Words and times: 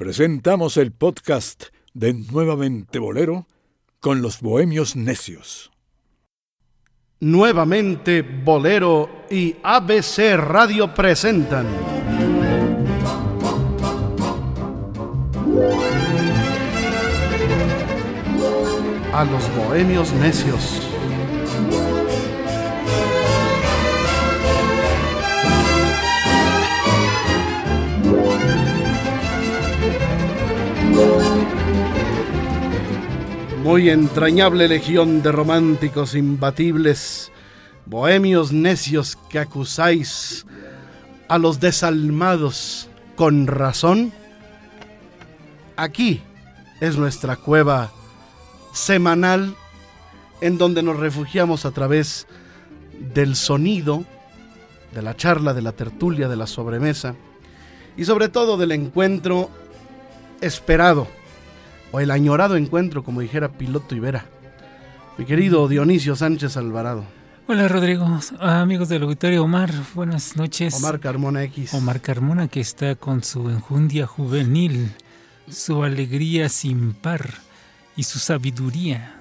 presentamos 0.00 0.78
el 0.78 0.92
podcast 0.92 1.64
de 1.92 2.14
Nuevamente 2.14 2.98
Bolero 2.98 3.46
con 4.00 4.22
los 4.22 4.40
Bohemios 4.40 4.96
Necios. 4.96 5.70
Nuevamente 7.20 8.22
Bolero 8.22 9.26
y 9.28 9.56
ABC 9.62 10.38
Radio 10.38 10.94
presentan. 10.94 11.66
A 19.12 19.24
los 19.24 19.54
Bohemios 19.54 20.14
Necios. 20.14 20.89
Muy 33.62 33.90
entrañable 33.90 34.68
legión 34.68 35.22
de 35.22 35.32
románticos 35.32 36.14
imbatibles, 36.14 37.30
bohemios 37.86 38.52
necios 38.52 39.16
que 39.28 39.38
acusáis 39.38 40.46
a 41.28 41.38
los 41.38 41.60
desalmados 41.60 42.88
con 43.16 43.46
razón. 43.46 44.12
Aquí 45.76 46.22
es 46.80 46.96
nuestra 46.96 47.36
cueva 47.36 47.92
semanal 48.72 49.54
en 50.40 50.58
donde 50.58 50.82
nos 50.82 50.98
refugiamos 50.98 51.66
a 51.66 51.70
través 51.70 52.26
del 53.14 53.36
sonido, 53.36 54.04
de 54.94 55.02
la 55.02 55.14
charla, 55.16 55.54
de 55.54 55.62
la 55.62 55.72
tertulia, 55.72 56.28
de 56.28 56.36
la 56.36 56.46
sobremesa 56.46 57.14
y 57.96 58.04
sobre 58.04 58.28
todo 58.28 58.56
del 58.56 58.72
encuentro 58.72 59.50
esperado 60.40 61.06
o 61.92 62.00
el 62.00 62.10
añorado 62.10 62.56
encuentro, 62.56 63.02
como 63.02 63.20
dijera 63.20 63.48
Piloto 63.48 63.94
Ibera. 63.94 64.26
Mi 65.18 65.24
querido 65.24 65.68
Dionisio 65.68 66.16
Sánchez 66.16 66.56
Alvarado. 66.56 67.04
Hola 67.46 67.66
Rodrigo, 67.66 68.06
amigos 68.38 68.88
del 68.88 69.02
auditorio 69.02 69.42
Omar, 69.42 69.72
buenas 69.94 70.36
noches. 70.36 70.72
Omar 70.74 71.00
Carmona 71.00 71.42
X. 71.42 71.74
Omar 71.74 72.00
Carmona 72.00 72.46
que 72.46 72.60
está 72.60 72.94
con 72.94 73.24
su 73.24 73.50
enjundia 73.50 74.06
juvenil, 74.06 74.92
su 75.48 75.82
alegría 75.82 76.48
sin 76.48 76.92
par 76.92 77.28
y 77.96 78.04
su 78.04 78.20
sabiduría, 78.20 79.20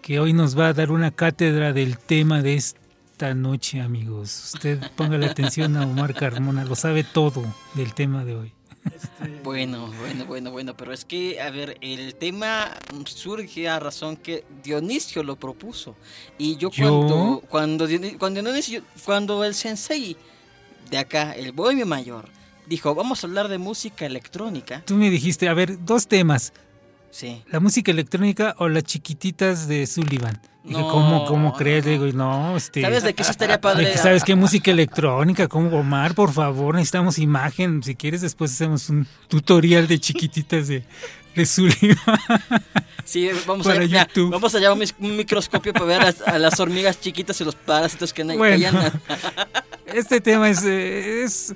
que 0.00 0.18
hoy 0.18 0.32
nos 0.32 0.58
va 0.58 0.68
a 0.68 0.72
dar 0.72 0.90
una 0.90 1.10
cátedra 1.10 1.74
del 1.74 1.98
tema 1.98 2.40
de 2.40 2.54
esta 2.54 3.34
noche, 3.34 3.82
amigos. 3.82 4.54
Usted 4.54 4.80
ponga 4.96 5.18
la 5.18 5.26
atención 5.26 5.76
a 5.76 5.84
Omar 5.84 6.14
Carmona, 6.14 6.64
lo 6.64 6.74
sabe 6.74 7.04
todo 7.04 7.44
del 7.74 7.92
tema 7.92 8.24
de 8.24 8.34
hoy. 8.34 8.57
Este, 8.94 9.40
bueno, 9.42 9.92
bueno, 10.00 10.26
bueno, 10.26 10.50
bueno, 10.50 10.76
pero 10.76 10.92
es 10.92 11.04
que, 11.04 11.40
a 11.40 11.50
ver, 11.50 11.76
el 11.80 12.14
tema 12.14 12.76
surge 13.04 13.68
a 13.68 13.78
razón 13.78 14.16
que 14.16 14.44
Dionisio 14.62 15.22
lo 15.22 15.36
propuso. 15.36 15.96
Y 16.36 16.56
yo, 16.56 16.70
cuando, 16.70 17.42
cuando, 17.48 17.86
cuando, 18.18 18.42
Dionisio, 18.42 18.82
cuando 19.04 19.44
el 19.44 19.54
sensei 19.54 20.16
de 20.90 20.98
acá, 20.98 21.32
el 21.32 21.52
bohemio 21.52 21.86
mayor, 21.86 22.28
dijo, 22.66 22.94
vamos 22.94 23.22
a 23.22 23.26
hablar 23.26 23.48
de 23.48 23.58
música 23.58 24.06
electrónica. 24.06 24.82
Tú 24.84 24.94
me 24.94 25.10
dijiste, 25.10 25.48
a 25.48 25.54
ver, 25.54 25.84
dos 25.84 26.06
temas. 26.06 26.52
Sí. 27.10 27.42
La 27.50 27.60
música 27.60 27.90
electrónica 27.90 28.54
o 28.58 28.68
las 28.68 28.84
chiquititas 28.84 29.68
de 29.68 29.86
Sullivan. 29.86 30.40
Dije, 30.64 30.82
¿cómo, 30.82 31.54
crees? 31.56 31.84
Digo, 31.84 32.04
no, 32.06 32.56
este. 32.56 32.82
¿Sabes 32.82 33.02
de 33.02 33.14
qué 33.14 33.24
sí 33.24 33.30
estaría 33.30 33.60
padre? 33.60 33.96
¿Sabes 33.96 34.22
qué 34.22 34.34
música 34.34 34.70
electrónica? 34.70 35.48
¿Cómo 35.48 35.78
Omar, 35.78 36.14
por 36.14 36.32
favor? 36.32 36.74
Necesitamos 36.74 37.18
imagen. 37.18 37.82
Si 37.82 37.94
quieres, 37.94 38.20
después 38.20 38.52
hacemos 38.52 38.90
un 38.90 39.06
tutorial 39.28 39.86
de 39.86 39.98
chiquititas 39.98 40.68
de, 40.68 40.84
de 41.34 41.46
Sullivan. 41.46 41.96
Sí, 43.04 43.30
vamos 43.46 43.66
a, 43.66 43.82
YouTube. 43.82 44.30
vamos 44.30 44.54
a 44.54 44.58
llevar 44.58 44.76
un 44.98 45.16
microscopio 45.16 45.72
para 45.72 45.86
ver 45.86 46.14
a, 46.26 46.38
las 46.38 46.60
hormigas 46.60 47.00
chiquitas 47.00 47.40
y 47.40 47.44
los 47.44 47.54
parásitos 47.54 48.12
que, 48.12 48.22
bueno, 48.22 48.68
Este 49.86 50.20
tema 50.20 50.50
es, 50.50 50.62
eh, 50.64 51.22
es 51.22 51.54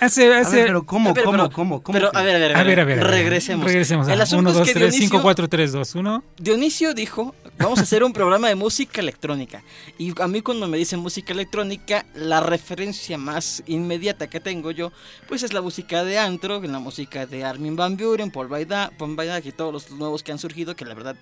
Hace, 0.00 0.34
hace... 0.34 0.64
pero 0.64 0.84
¿cómo, 0.84 1.14
cómo, 1.14 1.50
cómo, 1.50 1.82
cómo? 1.82 1.98
Pero, 1.98 2.10
a 2.14 2.22
ver, 2.22 2.36
a 2.36 2.38
ver, 2.38 2.56
a 2.56 2.62
ver, 2.62 2.80
a 2.80 2.84
ver, 2.84 3.04
regresemos. 3.04 3.66
Regresemos. 3.66 4.08
1, 4.08 4.52
2, 4.52 4.72
3, 4.72 4.94
5, 4.94 5.22
4, 5.22 5.48
3, 5.48 5.72
2, 5.72 5.94
1. 5.94 6.24
Dionisio 6.38 6.94
dijo, 6.94 7.34
vamos 7.58 7.78
a 7.78 7.82
hacer 7.82 8.02
un 8.02 8.12
programa 8.12 8.48
de 8.48 8.54
música 8.54 9.00
electrónica. 9.00 9.62
Y 9.98 10.20
a 10.20 10.26
mí 10.26 10.40
cuando 10.40 10.66
me 10.66 10.76
dicen 10.78 11.00
música 11.00 11.32
electrónica, 11.32 12.04
la 12.14 12.40
referencia 12.40 13.18
más 13.18 13.62
inmediata 13.66 14.28
que 14.28 14.40
tengo 14.40 14.70
yo, 14.70 14.92
pues 15.28 15.42
es 15.42 15.52
la 15.52 15.60
música 15.60 16.04
de 16.04 16.18
Antro, 16.18 16.60
la 16.62 16.78
música 16.78 17.26
de 17.26 17.44
Armin 17.44 17.76
Van 17.76 17.96
Buren, 17.96 18.30
Paul 18.30 18.48
Baidag, 18.48 18.96
Paul 18.96 19.16
y 19.44 19.52
todos 19.52 19.72
los 19.72 19.90
nuevos 19.90 20.22
que 20.22 20.32
han 20.32 20.38
surgido, 20.38 20.74
que 20.74 20.84
la 20.84 20.94
verdad 20.94 21.16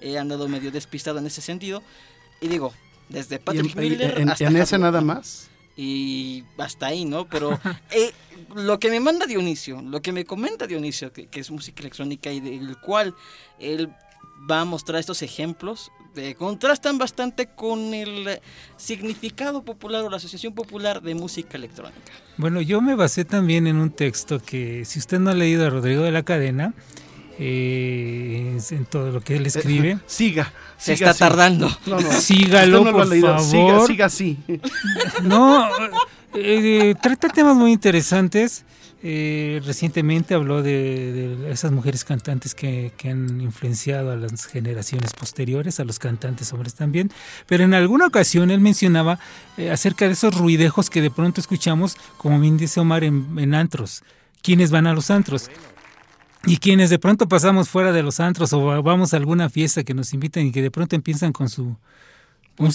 he 0.00 0.18
andado 0.18 0.48
medio 0.48 0.70
despistado 0.70 1.18
en 1.18 1.26
ese 1.26 1.40
sentido. 1.40 1.82
Y 2.40 2.48
digo, 2.48 2.72
desde 3.08 3.38
Patrick 3.38 3.76
Miller 3.76 4.20
en, 4.20 4.30
hasta... 4.30 4.46
¿En 4.46 4.56
ese 4.56 4.78
nada 4.78 5.00
más? 5.00 5.48
Y 5.76 6.44
hasta 6.58 6.86
ahí, 6.86 7.04
¿no? 7.04 7.26
Pero 7.26 7.58
eh, 7.90 8.12
lo 8.54 8.78
que 8.78 8.90
me 8.90 9.00
manda 9.00 9.26
Dionisio, 9.26 9.82
lo 9.82 10.02
que 10.02 10.12
me 10.12 10.24
comenta 10.24 10.66
Dionisio, 10.66 11.12
que, 11.12 11.28
es 11.32 11.50
música 11.50 11.80
electrónica 11.80 12.30
y 12.30 12.40
del 12.40 12.78
cual 12.78 13.14
él 13.58 13.90
va 14.50 14.60
a 14.60 14.64
mostrar 14.64 15.00
estos 15.00 15.22
ejemplos, 15.22 15.90
de, 16.14 16.34
contrastan 16.34 16.98
bastante 16.98 17.46
con 17.46 17.94
el 17.94 18.40
significado 18.76 19.64
popular 19.64 20.04
o 20.04 20.10
la 20.10 20.18
Asociación 20.18 20.54
Popular 20.54 21.02
de 21.02 21.14
Música 21.14 21.56
Electrónica. 21.56 22.12
Bueno, 22.36 22.60
yo 22.60 22.80
me 22.80 22.94
basé 22.94 23.24
también 23.24 23.66
en 23.66 23.76
un 23.76 23.90
texto 23.90 24.40
que, 24.40 24.84
si 24.84 24.98
usted 24.98 25.18
no 25.18 25.30
ha 25.30 25.34
leído 25.34 25.66
a 25.66 25.70
Rodrigo 25.70 26.02
de 26.02 26.12
la 26.12 26.22
Cadena, 26.22 26.74
eh, 27.38 28.58
en 28.70 28.84
todo 28.86 29.10
lo 29.10 29.20
que 29.20 29.36
él 29.36 29.46
escribe. 29.46 29.98
siga. 30.06 30.52
Se 30.78 30.92
está 30.92 31.14
tardando. 31.14 31.68
Sígalo, 32.10 32.84
por 32.84 33.20
favor. 33.20 33.86
Siga, 33.86 34.06
así. 34.06 34.38
No, 35.22 35.68
eh, 36.34 36.94
trata 37.02 37.28
temas 37.28 37.56
muy 37.56 37.72
interesantes. 37.72 38.64
Eh, 39.06 39.60
recientemente 39.66 40.34
habló 40.34 40.62
de, 40.62 41.50
esas 41.50 41.72
mujeres 41.72 42.04
cantantes 42.04 42.54
que, 42.54 42.92
han 43.04 43.40
influenciado 43.40 44.12
a 44.12 44.16
las 44.16 44.46
generaciones 44.46 45.12
posteriores, 45.12 45.78
a 45.78 45.84
los 45.84 45.98
cantantes 45.98 46.50
hombres 46.54 46.74
también, 46.74 47.10
pero 47.46 47.64
en 47.64 47.74
alguna 47.74 48.06
ocasión 48.06 48.50
él 48.50 48.60
mencionaba 48.60 49.18
acerca 49.70 50.06
de 50.06 50.12
esos 50.12 50.34
ruidejos 50.34 50.88
que 50.88 51.02
de 51.02 51.10
pronto 51.10 51.42
escuchamos, 51.42 51.98
como 52.16 52.40
bien 52.40 52.56
dice 52.56 52.80
Omar, 52.80 53.04
en, 53.04 53.38
en 53.38 53.54
antros. 53.54 54.02
¿Quiénes 54.42 54.70
van 54.70 54.86
a 54.86 54.94
los 54.94 55.10
antros? 55.10 55.50
Y 56.46 56.58
quienes 56.58 56.90
de 56.90 56.98
pronto 56.98 57.26
pasamos 57.26 57.68
fuera 57.68 57.92
de 57.92 58.02
los 58.02 58.20
antros 58.20 58.52
o 58.52 58.82
vamos 58.82 59.14
a 59.14 59.16
alguna 59.16 59.48
fiesta 59.48 59.82
que 59.82 59.94
nos 59.94 60.12
invitan 60.12 60.46
y 60.46 60.52
que 60.52 60.62
de 60.62 60.70
pronto 60.70 60.94
empiezan 60.94 61.32
con 61.32 61.48
su 61.48 61.76
con 62.56 62.70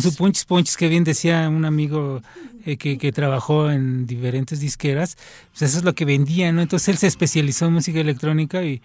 su 0.00 0.14
punchis 0.16 0.44
punchis 0.44 0.76
que 0.76 0.88
bien 0.88 1.04
decía 1.04 1.48
un 1.48 1.64
amigo 1.64 2.20
eh, 2.64 2.76
que, 2.76 2.98
que, 2.98 3.12
trabajó 3.12 3.70
en 3.70 4.06
diferentes 4.06 4.58
disqueras, 4.58 5.16
pues 5.50 5.62
eso 5.62 5.78
es 5.78 5.84
lo 5.84 5.94
que 5.94 6.04
vendía, 6.04 6.50
¿no? 6.50 6.62
Entonces 6.62 6.88
él 6.88 6.98
se 6.98 7.06
especializó 7.06 7.66
en 7.66 7.74
música 7.74 8.00
electrónica 8.00 8.64
y, 8.64 8.82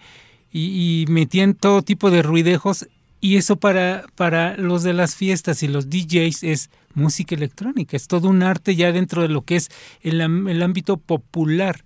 y, 0.52 1.02
y 1.02 1.06
metían 1.08 1.54
todo 1.54 1.82
tipo 1.82 2.12
de 2.12 2.22
ruidejos 2.22 2.86
y 3.20 3.36
eso 3.36 3.56
para, 3.56 4.04
para 4.14 4.56
los 4.56 4.84
de 4.84 4.92
las 4.92 5.16
fiestas 5.16 5.64
y 5.64 5.68
los 5.68 5.90
DJs 5.90 6.44
es 6.44 6.70
música 6.94 7.34
electrónica, 7.34 7.96
es 7.96 8.06
todo 8.06 8.28
un 8.28 8.42
arte 8.42 8.76
ya 8.76 8.92
dentro 8.92 9.22
de 9.22 9.28
lo 9.28 9.42
que 9.42 9.56
es 9.56 9.68
el, 10.02 10.20
el 10.20 10.62
ámbito 10.62 10.96
popular 10.96 11.82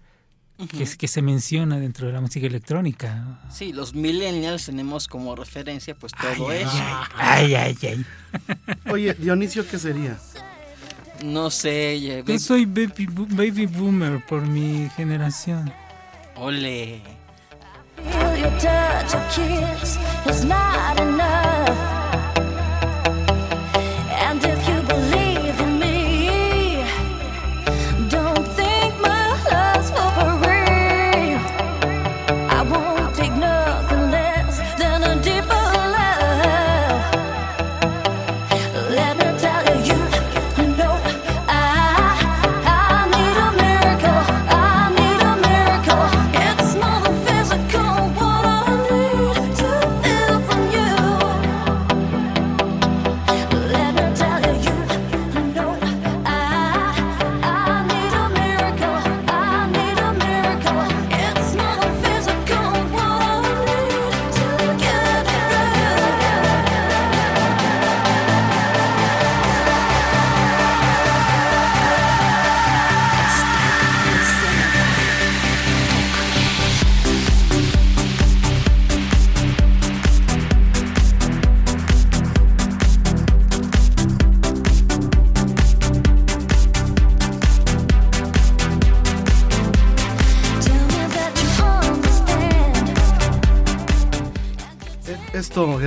que, 0.68 1.08
se 1.08 1.22
menciona 1.22 1.78
dentro 1.78 2.06
de 2.06 2.12
la 2.12 2.20
música 2.20 2.46
electrónica. 2.46 3.40
Sí, 3.50 3.72
los 3.72 3.94
millennials 3.94 4.66
tenemos 4.66 5.08
como 5.08 5.34
referencia 5.34 5.94
pues 5.94 6.12
todo 6.12 6.52
eso. 6.52 6.70
Ay, 7.14 7.54
ay, 7.54 7.76
ay. 7.82 8.06
Oye, 8.90 9.14
Dionisio, 9.14 9.66
¿qué 9.66 9.78
sería? 9.78 10.18
No 11.24 11.50
sé. 11.50 12.22
Yo 12.26 12.38
soy 12.38 12.64
baby, 12.64 13.08
baby 13.30 13.66
boomer 13.66 14.24
por 14.26 14.42
mi 14.42 14.88
generación. 14.96 15.72
Ole. 16.36 17.02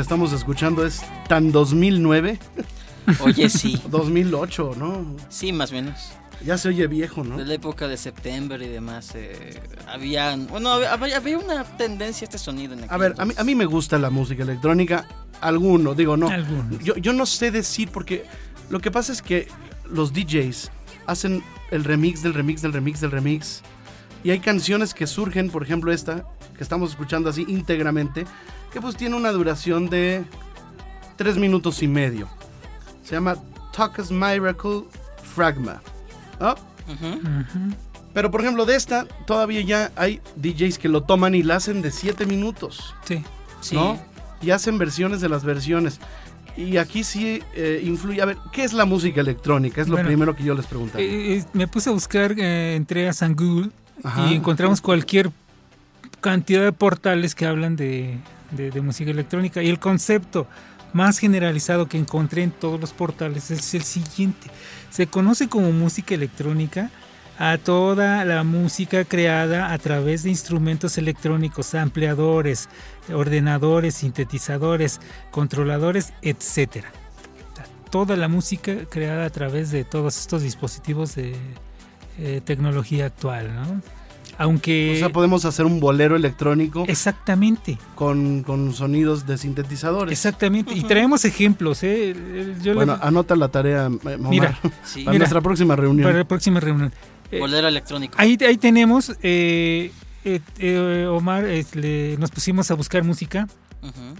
Estamos 0.03 0.33
escuchando 0.33 0.85
es 0.85 1.01
tan 1.27 1.51
2009, 1.51 2.37
Oye, 3.21 3.49
sí. 3.49 3.81
2008, 3.89 4.73
¿no? 4.77 5.15
Sí, 5.29 5.51
más 5.51 5.71
o 5.71 5.75
menos. 5.75 6.11
Ya 6.45 6.57
se 6.57 6.67
oye 6.67 6.87
viejo, 6.87 7.23
¿no? 7.23 7.37
De 7.37 7.45
la 7.45 7.53
época 7.53 7.87
de 7.87 7.95
septiembre 7.95 8.65
y 8.65 8.69
demás. 8.69 9.11
Eh, 9.15 9.61
habían. 9.87 10.47
Bueno, 10.47 10.71
había, 10.71 11.17
había, 11.17 11.37
una 11.37 11.63
tendencia 11.63 12.25
a 12.25 12.27
este 12.27 12.37
sonido. 12.37 12.73
En 12.73 12.85
a 12.89 12.97
ver, 12.97 13.15
a 13.17 13.23
mí, 13.23 13.33
a 13.37 13.43
mí, 13.45 13.55
me 13.55 13.65
gusta 13.65 13.97
la 13.97 14.09
música 14.09 14.43
electrónica. 14.43 15.07
Alguno, 15.39 15.95
digo, 15.95 16.17
no. 16.17 16.27
Algunos. 16.27 16.83
Yo, 16.83 16.97
yo 16.97 17.13
no 17.13 17.25
sé 17.25 17.49
decir 17.49 17.89
porque 17.91 18.25
lo 18.69 18.81
que 18.81 18.91
pasa 18.91 19.13
es 19.13 19.21
que 19.21 19.47
los 19.89 20.11
DJs 20.11 20.69
hacen 21.05 21.43
el 21.71 21.85
remix 21.85 22.21
del 22.21 22.33
remix 22.33 22.61
del 22.61 22.73
remix 22.73 22.99
del 22.99 23.11
remix. 23.11 23.61
Y 24.23 24.31
hay 24.31 24.39
canciones 24.39 24.93
que 24.93 25.07
surgen, 25.07 25.49
por 25.49 25.63
ejemplo 25.63 25.93
esta, 25.93 26.25
que 26.55 26.63
estamos 26.63 26.91
escuchando 26.91 27.29
así 27.29 27.45
íntegramente, 27.47 28.25
que 28.71 28.81
pues 28.81 28.95
tiene 28.95 29.15
una 29.15 29.31
duración 29.31 29.89
de 29.89 30.23
tres 31.15 31.37
minutos 31.37 31.83
y 31.83 31.87
medio. 31.87 32.27
Se 33.03 33.15
llama 33.15 33.35
Talk's 33.75 34.11
Miracle 34.11 34.83
Fragma. 35.35 35.81
¿Ah? 36.39 36.55
Pero 38.13 38.29
por 38.29 38.41
ejemplo 38.41 38.65
de 38.65 38.75
esta, 38.75 39.05
todavía 39.25 39.61
ya 39.61 39.91
hay 39.95 40.21
DJs 40.35 40.77
que 40.77 40.87
lo 40.87 41.03
toman 41.03 41.35
y 41.35 41.43
la 41.43 41.55
hacen 41.55 41.81
de 41.81 41.91
siete 41.91 42.25
minutos. 42.25 42.93
Sí. 43.03 43.23
¿No? 43.71 43.99
Y 44.41 44.51
hacen 44.51 44.77
versiones 44.77 45.21
de 45.21 45.29
las 45.29 45.43
versiones. 45.43 45.99
Y 46.55 46.77
aquí 46.77 47.03
sí 47.03 47.41
eh, 47.55 47.81
influye. 47.83 48.21
A 48.21 48.25
ver, 48.25 48.37
¿qué 48.51 48.63
es 48.63 48.73
la 48.73 48.85
música 48.85 49.21
electrónica? 49.21 49.81
Es 49.81 49.87
lo 49.87 49.95
Bueno, 49.95 50.07
primero 50.07 50.35
que 50.35 50.43
yo 50.43 50.53
les 50.53 50.67
preguntaría. 50.67 51.07
Eh, 51.07 51.37
eh, 51.37 51.45
me 51.53 51.67
puse 51.67 51.89
a 51.89 51.93
buscar, 51.93 52.35
eh, 52.37 52.75
entré 52.75 53.07
a 53.07 53.13
San 53.13 53.35
Google 53.35 53.71
y 54.29 54.35
encontramos 54.35 54.81
cualquier 54.81 55.31
cantidad 56.23 56.63
de 56.63 56.71
portales 56.71 57.35
que 57.35 57.45
hablan 57.45 57.75
de, 57.75 58.17
música 58.81 59.11
electrónica. 59.11 59.61
Y 59.61 59.69
el 59.69 59.77
concepto 59.77 60.47
más 60.93 61.19
generalizado 61.19 61.87
que 61.87 61.97
encontré 61.97 62.43
en 62.43 62.51
todos 62.51 62.79
los 62.79 62.93
portales 62.93 63.51
es 63.51 63.73
el 63.75 63.83
siguiente. 63.83 64.47
Se 64.89 65.05
conoce 65.05 65.49
como 65.49 65.71
música 65.71 66.15
electrónica 66.15 66.89
a 67.37 67.57
toda 67.57 68.23
la 68.25 68.43
música 68.43 69.03
creada 69.03 69.73
a 69.73 69.77
través 69.79 70.23
de 70.23 70.29
instrumentos 70.29 70.97
electrónicos, 70.97 71.75
ampliadores, 71.75 72.69
ordenadores, 73.13 73.95
sintetizadores, 73.95 75.01
controladores, 75.29 76.13
sea, 76.39 76.85
Toda 77.91 78.15
la 78.15 78.27
música 78.27 78.85
creada 78.89 79.25
a 79.25 79.29
través 79.29 79.71
de 79.71 79.83
todos 79.83 80.17
estos 80.17 80.41
dispositivos 80.41 81.15
de 81.15 81.35
eh, 82.17 82.41
tecnología 82.45 83.07
actual, 83.07 83.53
¿no? 83.53 83.81
Aunque 84.37 84.93
o 84.95 84.99
sea, 84.99 85.09
podemos 85.09 85.45
hacer 85.45 85.65
un 85.65 85.79
bolero 85.79 86.15
electrónico 86.15 86.85
exactamente, 86.87 87.77
con, 87.95 88.43
con 88.43 88.73
sonidos 88.73 89.25
de 89.27 89.37
sintetizadores. 89.37 90.11
exactamente, 90.11 90.73
y 90.73 90.81
traemos 90.87 91.23
ejemplos, 91.25 91.83
¿eh? 91.83 92.15
Yo 92.61 92.73
Bueno, 92.73 92.97
le- 92.97 93.07
anota 93.07 93.35
la 93.35 93.49
tarea, 93.49 93.85
eh, 93.87 94.15
Omar, 94.15 94.29
Mira, 94.29 94.59
Sí. 94.83 95.03
para 95.03 95.11
mira. 95.13 95.17
nuestra 95.19 95.41
próxima 95.41 95.75
reunión. 95.75 96.05
para 96.07 96.17
la 96.19 96.27
próxima 96.27 96.59
reunión. 96.59 96.91
Eh, 97.31 97.39
Bolero 97.39 97.67
electrónico. 97.67 98.15
Ahí, 98.17 98.37
ahí 98.47 98.57
tenemos, 98.57 99.15
eh, 99.23 99.91
eh, 100.25 101.07
Omar, 101.09 101.45
eh, 101.45 101.65
le- 101.73 102.17
nos 102.17 102.31
pusimos 102.31 102.69
a 102.71 102.75
buscar 102.75 103.03
música 103.03 103.47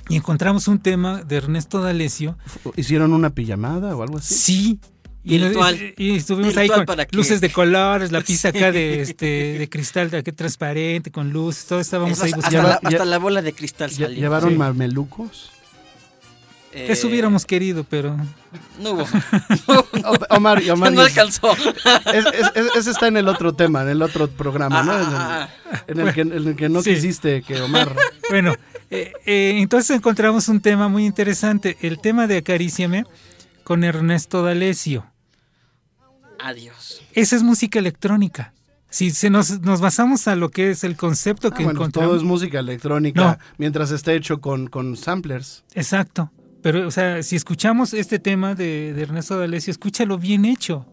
y 0.10 0.15
encontramos 0.18 0.68
un 0.68 0.77
tema 0.80 1.24
de 1.24 1.38
Ernesto 1.38 1.81
D'Alessio. 1.81 2.38
¿Hicieron 2.75 3.13
una 3.13 3.30
pijamada 3.30 3.95
o 3.95 4.04
algo 4.04 4.18
así? 4.18 4.33
Sí. 4.33 4.80
Y, 5.25 5.38
Virtual. 5.38 5.94
y 5.98 6.18
estuvimos 6.18 6.58
ahí 6.58 6.68
con 6.68 6.86
para 6.86 7.08
luces 7.12 7.40
de 7.40 7.50
colores, 7.50 8.12
la 8.12 8.20
pista 8.22 8.52
Sí. 8.52 8.58
acá 8.58 8.72
de 8.74 9.02
este 9.02 9.58
de 9.58 9.70
cristal 9.70 10.10
de 10.12 10.18
aquí 10.18 10.31
transparente, 10.34 11.12
con 11.12 11.31
luz, 11.31 11.64
todo 11.66 11.80
estábamos 11.80 12.18
Es 12.18 12.24
ahí 12.24 12.31
hasta, 12.34 12.38
buscando. 12.50 12.68
la, 12.68 12.80
Ya- 12.81 12.88
hasta 12.90 13.06
la 13.06 13.18
bola 13.20 13.42
de 13.42 13.54
cristal 13.54 13.90
salió. 13.90 14.10
¿Llevaron 14.10 14.50
Sí. 14.52 14.56
mamelucos? 14.58 15.50
Eh, 16.74 16.88
Eso 16.90 17.08
hubiéramos 17.08 17.46
querido, 17.46 17.86
pero 17.88 18.18
No 18.81 18.92
hubo. 18.94 19.06
Omar, 20.30 20.62
y 20.64 20.70
Omar, 20.72 20.92
no 20.94 21.02
alcanzó. 21.02 21.54
es- 21.56 22.25
es- 22.25 22.52
es- 22.56 22.75
ese 22.75 22.92
está 22.92 23.08
en 23.08 23.16
el 23.18 23.28
otro 23.30 23.54
tema, 23.54 23.84
en 23.84 23.90
el 23.90 24.02
otro 24.02 24.28
programa, 24.28 24.84
¿no? 24.84 24.94
En 24.94 25.00
el- 25.08 25.16
Ah, 25.16 25.50
En 25.88 26.00
el, 26.00 26.14
que, 26.14 26.22
en 26.22 26.31
el 26.34 26.56
que 26.56 26.68
no 26.70 26.81
Sí. 26.81 26.96
quisiste 26.96 27.44
que 27.44 27.62
Omar... 27.62 27.96
bueno, 28.30 28.56
eh, 28.90 29.14
eh, 29.25 29.54
entonces 29.58 29.96
encontramos 29.96 30.48
un 30.50 30.60
tema 30.62 30.88
muy 30.90 31.06
interesante, 31.06 31.78
el 31.81 32.00
tema 32.00 32.28
de 32.28 32.38
Acaríciame 32.38 33.06
con 33.64 33.84
Ernesto 33.84 34.44
D'Alessio. 34.44 35.06
Adiós. 36.44 37.01
Esa 37.13 37.36
es 37.36 37.44
música 37.44 37.80
electrónica. 37.80 38.54
Si 38.90 39.10
se 39.12 39.30
nos, 39.30 39.62
nos 39.62 39.81
basamos 39.81 40.28
a 40.28 40.36
lo 40.36 40.50
que 40.50 40.69
es 40.72 40.84
el 40.84 40.95
concepto 40.98 41.48
Ah, 41.48 41.51
que 41.56 41.63
bueno, 41.63 41.80
encontramos. 41.80 42.10
todo 42.10 42.18
es 42.18 42.24
música 42.24 42.60
electrónica 42.60 43.22
No. 43.22 43.38
mientras 43.57 43.92
esté 43.92 44.16
hecho 44.16 44.40
con, 44.42 44.68
con 44.68 44.95
samplers. 44.98 45.63
Exacto. 45.74 46.31
Pero, 46.62 46.88
o 46.88 46.92
sea, 46.92 47.24
si 47.24 47.36
escuchamos 47.36 47.94
este 47.94 48.19
tema 48.19 48.56
de, 48.56 48.94
de 48.94 49.01
Ernesto 49.01 49.38
D'Alessio, 49.40 49.72
escucha 49.72 50.06
lo 50.06 50.18
bien 50.18 50.45
hecho, 50.45 50.86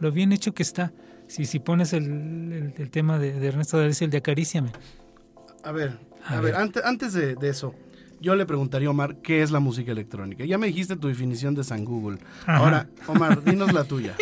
lo 0.00 0.10
bien 0.10 0.32
hecho 0.32 0.52
que 0.52 0.62
está. 0.62 0.92
Si, 1.28 1.44
si 1.44 1.58
pones 1.60 1.92
el, 1.92 2.04
el- 2.04 2.74
el 2.76 2.90
tema 2.90 3.18
de, 3.18 3.32
de 3.38 3.46
Ernesto 3.46 3.78
D'Alessio, 3.78 4.06
el 4.06 4.10
de 4.10 4.18
Acaríciame. 4.18 4.72
A 5.62 5.70
ver, 5.72 5.98
a, 6.26 6.32
A 6.38 6.40
ver, 6.40 6.52
ver. 6.52 6.56
antes, 6.56 6.84
antes 6.84 7.12
de, 7.12 7.36
de 7.36 7.48
eso, 7.50 7.74
yo 8.24 8.34
le 8.34 8.46
preguntaría 8.46 8.88
a 8.88 8.90
Omar, 8.90 9.18
¿qué 9.22 9.42
es 9.42 9.50
la 9.52 9.60
música 9.60 9.92
electrónica? 9.92 10.44
Ya 10.44 10.58
me 10.58 10.66
dijiste 10.66 10.96
tu 10.96 11.06
definición 11.08 11.54
de 11.54 11.62
San 11.62 11.84
Google. 11.84 12.18
Ajá. 12.46 12.56
Ahora, 12.56 12.90
Omar, 13.06 13.44
dinos 13.44 13.72
la 13.72 13.84
tuya. 13.84 14.16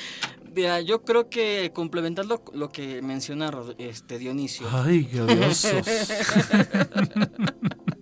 Mira, 0.54 0.80
yo 0.80 1.02
creo 1.02 1.28
que 1.30 1.72
complementando 1.74 2.44
lo 2.52 2.68
que 2.68 3.02
menciona 3.02 3.50
este 3.78 4.18
Dionisio. 4.18 4.68
Ay, 4.70 5.04
qué 5.06 5.20
odiosos. 5.22 5.72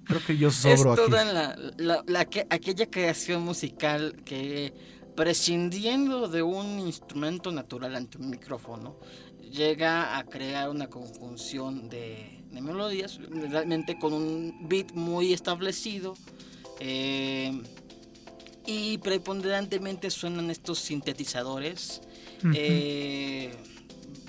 Creo 0.04 0.21
que 0.26 0.37
yo 0.37 0.49
es 0.49 0.54
sobro 0.56 0.92
aquí. 0.92 1.02
toda 1.02 1.25
la, 1.25 1.56
la- 1.78 2.02
la 2.06 2.25
que- 2.26 2.47
aquella 2.50 2.90
creación 2.90 3.42
musical 3.42 4.16
que 4.26 4.75
prescindiendo 5.16 6.28
de 6.28 6.42
un 6.42 6.80
instrumento 6.80 7.52
natural 7.52 7.97
ante 7.97 8.18
un 8.18 8.28
micrófono 8.28 8.97
llega 9.50 10.18
a 10.18 10.25
crear 10.25 10.68
una 10.68 10.88
conjunción 10.88 11.88
de, 11.88 12.41
de 12.52 12.61
melodías 12.61 13.18
realmente 13.50 13.99
con 13.99 14.12
un 14.12 14.68
beat 14.68 14.92
muy 14.92 15.32
establecido 15.32 16.14
eh, 16.80 17.61
y 18.66 18.99
preponderantemente 18.99 20.11
suenan 20.11 20.50
estos 20.50 20.78
sintetizadores 20.78 22.02
eh, 22.54 23.54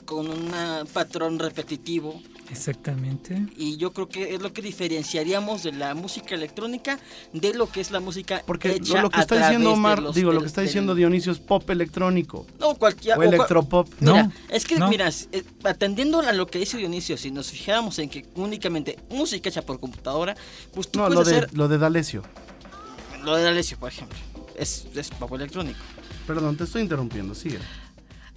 con 0.06 0.30
un 0.30 0.52
patrón 0.94 1.40
repetitivo 1.40 2.22
Exactamente. 2.52 3.46
y 3.58 3.78
yo 3.78 3.94
creo 3.94 4.08
que 4.10 4.36
es 4.36 4.42
lo 4.42 4.54
que 4.54 4.62
diferenciaríamos 4.62 5.64
de 5.64 5.72
la 5.72 5.96
música 5.96 6.36
electrónica 6.36 7.00
de 7.32 7.54
lo 7.54 7.70
que 7.70 7.82
es 7.82 7.92
la 7.92 8.00
música 8.00 8.44
Porque 8.46 8.74
hecha 8.74 9.02
lo, 9.02 9.10
que 9.10 9.20
está 9.20 9.36
diciendo 9.38 9.72
Omar, 9.74 10.02
los- 10.02 10.16
digo, 10.16 10.32
lo 10.32 10.42
que 10.42 10.48
está 10.48 10.62
diciendo 10.62 10.94
Dionisio 10.96 11.32
es 11.32 11.40
pop 11.40 11.68
electrónico 11.70 12.46
no 12.60 12.76
cualquier 12.76 13.18
o 13.18 13.24
electropop. 13.24 13.88
Mira, 14.00 14.24
No, 14.24 14.32
es 14.50 14.66
que 14.66 14.78
no. 14.78 14.90
mira, 14.90 15.10
eh, 15.32 15.44
atendiendo 15.64 16.20
a 16.20 16.32
lo 16.34 16.48
que 16.48 16.60
dice 16.60 16.78
Dionisio, 16.78 17.18
si 17.18 17.32
nos 17.32 17.50
fijáramos 17.52 17.98
en 18.00 18.10
que 18.10 18.26
únicamente 18.36 18.98
música 19.10 19.50
hecha 19.50 19.62
por 19.62 19.80
computadora, 19.80 20.36
pues 20.74 20.90
tú 20.90 21.00
No, 21.00 21.06
puedes 21.08 21.20
lo 21.20 21.30
de, 21.30 21.38
hacer 21.38 21.54
lo 21.58 21.68
de 21.68 21.78
D'Alessio. 21.78 22.24
lo 23.24 23.36
de 23.36 23.48
Alessio, 23.48 23.78
por 23.80 23.90
ejemplo. 23.92 24.18
Es, 24.58 24.86
es 24.96 25.10
pop 25.10 25.34
electrónico. 25.34 25.80
Perdón, 26.28 26.56
te 26.58 26.64
estoy 26.66 26.82
interrumpiendo, 26.84 27.34
sigue. 27.36 27.60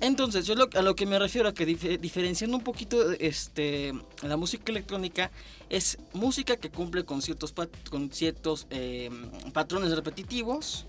Entonces, 0.01 0.47
yo 0.47 0.55
lo- 0.55 0.69
a 0.75 0.83
lo 0.83 0.95
que 0.95 1.07
me 1.07 1.19
refiero, 1.19 1.49
a 1.49 1.55
que 1.55 1.67
dif- 1.67 1.99
diferenciando 1.99 2.57
un 2.57 2.63
poquito 2.63 3.13
este, 3.13 3.95
la 4.23 4.37
música 4.37 4.71
electrónica, 4.71 5.31
es 5.71 5.99
música 6.13 6.57
que 6.57 6.71
cumple 6.71 7.05
con 7.05 7.23
ciertos, 7.23 7.53
pat- 7.53 7.89
con 7.89 8.11
ciertos 8.13 8.67
eh, 8.71 9.11
patrones 9.55 9.93
repetitivos, 9.97 10.85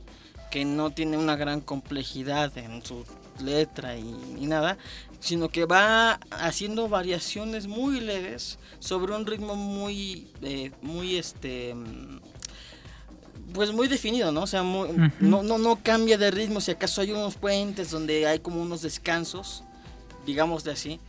que 0.51 0.65
no 0.65 0.91
tiene 0.91 1.17
una 1.17 1.35
gran 1.35 1.61
complejidad 1.61 2.57
en 2.57 2.83
su 2.85 3.05
letra 3.43 3.97
y, 3.97 4.15
y 4.39 4.45
nada, 4.45 4.77
sino 5.19 5.49
que 5.49 5.65
va 5.65 6.13
haciendo 6.31 6.89
variaciones 6.89 7.67
muy 7.67 7.99
leves 7.99 8.57
sobre 8.79 9.13
un 9.15 9.25
ritmo 9.25 9.55
muy, 9.55 10.31
eh, 10.41 10.71
muy 10.81 11.15
este... 11.17 11.75
pues 13.53 13.71
muy 13.71 13.87
definido, 13.87 14.31
¿no? 14.31 14.43
O 14.43 14.47
sea, 14.47 14.63
muy- 14.63 14.89
no, 15.19 15.43
no, 15.43 15.57
no 15.57 15.79
cambia 15.81 16.17
de 16.17 16.31
ritmo. 16.31 16.59
Si 16.61 16.71
acaso 16.71 17.01
hay 17.01 17.11
unos 17.11 17.35
puentes 17.35 17.91
donde 17.91 18.27
hay 18.27 18.39
como 18.39 18.61
unos 18.61 18.81
descansos, 18.81 19.63
digamos 20.25 20.63
de 20.63 20.71
así, 20.71 20.99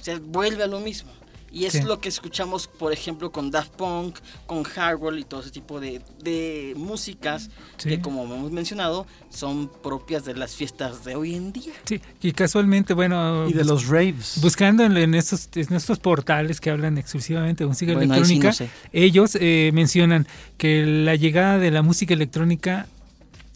o 0.00 0.04
sea, 0.04 0.18
vuelve 0.22 0.62
a 0.62 0.66
lo 0.66 0.80
mismo. 0.80 1.10
Y 1.52 1.64
es 1.64 1.72
Sí. 1.74 1.82
lo 1.82 2.00
que 2.00 2.08
escuchamos, 2.08 2.66
por 2.66 2.92
ejemplo, 2.92 3.30
con 3.32 3.50
Daft 3.50 3.70
Punk, 3.76 4.18
con 4.46 4.62
Hardwell 4.64 5.18
y 5.18 5.24
todo 5.24 5.40
ese 5.40 5.50
tipo 5.50 5.80
de, 5.80 6.02
de 6.22 6.74
músicas 6.76 7.48
Sí. 7.78 7.88
que, 7.88 8.00
como 8.00 8.24
hemos 8.24 8.50
mencionado, 8.52 9.06
son 9.30 9.70
propias 9.82 10.24
de 10.24 10.34
las 10.34 10.54
fiestas 10.54 11.04
de 11.04 11.14
hoy 11.14 11.34
en 11.34 11.52
día. 11.52 11.72
Sí, 11.84 12.00
y 12.20 12.32
casualmente, 12.32 12.92
bueno, 12.94 13.48
Y 13.48 13.52
de 13.52 13.64
los 13.64 13.86
raves. 13.86 14.38
buscando 14.42 14.84
en, 14.84 14.96
en 14.96 15.14
estos, 15.14 15.48
en 15.54 15.72
estos 15.74 15.98
portales 15.98 16.60
que 16.60 16.70
hablan 16.70 16.98
exclusivamente 16.98 17.64
de 17.64 17.68
música 17.68 17.94
Bueno, 17.94 18.14
ahí 18.14 18.24
sí 18.24 18.32
electrónica, 18.34 18.48
no 18.48 18.54
sé. 18.54 18.70
ellos 18.92 19.38
eh, 19.40 19.70
mencionan 19.72 20.26
que 20.58 20.84
la 20.84 21.14
llegada 21.14 21.58
de 21.58 21.70
la 21.70 21.82
música 21.82 22.12
electrónica 22.12 22.86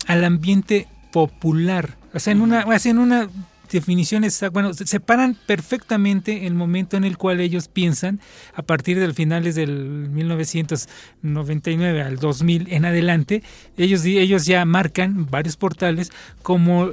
al 0.07 0.25
ambiente 0.25 0.87
popular, 1.13 1.97
o 2.15 2.19
sea, 2.21 2.33
en 2.33 2.41
una, 2.41 2.61
hacen 2.61 2.99
una 2.99 3.29
definición 3.79 4.25
exacta, 4.25 4.51
bueno, 4.53 4.75
se- 4.75 4.87
separan 4.87 5.37
perfectamente 5.47 6.47
el 6.47 6.55
momento 6.55 6.97
en 6.97 7.05
el 7.05 7.17
cual 7.17 7.41
ellos 7.41 7.69
piensan 7.69 8.21
a 8.55 8.63
partir 8.63 8.99
del 8.99 9.15
finales 9.15 9.55
del 9.55 10.09
1999 10.11 12.03
al 12.03 12.17
2000 12.17 12.67
en 12.73 12.85
adelante, 12.85 13.43
ellos, 13.77 14.05
ellos 14.05 14.47
ya 14.47 14.65
marcan 14.65 15.27
varios 15.31 15.57
portales 15.57 16.11
como 16.43 16.91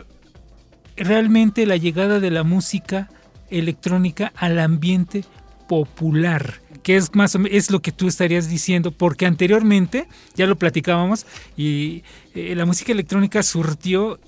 realmente 0.96 1.66
la 1.66 1.78
llegada 1.78 2.20
de 2.20 2.32
la 2.32 2.44
música 2.44 3.10
electrónica 3.50 4.34
al 4.36 4.60
ambiente 4.60 5.24
popular 5.68 6.62
que 6.84 6.96
es 6.96 7.14
más 7.16 7.36
o 7.36 7.40
me- 7.40 7.50
es 7.56 7.70
lo 7.72 7.82
que 7.82 7.92
tú 7.92 8.08
estarías 8.08 8.50
diciendo 8.50 8.92
porque 8.92 9.26
anteriormente 9.26 10.08
ya 10.36 10.48
lo 10.48 10.56
platicábamos 10.58 11.26
y 11.58 12.04
eh, 12.34 12.54
la 12.56 12.66
música 12.66 12.94
electrónica 12.94 13.44
surtió 13.44 14.20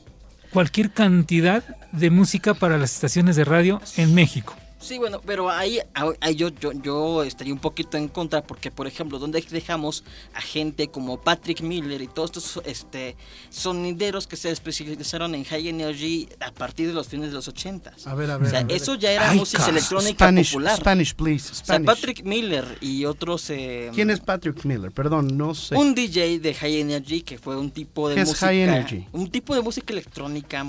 cualquier 0.51 0.91
cantidad 0.91 1.63
de 1.91 2.09
música 2.09 2.53
para 2.53 2.77
las 2.77 2.93
estaciones 2.93 3.35
de 3.35 3.45
radio 3.45 3.81
en 3.97 4.13
México 4.13 4.55
Sí, 4.81 4.97
bueno, 4.97 5.19
pero 5.25 5.49
ahí, 5.49 5.79
ahí 6.21 6.35
yo, 6.35 6.49
yo, 6.49 6.71
yo 6.71 7.23
estaría 7.23 7.53
un 7.53 7.59
poquito 7.59 7.97
en 7.97 8.07
contra 8.07 8.41
porque, 8.41 8.71
por 8.71 8.87
ejemplo, 8.87 9.19
donde 9.19 9.41
dejamos 9.49 10.05
a 10.33 10.39
gente 10.41 10.87
como 10.87 11.19
Patrick 11.21 11.61
Miller 11.61 12.01
y 12.01 12.07
todos 12.07 12.29
estos 12.37 12.65
este, 12.65 13.17
sonideros 13.49 14.25
que 14.25 14.37
se 14.37 14.49
especializaron 14.51 15.35
en 15.35 15.43
High 15.43 15.67
Energy 15.67 16.29
a 16.39 16.51
partir 16.51 16.87
de 16.87 16.93
los 16.93 17.07
fines 17.09 17.27
de 17.29 17.33
los 17.35 17.47
80 17.47 17.91
A 18.05 18.15
ver, 18.15 18.31
a 18.31 18.37
O 18.37 18.39
ver. 18.39 18.49
sea, 18.49 18.59
a 18.59 18.63
ver. 18.63 18.75
eso 18.75 18.95
ya 18.95 19.11
era 19.11 19.31
Ay, 19.31 19.37
música 19.39 19.63
ca- 19.63 19.69
electrónica 19.69 20.25
Spanish, 20.25 20.51
popular. 20.51 20.77
Spanish, 20.77 21.13
please. 21.15 21.51
O 21.51 21.55
sea, 21.55 21.65
Spanish. 21.65 21.85
Patrick 21.85 22.23
Miller 22.23 22.77
y 22.81 23.05
otros... 23.05 23.49
eh, 23.49 23.91
¿Quién 23.93 24.09
es 24.09 24.19
Patrick 24.21 24.63
Miller? 24.63 24.91
Perdón, 24.91 25.37
no 25.37 25.53
sé. 25.55 25.75
Un 25.75 25.93
DJ 25.93 26.39
de 26.39 26.53
High 26.53 26.79
Energy 26.81 27.21
que 27.21 27.37
fue 27.37 27.57
un 27.57 27.71
tipo 27.71 28.07
de 28.07 28.15
¿Qué 28.15 28.21
es 28.21 28.27
música... 28.29 28.45
High 28.47 28.61
Energy? 28.61 29.07
Un 29.11 29.29
tipo 29.29 29.53
de 29.55 29.61
música 29.61 29.91
electrónica 29.91 30.65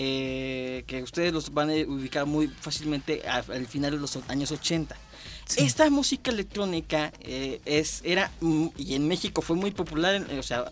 eh, 0.00 0.84
que 0.86 1.02
ustedes 1.02 1.32
los 1.32 1.52
van 1.52 1.70
a 1.70 1.74
ubicar 1.74 2.24
muy 2.24 2.46
fácilmente 2.46 3.22
al 3.26 3.66
final 3.66 3.90
de 3.90 3.98
los 3.98 4.16
años 4.28 4.52
80. 4.52 4.96
Sí. 5.44 5.64
Esta 5.64 5.90
música 5.90 6.30
electrónica 6.30 7.12
eh, 7.20 7.60
es 7.64 8.00
era 8.04 8.30
mm, 8.40 8.68
y 8.76 8.94
en 8.94 9.08
México 9.08 9.42
fue 9.42 9.56
muy 9.56 9.72
popular, 9.72 10.14
en- 10.14 10.38
o 10.38 10.42
sea, 10.44 10.70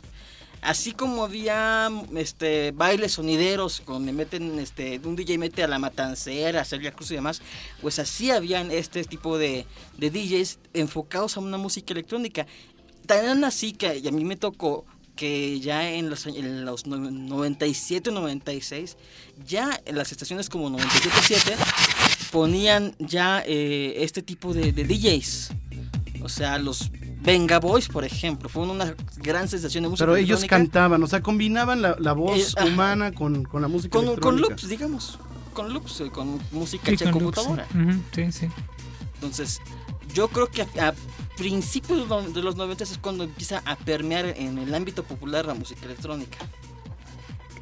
así 0.62 0.92
como 0.92 1.24
había 1.24 1.88
mm, 1.90 2.16
este 2.18 2.70
bailes 2.70 3.12
sonideros 3.14 3.82
donde 3.84 4.12
meten 4.12 4.60
este 4.60 5.00
un 5.02 5.16
DJ 5.16 5.38
mete 5.38 5.64
a 5.64 5.66
la 5.68 5.80
matancera, 5.80 6.60
a 6.60 6.64
Celia 6.64 6.92
Cruz 6.92 7.10
y 7.10 7.16
demás, 7.16 7.42
pues 7.80 7.98
así 7.98 8.30
habían 8.30 8.70
este 8.70 9.02
tipo 9.02 9.38
de, 9.38 9.66
de 9.98 10.10
DJs 10.10 10.58
enfocados 10.74 11.36
a 11.36 11.40
una 11.40 11.58
música 11.58 11.92
electrónica. 11.92 12.46
Tan 13.06 13.42
así 13.44 13.72
que 13.72 13.98
y 13.98 14.06
a 14.06 14.12
mí 14.12 14.24
me 14.24 14.36
tocó 14.36 14.84
que 15.16 15.58
ya 15.60 15.90
en 15.90 16.10
los, 16.10 16.26
en 16.26 16.64
los 16.64 16.86
no- 16.86 16.98
97, 17.10 18.12
96, 18.12 18.96
ya 19.46 19.80
en 19.84 19.96
las 19.96 20.12
estaciones 20.12 20.48
como 20.50 20.70
97.7 20.70 21.56
ponían 22.30 22.94
ya 22.98 23.42
eh, 23.46 23.94
este 24.04 24.22
tipo 24.22 24.52
de, 24.54 24.72
de 24.72 24.84
DJs. 24.84 25.50
O 26.22 26.28
sea, 26.28 26.58
los 26.58 26.90
Venga 27.22 27.58
Boys, 27.58 27.88
por 27.88 28.04
ejemplo, 28.04 28.48
fue 28.48 28.62
una 28.62 28.94
gran 29.18 29.48
sensación 29.48 29.82
de 29.84 29.90
música 29.90 30.04
Pero 30.06 30.16
ellos 30.16 30.44
cantaban, 30.44 31.02
o 31.02 31.06
sea, 31.06 31.22
combinaban 31.22 31.82
la, 31.82 31.96
la 31.98 32.12
voz 32.12 32.54
Eh, 32.56 32.64
humana 32.68 33.12
con, 33.12 33.44
con 33.44 33.62
la 33.62 33.68
música 33.68 33.98
con, 33.98 34.16
con 34.16 34.40
loops, 34.40 34.68
digamos. 34.68 35.18
Con 35.52 35.72
loops, 35.72 36.00
eh, 36.02 36.10
con 36.10 36.38
música 36.52 36.86
Sí, 36.88 36.94
hecha 36.94 37.06
en 37.06 37.10
con 37.12 37.22
loops, 37.24 37.38
sí. 37.40 37.44
computadora. 37.46 37.90
Ujú, 37.92 38.02
sí, 38.14 38.32
sí. 38.32 38.46
Entonces, 39.14 39.60
yo 40.14 40.28
creo 40.28 40.48
que 40.48 40.62
a, 40.62 40.88
a 40.88 40.94
principios 41.36 42.00
de 42.00 42.06
los- 42.06 42.34
de 42.34 42.42
los 42.42 42.56
90 42.56 42.84
es 42.84 42.98
cuando 42.98 43.24
empieza 43.24 43.62
a 43.64 43.76
permear 43.76 44.26
en 44.36 44.58
el 44.58 44.74
ámbito 44.74 45.02
popular 45.04 45.46
la 45.46 45.54
música 45.54 45.84
electrónica. 45.84 46.38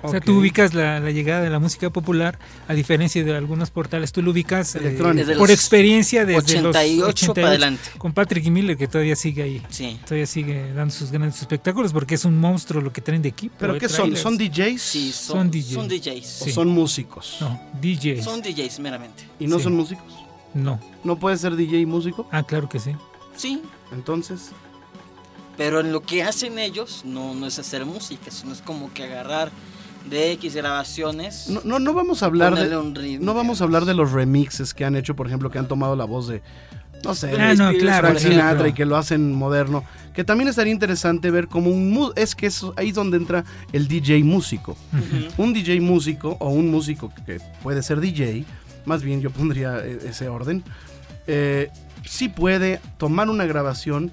O 0.02 0.10
sea, 0.10 0.20
tú 0.20 0.36
ubicas 0.38 0.74
la, 0.74 1.00
la 1.00 1.10
llegada 1.12 1.40
de 1.40 1.48
la 1.48 1.58
música 1.58 1.88
popular, 1.88 2.38
a 2.68 2.74
diferencia 2.74 3.24
de 3.24 3.34
algunos 3.34 3.70
portales, 3.70 4.12
tú 4.12 4.20
lo 4.20 4.32
ubicas 4.32 4.76
eh, 4.76 4.98
por 5.38 5.50
experiencia 5.50 6.26
desde 6.26 6.40
88 6.40 6.62
los 6.62 6.76
88 6.76 7.34
para 7.34 7.46
adelante. 7.48 7.90
con 7.96 8.12
Patrick 8.12 8.44
Miller 8.48 8.76
que 8.76 8.86
todavía 8.86 9.16
sigue 9.16 9.42
ahí. 9.44 9.62
Sí. 9.70 9.98
Todavía 10.04 10.26
sigue 10.26 10.74
dando 10.74 10.92
sus 10.92 11.10
grandes 11.10 11.40
espectáculos 11.40 11.94
porque 11.94 12.16
es 12.16 12.26
un 12.26 12.36
monstruo 12.38 12.82
lo 12.82 12.92
que 12.92 13.00
traen 13.00 13.22
de 13.22 13.30
equipo. 13.30 13.54
¿Pero 13.58 13.72
de 13.72 13.78
qué 13.78 13.88
son? 13.88 13.96
trailers. 14.12 14.20
¿Son 14.20 14.36
DJs? 14.36 14.82
Sí, 14.82 15.10
Son 15.10 15.36
son, 15.38 15.50
DJs. 15.50 15.72
son 15.72 15.88
DJs. 15.88 16.42
¿O 16.42 16.44
Sí. 16.44 16.52
son 16.52 16.68
músicos? 16.68 17.36
No, 17.40 17.58
DJs. 17.80 18.24
Son 18.24 18.42
DJs 18.42 18.80
meramente. 18.80 19.24
¿Y 19.40 19.46
no 19.46 19.56
Sí. 19.56 19.64
son 19.64 19.74
músicos? 19.74 20.12
No. 20.52 20.78
¿No 21.02 21.18
puede 21.18 21.38
ser 21.38 21.56
DJ 21.56 21.78
y 21.78 21.86
músico? 21.86 22.28
Ah, 22.30 22.42
claro 22.42 22.68
que 22.68 22.78
sí. 22.78 22.90
Sí, 23.36 23.62
Entonces, 23.92 24.50
pero 25.56 25.80
en 25.80 25.92
lo 25.92 26.02
que 26.02 26.22
hacen 26.22 26.58
ellos 26.58 27.02
no, 27.04 27.34
no 27.34 27.46
es 27.46 27.58
hacer 27.58 27.84
música, 27.84 28.30
sino 28.30 28.52
es 28.52 28.60
como 28.62 28.92
que 28.92 29.04
agarrar 29.04 29.50
de 30.08 30.32
X 30.32 30.54
grabaciones. 30.56 31.48
no, 31.48 31.60
no, 31.64 31.78
no 31.78 31.94
vamos 31.94 32.22
a 32.22 32.26
hablar 32.26 32.54
de... 32.54 32.76
un 32.76 32.94
ritmo. 32.94 33.24
No 33.24 33.34
vamos 33.34 33.60
a 33.60 33.64
hablar 33.64 33.84
de 33.84 33.94
los 33.94 34.12
remixes 34.12 34.74
que 34.74 34.84
han 34.84 34.96
hecho, 34.96 35.16
por 35.16 35.26
ejemplo, 35.26 35.50
que 35.50 35.58
han 35.58 35.68
tomado 35.68 35.96
la 35.96 36.04
voz 36.04 36.28
de, 36.28 36.42
no 37.04 37.14
sé, 37.14 37.32
Ah, 37.38 37.54
no, 37.54 37.72
claro, 37.72 38.08
Frank. 38.08 38.18
Sinatra 38.18 38.68
y 38.68 38.72
que 38.72 38.84
lo 38.84 38.96
hacen 38.96 39.32
moderno. 39.32 39.84
Que 40.12 40.24
también 40.24 40.48
estaría 40.48 40.72
interesante 40.72 41.30
ver 41.30 41.48
como 41.48 41.70
un... 41.70 42.12
Es 42.16 42.34
que 42.34 42.46
eso, 42.46 42.72
ahí 42.76 42.90
es 42.90 42.94
donde 42.94 43.16
entra 43.16 43.44
el 43.72 43.88
DJ 43.88 44.22
músico. 44.24 44.76
Un 45.36 45.52
DJ 45.52 45.80
músico 45.80 46.36
o 46.40 46.50
un 46.50 46.70
músico 46.70 47.12
que 47.26 47.40
puede 47.62 47.82
ser 47.82 48.00
DJ, 48.00 48.44
más 48.84 49.02
bien 49.02 49.20
yo 49.20 49.30
pondría 49.30 49.78
eh, 49.78 49.98
ese 50.08 50.28
orden, 50.28 50.62
eh, 51.26 51.70
sí 52.04 52.28
puede 52.28 52.80
tomar 52.98 53.28
una 53.30 53.44
grabación 53.46 54.12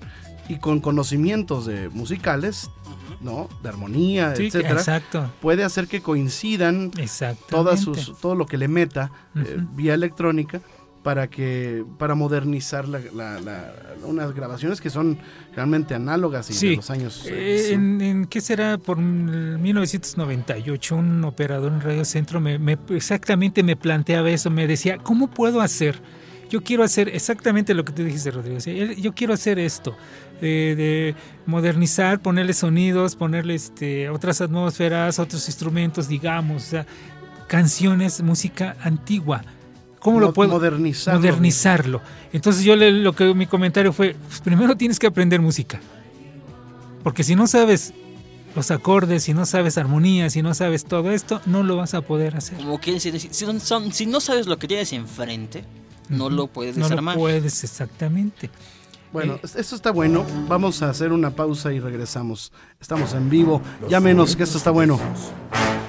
y 0.49 0.55
con 0.57 0.79
conocimientos 0.81 1.65
de 1.65 1.89
musicales, 1.89 2.69
¿no? 3.21 3.47
De 3.63 3.69
armonía, 3.69 4.35
Sí, 4.35 4.47
etcétera, 4.47 4.73
exacto. 4.73 5.31
puede 5.41 5.63
hacer 5.63 5.87
que 5.87 6.01
coincidan 6.01 6.91
todas 7.49 7.81
sus, 7.81 8.19
todo 8.19 8.35
lo 8.35 8.45
que 8.45 8.57
le 8.57 8.67
meta 8.67 9.11
eh, 9.35 9.57
vía 9.75 9.93
electrónica 9.93 10.61
para 11.03 11.27
que 11.29 11.83
para 11.97 12.13
modernizar 12.15 12.87
la- 12.87 12.99
la- 13.15 13.39
la- 13.41 13.73
unas 14.05 14.33
grabaciones 14.35 14.79
que 14.81 14.89
son 14.91 15.17
realmente 15.55 15.95
análogas 15.95 16.49
y 16.51 16.53
de 16.69 16.75
los 16.75 16.91
años 16.91 17.25
Eh, 17.27 17.31
eh, 17.69 17.73
en, 17.73 18.01
en- 18.01 18.25
¿Qué 18.25 18.39
será? 18.41 18.77
Por 18.77 18.97
1998, 18.97 20.95
un 20.95 21.23
operador 21.23 21.71
en 21.71 21.81
Radio 21.81 22.05
Centro 22.05 22.39
me, 22.39 22.59
me- 22.59 22.77
exactamente 22.89 23.63
me 23.63 23.75
planteaba 23.75 24.29
eso, 24.29 24.49
me 24.49 24.67
decía, 24.67 24.97
¿cómo 24.97 25.27
puedo 25.29 25.61
hacer? 25.61 25.99
Yo 26.51 26.61
quiero 26.61 26.83
hacer 26.83 27.07
exactamente 27.07 27.73
lo 27.73 27.83
que 27.85 27.93
tú 27.93 28.03
dijiste, 28.03 28.29
Rodrigo. 28.29 28.59
Yo 28.99 29.13
quiero 29.15 29.33
hacer 29.33 29.57
esto, 29.57 29.95
eh, 30.41 30.75
de 30.77 31.15
modernizar, 31.45 32.21
ponerle 32.21 32.51
sonidos, 32.53 33.15
ponerle 33.15 33.55
este, 33.55 34.09
otras 34.09 34.41
atmósferas, 34.41 35.17
otros 35.17 35.47
instrumentos, 35.47 36.09
digamos, 36.09 36.63
o 36.63 36.69
sea, 36.71 36.85
canciones, 37.47 38.21
música 38.21 38.75
antigua. 38.83 39.43
¿Cómo 39.99 40.17
mo- 40.19 40.25
lo 40.27 40.33
puedo 40.33 40.51
modernizarlo. 40.51 41.19
modernizarlo. 41.21 42.01
Entonces 42.33 42.63
yo 42.65 42.75
le- 42.75 42.91
lo 42.91 43.13
que 43.13 43.33
mi 43.33 43.45
comentario 43.45 43.93
fue, 43.93 44.15
pues 44.27 44.41
primero 44.41 44.75
tienes 44.75 44.99
que 44.99 45.07
aprender 45.07 45.39
música. 45.39 45.79
Porque 47.03 47.23
si 47.23 47.33
no 47.35 47.47
sabes 47.47 47.93
los 48.55 48.71
acordes, 48.71 49.23
si 49.23 49.33
no 49.33 49.45
sabes 49.45 49.77
armonía, 49.77 50.29
si 50.29 50.41
no 50.41 50.53
sabes 50.53 50.83
todo 50.83 51.11
esto, 51.11 51.39
no 51.45 51.63
lo 51.63 51.77
vas 51.77 51.93
a 51.93 52.01
poder 52.01 52.35
hacer. 52.35 52.57
Como 52.57 52.79
que 52.81 52.99
si, 52.99 53.11
si 53.19 54.05
no 54.05 54.19
sabes 54.19 54.47
lo 54.47 54.57
que 54.59 54.67
tienes 54.67 54.91
enfrente, 54.91 55.63
no 56.11 56.29
lo 56.29 56.47
puedes 56.47 56.77
No 56.77 56.87
lo 56.89 57.13
puedes 57.15 57.63
exactamente. 57.63 58.49
Bueno, 59.11 59.33
Eh, 59.43 59.47
esto 59.57 59.75
está 59.75 59.91
bueno. 59.91 60.25
Vamos 60.47 60.81
a 60.81 60.89
hacer 60.89 61.11
una 61.11 61.31
pausa 61.31 61.73
y 61.73 61.79
regresamos. 61.79 62.51
Estamos 62.79 63.13
en 63.13 63.29
vivo. 63.29 63.61
Ya 63.89 63.99
menos 63.99 64.35
que 64.35 64.43
esto 64.43 64.57
está 64.57 64.71
bueno. 64.71 64.99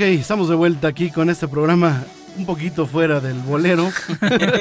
Ok, 0.00 0.06
estamos 0.06 0.48
de 0.48 0.54
vuelta 0.54 0.88
aquí 0.88 1.10
con 1.10 1.28
este 1.28 1.46
programa 1.46 2.06
un 2.38 2.46
poquito 2.46 2.86
fuera 2.86 3.20
del 3.20 3.38
bolero. 3.40 3.86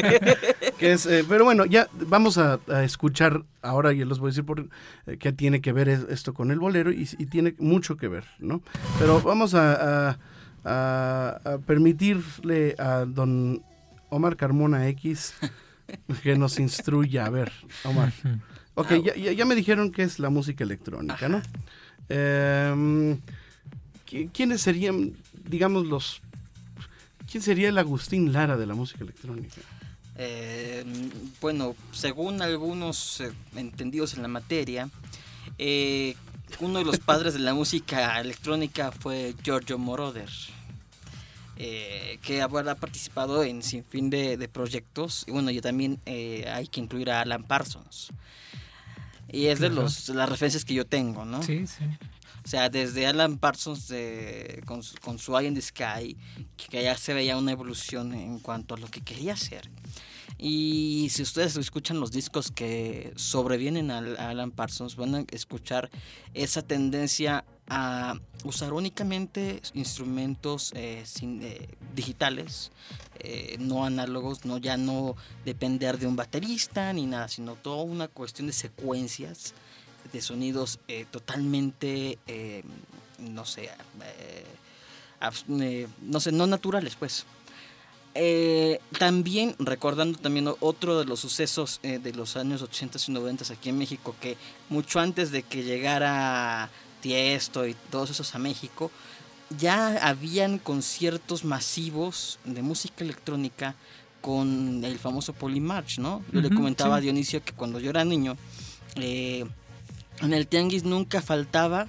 que 0.77 0.91
es, 0.91 1.05
eh, 1.05 1.23
pero 1.29 1.45
bueno, 1.45 1.63
ya 1.63 1.87
vamos 2.09 2.37
a, 2.37 2.59
a 2.67 2.83
escuchar 2.83 3.43
ahora, 3.61 3.93
y 3.93 4.03
les 4.03 4.19
voy 4.19 4.27
a 4.27 4.31
decir 4.31 4.43
por 4.43 4.67
eh, 5.07 5.15
qué 5.17 5.31
tiene 5.31 5.61
que 5.61 5.71
ver 5.71 5.87
es- 5.87 6.05
esto 6.09 6.33
con 6.33 6.51
el 6.51 6.59
bolero 6.59 6.91
y, 6.91 7.07
y 7.17 7.25
tiene 7.27 7.55
mucho 7.57 7.95
que 7.95 8.09
ver, 8.09 8.25
¿no? 8.39 8.61
Pero 8.99 9.21
vamos 9.21 9.53
a, 9.53 10.09
a- 10.09 10.17
a- 10.65 11.39
a 11.53 11.57
permitirle 11.59 12.75
a 12.77 13.05
don 13.07 13.63
Omar 14.09 14.35
Carmona 14.35 14.89
X 14.89 15.35
que 16.21 16.35
nos 16.37 16.59
instruya. 16.59 17.25
A 17.25 17.29
ver, 17.29 17.53
Omar. 17.85 18.11
Ok, 18.75 18.89
ya, 19.05 19.15
ya- 19.15 19.31
ya 19.31 19.45
me 19.45 19.55
dijeron 19.55 19.93
que 19.93 20.03
es 20.03 20.19
la 20.19 20.29
música 20.29 20.65
electrónica, 20.65 21.29
¿no? 21.29 21.41
Em, 22.09 23.19
¿qui- 24.05 24.29
¿Quiénes 24.33 24.59
serían, 24.61 25.13
digamos, 25.49 25.85
los... 25.85 26.21
¿Quién 27.29 27.43
sería 27.43 27.67
el 27.69 27.77
Agustín 27.77 28.31
Lara 28.31 28.55
de 28.55 28.65
la 28.65 28.73
música 28.73 29.03
electrónica? 29.03 29.61
Eh, 30.15 30.85
bueno, 31.41 31.75
según 31.91 32.41
algunos 32.41 33.19
eh, 33.21 33.31
entendidos 33.55 34.13
en 34.13 34.21
la 34.21 34.27
materia, 34.27 34.89
eh, 35.57 36.15
uno 36.59 36.79
de 36.79 36.85
los 36.85 36.99
padres 36.99 37.33
de 37.33 37.39
la 37.39 37.53
música 37.53 38.19
electrónica 38.19 38.91
fue 38.91 39.35
Giorgio 39.43 39.77
Moroder, 39.77 40.29
eh, 41.57 42.17
que 42.21 42.41
habrá 42.41 42.75
participado 42.75 43.43
en 43.43 43.61
sinfín 43.61 44.09
de, 44.09 44.37
de 44.37 44.47
proyectos. 44.47 45.25
Y 45.27 45.31
bueno, 45.31 45.51
yo 45.51 45.61
también 45.61 45.99
eh, 46.05 46.49
hay 46.51 46.67
que 46.67 46.79
incluir 46.79 47.11
a 47.11 47.21
Alan 47.21 47.43
Parsons. 47.43 48.09
Y 49.31 49.45
es 49.45 49.59
de 49.59 49.69
los, 49.69 50.07
de 50.07 50.15
las 50.15 50.27
referencias 50.27 50.65
que 50.65 50.73
yo 50.73 50.85
tengo, 50.85 51.23
¿no? 51.23 51.43
Sí, 51.43 51.67
sí. 51.67 51.83
O 52.49 52.51
sea, 52.51 52.67
desde 52.67 53.05
Alan 53.05 53.37
Parsons 53.37 53.87
de- 53.89 54.63
con, 54.65 54.81
con 55.03 55.19
su 55.19 55.37
Eye 55.37 55.49
in 55.49 55.53
the 55.53 55.61
Sky, 55.61 56.17
que 56.71 56.81
ya 56.81 56.97
se 56.97 57.13
veía 57.13 57.37
una 57.37 57.51
evolución 57.51 58.11
en 58.11 58.39
cuanto 58.39 58.73
a 58.73 58.77
lo 58.79 58.87
que 58.87 59.01
quería 59.01 59.33
hacer. 59.33 59.69
Y 60.39 61.09
si 61.11 61.21
ustedes 61.21 61.55
escuchan 61.57 61.99
los 61.99 62.09
discos 62.09 62.49
que 62.49 63.13
sobrevienen 63.17 63.91
al- 63.91 64.17
a 64.17 64.29
Alan 64.29 64.49
Parsons, 64.49 64.95
van 64.95 65.13
a 65.13 65.25
escuchar 65.31 65.91
esa 66.33 66.63
tendencia 66.63 67.45
a 67.67 68.15
usar 68.43 68.73
únicamente 68.73 69.61
instrumentos 69.75 70.71
eh, 70.75 71.03
sin- 71.05 71.43
eh, 71.43 71.67
digitales, 71.93 72.71
eh, 73.19 73.57
no 73.59 73.85
análogos, 73.85 74.43
no 74.45 74.57
ya 74.57 74.75
no 74.75 75.15
depender 75.45 75.99
de 75.99 76.07
un 76.07 76.15
baterista 76.15 76.91
ni 76.93 77.05
nada, 77.05 77.27
sino 77.27 77.53
toda 77.53 77.83
una 77.83 78.07
cuestión 78.07 78.47
de 78.47 78.53
secuencias 78.53 79.53
de 80.11 80.21
sonidos 80.21 80.79
eh, 80.87 81.05
totalmente, 81.09 82.17
eh, 82.27 82.63
no 83.19 83.45
sé, 83.45 83.69
eh, 84.27 85.87
no 86.01 86.19
sé, 86.19 86.31
no 86.31 86.47
naturales, 86.47 86.95
pues. 86.95 87.25
También 88.97 89.55
recordando 89.59 90.19
también 90.19 90.51
otro 90.59 90.99
de 90.99 91.05
los 91.05 91.21
sucesos 91.21 91.79
de 91.81 92.13
los 92.13 92.35
años 92.35 92.61
80 92.61 92.97
y 93.07 93.11
90 93.11 93.53
aquí 93.53 93.69
en 93.69 93.77
México, 93.77 94.13
que 94.19 94.35
mucho 94.67 94.99
antes 94.99 95.31
de 95.31 95.43
que 95.43 95.63
llegara 95.63 96.69
Tiesto 97.01 97.65
y 97.65 97.75
todos 97.91 98.09
esos 98.09 98.35
a 98.35 98.39
México, 98.39 98.91
ya 99.57 100.05
habían 100.05 100.59
conciertos 100.59 101.45
masivos 101.45 102.39
de 102.43 102.61
música 102.61 103.05
electrónica 103.05 103.75
con 104.21 104.83
el 104.83 104.99
famoso 104.99 105.33
Polymarch, 105.33 105.99
¿no? 105.99 106.23
Yo 106.31 106.41
le 106.41 106.49
comentaba 106.49 106.97
a. 106.97 107.01
Dionisio 107.01 107.43
que 107.43 107.53
cuando 107.53 107.79
yo 107.79 107.89
era 107.89 108.03
niño, 108.03 108.35
eh, 108.95 109.45
en 110.21 110.33
el 110.33 110.47
tianguis 110.47 110.83
nunca 110.83 111.21
faltaba 111.21 111.87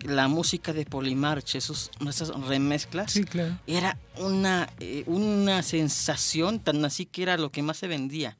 la 0.00 0.28
música 0.28 0.72
de 0.72 0.84
Polymarch, 0.84 1.56
esos, 1.56 1.90
esas 2.08 2.28
remezclas. 2.28 3.12
Sí, 3.12 3.24
claro. 3.24 3.58
Era 3.66 3.98
una, 4.16 4.68
eh, 4.78 5.02
una 5.06 5.62
sensación 5.62 6.60
tan 6.60 6.84
así 6.84 7.06
que 7.06 7.22
era 7.22 7.36
lo 7.36 7.50
que 7.50 7.62
más 7.62 7.78
se 7.78 7.88
vendía. 7.88 8.36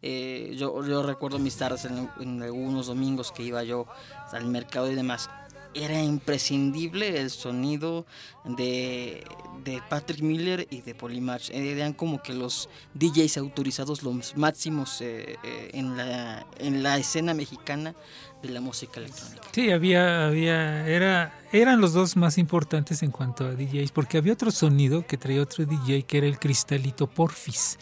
Eh, 0.00 0.56
yo, 0.58 0.84
yo 0.84 1.02
recuerdo 1.02 1.38
mis 1.38 1.56
tardes 1.56 1.84
en, 1.84 2.08
en 2.20 2.42
algunos 2.42 2.86
domingos 2.86 3.30
que 3.30 3.42
iba 3.42 3.62
yo 3.62 3.86
al 4.32 4.46
mercado 4.46 4.90
y 4.90 4.94
demás. 4.94 5.30
Era 5.74 6.02
imprescindible 6.02 7.20
el 7.20 7.30
sonido 7.30 8.06
de, 8.44 9.24
de 9.64 9.82
Patrick 9.88 10.20
Miller 10.20 10.66
y 10.70 10.82
de 10.82 10.94
Polymarch. 10.94 11.50
Eran 11.50 11.92
como 11.92 12.22
que 12.22 12.34
los 12.34 12.68
DJs 12.94 13.38
autorizados, 13.38 14.02
los 14.02 14.36
máximos 14.36 15.00
eh, 15.00 15.36
eh, 15.42 15.70
en, 15.72 15.96
la, 15.96 16.46
en 16.58 16.82
la 16.82 16.98
escena 16.98 17.34
mexicana 17.34 17.94
de 18.42 18.48
la 18.48 18.60
música 18.60 19.00
electrónica. 19.00 19.42
Sí, 19.52 19.70
había, 19.70 20.26
había, 20.26 20.86
era, 20.86 21.38
eran 21.52 21.80
los 21.80 21.92
dos 21.92 22.16
más 22.16 22.38
importantes 22.38 23.02
en 23.02 23.10
cuanto 23.10 23.44
a 23.44 23.52
DJs, 23.52 23.92
porque 23.92 24.18
había 24.18 24.32
otro 24.32 24.50
sonido 24.50 25.06
que 25.06 25.16
traía 25.16 25.42
otro 25.42 25.64
DJ 25.64 26.02
que 26.02 26.18
era 26.18 26.26
el 26.26 26.38
cristalito 26.38 27.06
Porfis. 27.06 27.78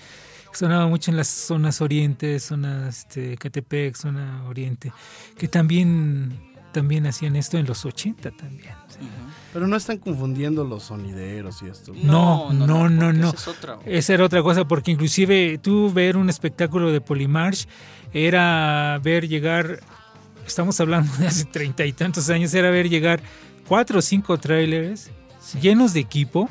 Sonaba 0.53 0.89
mucho 0.89 1.11
en 1.11 1.17
las 1.17 1.29
zonas 1.29 1.81
orientes, 1.81 2.43
zona 2.43 2.89
este, 2.89 3.37
Catepec, 3.37 3.95
zona 3.95 4.45
oriente, 4.49 4.93
que 5.39 5.47
también, 5.47 6.50
también 6.73 7.07
hacían 7.07 7.37
esto 7.37 7.59
en 7.59 7.67
los 7.67 7.85
80 7.85 8.31
también. 8.33 8.75
sí. 8.89 8.99
Pero 9.53 9.67
no 9.67 9.77
están 9.77 9.99
confundiendo 9.99 10.65
los 10.65 10.85
sonideros 10.85 11.61
y 11.63 11.67
esto. 11.67 11.93
No, 12.03 12.53
no, 12.53 12.89
no, 12.89 13.07
porque 13.07 13.19
no. 13.19 13.29
esa 13.31 13.37
es 13.37 13.49
otra. 13.49 13.79
Esa 13.85 14.15
era 14.15 14.25
otra 14.25 14.43
cosa, 14.43 14.65
porque 14.65 14.93
inclusive 14.93 15.59
tú 15.59 15.93
ver 15.93 16.17
un 16.17 16.31
espectáculo 16.31 16.93
de 16.93 17.01
Polymarch 17.01 17.67
era 18.13 19.01
ver 19.03 19.27
llegar, 19.27 19.81
estamos 20.47 20.81
hablando 20.81 21.13
de 21.19 21.27
hace 21.27 21.47
treinta 21.47 21.85
y 21.85 21.93
tantos 21.93 22.31
años, 22.31 22.55
era 22.55 22.71
ver 22.71 22.89
llegar 22.89 23.21
cuatro 23.67 23.99
o 23.99 24.03
cinco 24.03 24.39
trailers 24.39 25.11
llenos 25.61 25.95
de 25.95 26.01
equipo, 26.01 26.49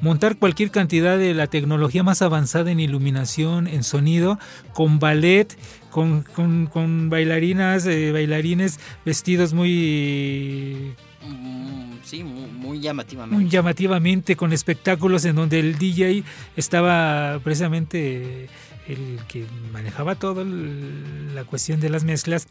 montar 0.00 0.36
cualquier 0.36 0.70
cantidad 0.70 1.16
de 1.16 1.32
la 1.32 1.46
tecnología 1.46 2.02
más 2.02 2.22
avanzada 2.22 2.70
en 2.70 2.80
iluminación, 2.80 3.66
en 3.66 3.82
sonido, 3.82 4.38
con 4.74 4.98
ballet, 4.98 5.56
con, 5.92 6.22
con- 6.22 6.66
con 6.66 7.08
bailarinas, 7.10 7.86
eh, 7.86 8.10
bailarines 8.12 8.80
vestidos 9.04 9.52
muy 9.52 10.94
Mm, 11.24 11.98
sí, 12.02 12.24
muy, 12.24 12.50
muy 12.50 12.80
llamativamente. 12.80 13.36
muy 13.40 13.48
llamativamente 13.48 14.34
con 14.34 14.52
espectáculos 14.52 15.24
en 15.24 15.36
donde 15.36 15.60
el 15.60 15.78
DJ 15.78 16.24
estaba 16.56 17.38
precisamente 17.44 18.48
el 18.88 19.20
que 19.28 19.46
manejaba 19.72 20.16
toda 20.16 20.44
la 20.44 21.44
cuestión 21.44 21.78
de 21.78 21.90
las 21.90 22.02
mezclas. 22.02 22.48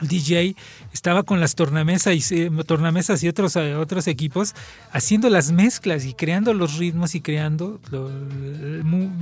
DJ 0.00 0.54
estaba 0.92 1.22
con 1.22 1.40
las 1.40 1.54
tornamesas 1.54 2.30
y, 2.30 2.50
tornamesas 2.66 3.22
y 3.22 3.28
otros, 3.28 3.56
eh, 3.56 3.74
otros 3.74 4.06
equipos 4.08 4.54
haciendo 4.92 5.28
las 5.30 5.52
mezclas 5.52 6.04
y 6.04 6.14
creando 6.14 6.52
los 6.54 6.76
ritmos 6.78 7.14
y 7.14 7.20
creando, 7.20 7.80
lo- 7.90 8.10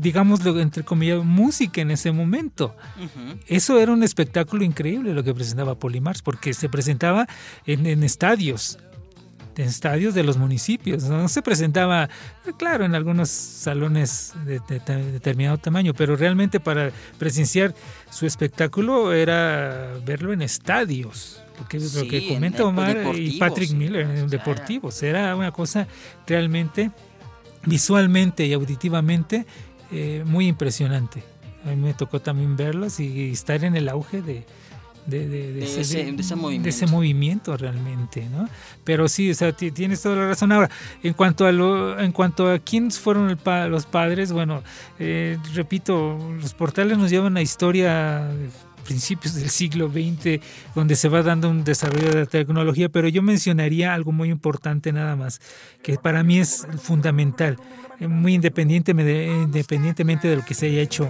digamos, 0.00 0.44
lo- 0.44 0.58
entre 0.60 0.82
comillas, 0.82 1.24
música 1.24 1.80
en 1.80 1.90
ese 1.90 2.12
momento. 2.12 2.74
Eso 3.46 3.78
era 3.78 3.92
un 3.92 4.02
espectáculo 4.02 4.64
increíble 4.64 5.14
lo 5.14 5.22
que 5.24 5.34
presentaba 5.34 5.74
Polimars, 5.76 6.22
porque 6.22 6.54
se 6.54 6.68
presentaba 6.68 7.26
en, 7.66 7.86
en 7.86 8.02
estadios, 8.02 8.78
en 9.62 9.68
estadios 9.68 10.14
de 10.14 10.22
los 10.24 10.36
municipios. 10.36 11.04
No 11.04 11.28
se 11.28 11.42
presentaba, 11.42 12.08
claro, 12.58 12.84
en 12.84 12.94
algunos 12.94 13.28
salones 13.30 14.32
de, 14.44 14.60
de- 14.68 14.80
de 14.80 15.12
determinado 15.12 15.58
tamaño, 15.58 15.94
pero 15.94 16.16
realmente 16.16 16.60
para 16.60 16.90
presenciar 17.18 17.74
su 18.10 18.26
espectáculo 18.26 19.12
era 19.12 19.92
verlo 20.04 20.32
en 20.32 20.42
estadios. 20.42 21.40
Lo 21.58 21.68
que, 21.68 21.78
lo 21.78 21.86
Sí, 21.88 22.08
que 22.08 22.18
en- 22.28 22.34
comenta 22.34 22.62
en 22.62 22.68
Omar 22.68 22.96
y 23.16 23.38
Patrick. 23.38 23.70
Miller 23.72 24.02
en 24.10 24.28
deportivos. 24.28 25.02
Era 25.02 25.36
una 25.36 25.52
cosa 25.52 25.86
realmente 26.26 26.90
visualmente 27.64 28.44
y 28.46 28.52
auditivamente 28.52 29.46
eh, 29.92 30.22
muy 30.26 30.48
impresionante. 30.48 31.22
A 31.64 31.68
mí 31.68 31.76
me 31.76 31.94
tocó 31.94 32.20
también 32.20 32.56
verlos 32.56 33.00
y 33.00 33.30
estar 33.30 33.64
en 33.64 33.74
el 33.76 33.88
auge 33.88 34.20
de, 34.20 34.44
de, 35.06 35.28
de- 35.28 35.52
de 35.52 35.60
De 35.60 35.64
ese- 35.64 35.80
ese 36.18 36.34
movimiento. 36.36 36.64
de 36.64 36.70
ese 36.70 36.86
movimiento 36.86 37.56
realmente, 37.56 38.26
¿no? 38.30 38.48
Pero 38.84 39.08
sí, 39.08 39.30
o 39.30 39.34
sea, 39.34 39.52
ti- 39.52 39.70
tienes 39.70 40.00
toda 40.02 40.16
la 40.16 40.28
razón. 40.28 40.50
Ahora, 40.52 40.70
en 41.02 41.12
cuanto 41.14 41.46
a 41.46 41.52
lo, 41.52 41.98
en 42.00 42.12
cuanto 42.12 42.50
a 42.50 42.58
quiénes 42.58 42.98
fueron 42.98 43.30
el 43.30 43.36
pa- 43.36 43.66
los 43.68 43.86
padres, 43.86 44.32
bueno, 44.32 44.62
eh, 44.98 45.38
repito, 45.54 46.18
los 46.40 46.54
portales 46.54 46.96
nos 46.98 47.10
llevan 47.10 47.36
a 47.36 47.42
historia 47.42 48.24
de 48.24 48.48
principios 48.84 49.34
del 49.34 49.48
siglo 49.48 49.88
XX, 49.90 50.40
donde 50.74 50.94
se 50.94 51.08
va 51.08 51.22
dando 51.22 51.48
un 51.48 51.64
desarrollo 51.64 52.08
de 52.10 52.20
la 52.20 52.26
tecnología, 52.26 52.90
pero 52.90 53.08
yo 53.08 53.22
mencionaría 53.22 53.94
algo 53.94 54.12
muy 54.12 54.28
importante 54.30 54.92
nada 54.92 55.16
más, 55.16 55.40
que 55.82 55.96
para 55.96 56.22
mí 56.22 56.38
es 56.38 56.66
fundamental, 56.82 57.56
eh, 57.98 58.08
muy 58.08 58.34
independientemente 58.34 59.10
de, 59.10 59.26
independientemente 59.42 60.28
de 60.28 60.36
lo 60.36 60.44
que 60.44 60.52
se 60.52 60.66
haya 60.66 60.80
hecho 60.82 61.08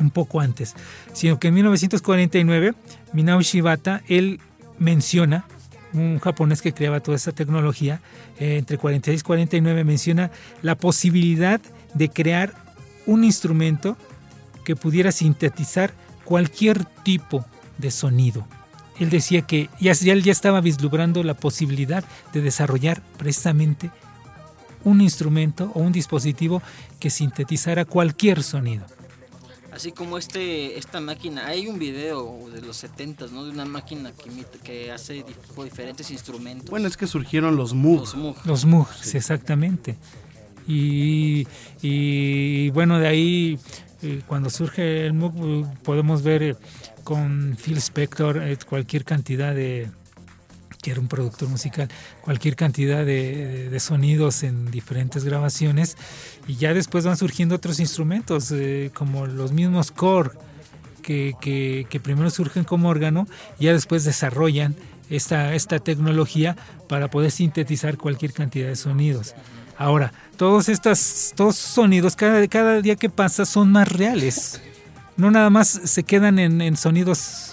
un 0.00 0.10
poco 0.10 0.40
antes, 0.40 0.74
sino 1.14 1.38
que 1.40 1.48
en 1.48 1.54
1949 1.54 2.74
Minao 3.12 3.40
Shibata, 3.40 4.02
él 4.08 4.40
menciona, 4.78 5.44
un 5.92 6.18
japonés 6.18 6.62
que 6.62 6.72
creaba 6.72 7.00
toda 7.00 7.16
esta 7.16 7.32
tecnología, 7.32 8.00
eh, 8.40 8.56
entre 8.58 8.78
46 8.78 9.20
y 9.20 9.24
49 9.24 9.84
menciona 9.84 10.30
la 10.62 10.74
posibilidad 10.76 11.60
de 11.94 12.08
crear 12.08 12.54
un 13.06 13.24
instrumento 13.24 13.96
que 14.64 14.76
pudiera 14.76 15.12
sintetizar 15.12 15.92
cualquier 16.24 16.84
tipo 16.84 17.44
de 17.78 17.90
sonido. 17.90 18.46
Él 18.98 19.10
decía 19.10 19.42
que 19.42 19.68
ya, 19.80 19.92
ya- 19.92 20.14
ya 20.14 20.32
estaba 20.32 20.60
vislumbrando 20.60 21.22
la 21.24 21.34
posibilidad 21.34 22.04
de 22.32 22.40
desarrollar 22.40 23.02
precisamente 23.18 23.90
un 24.84 25.00
instrumento 25.00 25.70
o 25.74 25.80
un 25.80 25.92
dispositivo 25.92 26.62
que 27.00 27.10
sintetizara 27.10 27.84
cualquier 27.84 28.42
sonido. 28.42 28.86
Así 29.82 29.90
como 29.90 30.16
este 30.16 30.78
esta 30.78 31.00
máquina, 31.00 31.48
hay 31.48 31.66
un 31.66 31.76
video 31.76 32.48
de 32.54 32.60
los 32.62 32.76
70 32.76 33.26
¿no? 33.32 33.46
De 33.46 33.50
una 33.50 33.64
máquina 33.64 34.12
que, 34.12 34.30
que 34.62 34.92
hace 34.92 35.24
diferentes 35.64 36.08
instrumentos. 36.12 36.70
Bueno, 36.70 36.86
es 36.86 36.96
que 36.96 37.08
surgieron 37.08 37.56
los 37.56 37.74
Moog. 37.74 37.98
Los 37.98 38.14
Moog, 38.14 38.46
los 38.46 38.64
Moog 38.64 38.86
exactamente. 39.12 39.96
Y, 40.68 41.48
y, 41.82 42.70
bueno, 42.70 43.00
de 43.00 43.08
ahí, 43.08 43.58
eh, 44.02 44.22
cuando 44.28 44.50
surge 44.50 45.04
el 45.04 45.14
Moog, 45.14 45.34
eh, 45.36 45.64
podemos 45.82 46.22
ver 46.22 46.44
eh, 46.44 46.56
con 47.02 47.56
Phil 47.60 47.78
Spector 47.78 48.40
cualquier 48.68 49.04
cantidad 49.04 49.52
de, 49.52 49.90
que 50.82 50.90
era 50.90 51.00
un 51.00 51.08
productor 51.08 51.48
musical, 51.48 51.88
cualquier 52.20 52.56
cantidad 52.56 53.06
de, 53.06 53.74
sonidos 53.80 54.42
en 54.42 54.70
diferentes 54.70 55.24
grabaciones 55.24 55.96
y 56.46 56.56
ya 56.56 56.74
después 56.74 57.06
van 57.06 57.16
surgiendo 57.16 57.54
otros 57.54 57.80
instrumentos 57.80 58.50
eh, 58.52 58.90
como 58.92 59.26
los 59.26 59.52
mismos 59.52 59.90
core 59.90 60.32
que, 61.02 61.34
que, 61.88 62.00
primero 62.00 62.30
surgen 62.30 62.64
como 62.64 62.88
órgano 62.88 63.26
y 63.58 63.64
ya 63.64 63.72
después 63.72 64.04
desarrollan 64.04 64.76
esta, 65.08 65.54
esta 65.54 65.78
tecnología 65.78 66.56
para 66.88 67.08
poder 67.08 67.30
sintetizar 67.30 67.96
cualquier 67.96 68.32
cantidad 68.32 68.68
de 68.68 68.76
sonidos. 68.76 69.34
Ahora, 69.78 70.12
todos 70.36 70.68
estos 70.68 71.32
todos 71.34 71.56
sonidos, 71.56 72.14
cada, 72.14 72.46
cada 72.46 72.80
día 72.80 72.96
que 72.96 73.10
pasa, 73.10 73.44
son 73.44 73.72
más 73.72 73.88
reales. 73.88 74.60
No 75.16 75.30
nada 75.30 75.50
más 75.50 75.68
se 75.68 76.04
quedan 76.04 76.38
en, 76.38 76.60
en 76.60 76.76
sonidos 76.76 77.51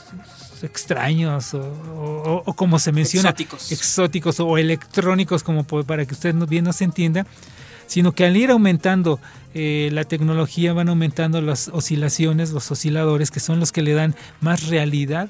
extraños 0.63 1.53
o, 1.53 2.43
como 2.55 2.79
se 2.79 2.91
menciona, 2.91 3.29
exóticos. 3.69 4.39
o 4.39 4.57
electrónicos, 4.57 5.43
como 5.43 5.63
para 5.63 6.05
que 6.05 6.13
usted 6.13 6.35
bien 6.47 6.65
nos 6.65 6.81
entienda, 6.81 7.25
sino 7.87 8.11
que 8.13 8.25
al 8.25 8.37
ir 8.37 8.51
aumentando 8.51 9.19
eh, 9.53 9.89
la 9.91 10.03
tecnología 10.03 10.73
van 10.73 10.89
aumentando 10.89 11.41
las 11.41 11.69
oscilaciones, 11.69 12.51
los 12.51 12.69
osciladores, 12.71 13.31
que 13.31 13.39
son 13.39 13.59
los 13.59 13.71
que 13.71 13.81
le 13.81 13.93
dan 13.93 14.15
más 14.41 14.67
realidad 14.67 15.29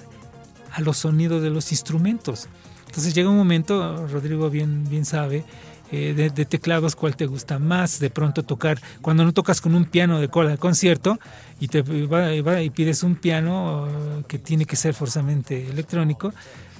a 0.71 0.81
los 0.81 0.97
sonidos 0.97 1.41
de 1.41 1.49
los 1.49 1.71
instrumentos. 1.71 2.47
Entonces 2.87 3.13
llega 3.13 3.29
un 3.29 3.37
momento, 3.37 4.07
Rodrigo 4.07 4.49
bien, 4.49 4.89
bien 4.89 5.05
sabe, 5.05 5.45
eh, 5.91 6.13
de, 6.13 6.45
teclados, 6.45 6.95
cuál 6.95 7.15
te 7.15 7.25
gusta 7.25 7.57
más, 7.57 7.99
de 7.99 8.09
pronto 8.09 8.43
tocar, 8.43 8.79
cuando 9.01 9.25
no 9.25 9.33
tocas 9.33 9.59
con 9.59 9.73
un 9.73 9.85
piano 9.85 10.19
de 10.19 10.27
cola 10.27 10.51
de 10.51 10.57
concierto 10.57 11.19
y 11.59 11.67
te 11.67 11.81
va, 11.81 12.61
y 12.61 12.69
pides 12.69 13.01
un 13.01 13.15
piano 13.15 13.87
uh, 13.87 14.23
que 14.23 14.37
tiene 14.37 14.65
que 14.65 14.75
ser 14.75 14.93
forzosamente 14.93 15.67
electrónico, 15.67 16.31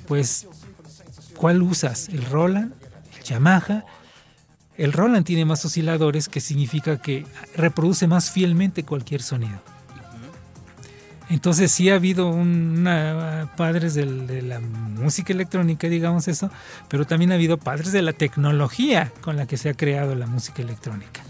pues 0.08 0.48
¿cuál 1.36 1.62
usas? 1.64 2.10
¿El 2.10 2.24
Roland? 2.26 2.74
¿El 3.18 3.24
Yamaha? 3.24 3.84
El 4.78 4.94
Roland 4.94 5.26
tiene 5.26 5.44
más 5.44 5.66
osciladores 5.66 6.30
que 6.30 6.40
significa 6.40 7.02
que 7.02 7.26
reproduce 7.56 8.08
más 8.08 8.30
fielmente 8.30 8.84
cualquier 8.84 9.22
sonido. 9.22 9.60
Entonces 11.30 11.72
sí 11.72 11.90
ha 11.90 11.96
habido 11.96 12.28
una, 12.30 13.52
padres 13.56 13.94
de 13.94 14.42
la 14.42 14.60
música 14.60 15.32
electrónica, 15.32 15.88
digamos 15.88 16.28
eso, 16.28 16.50
pero 16.88 17.06
también 17.06 17.32
ha 17.32 17.36
habido 17.36 17.58
padres 17.58 17.92
de 17.92 18.02
la 18.02 18.14
tecnología 18.14 19.12
con 19.22 19.38
la 19.38 19.46
que 19.46 19.58
se 19.58 19.70
ha 19.70 19.74
creado 19.76 20.16
la 20.16 20.26
música 20.26 20.62
electrónica. 20.64 21.22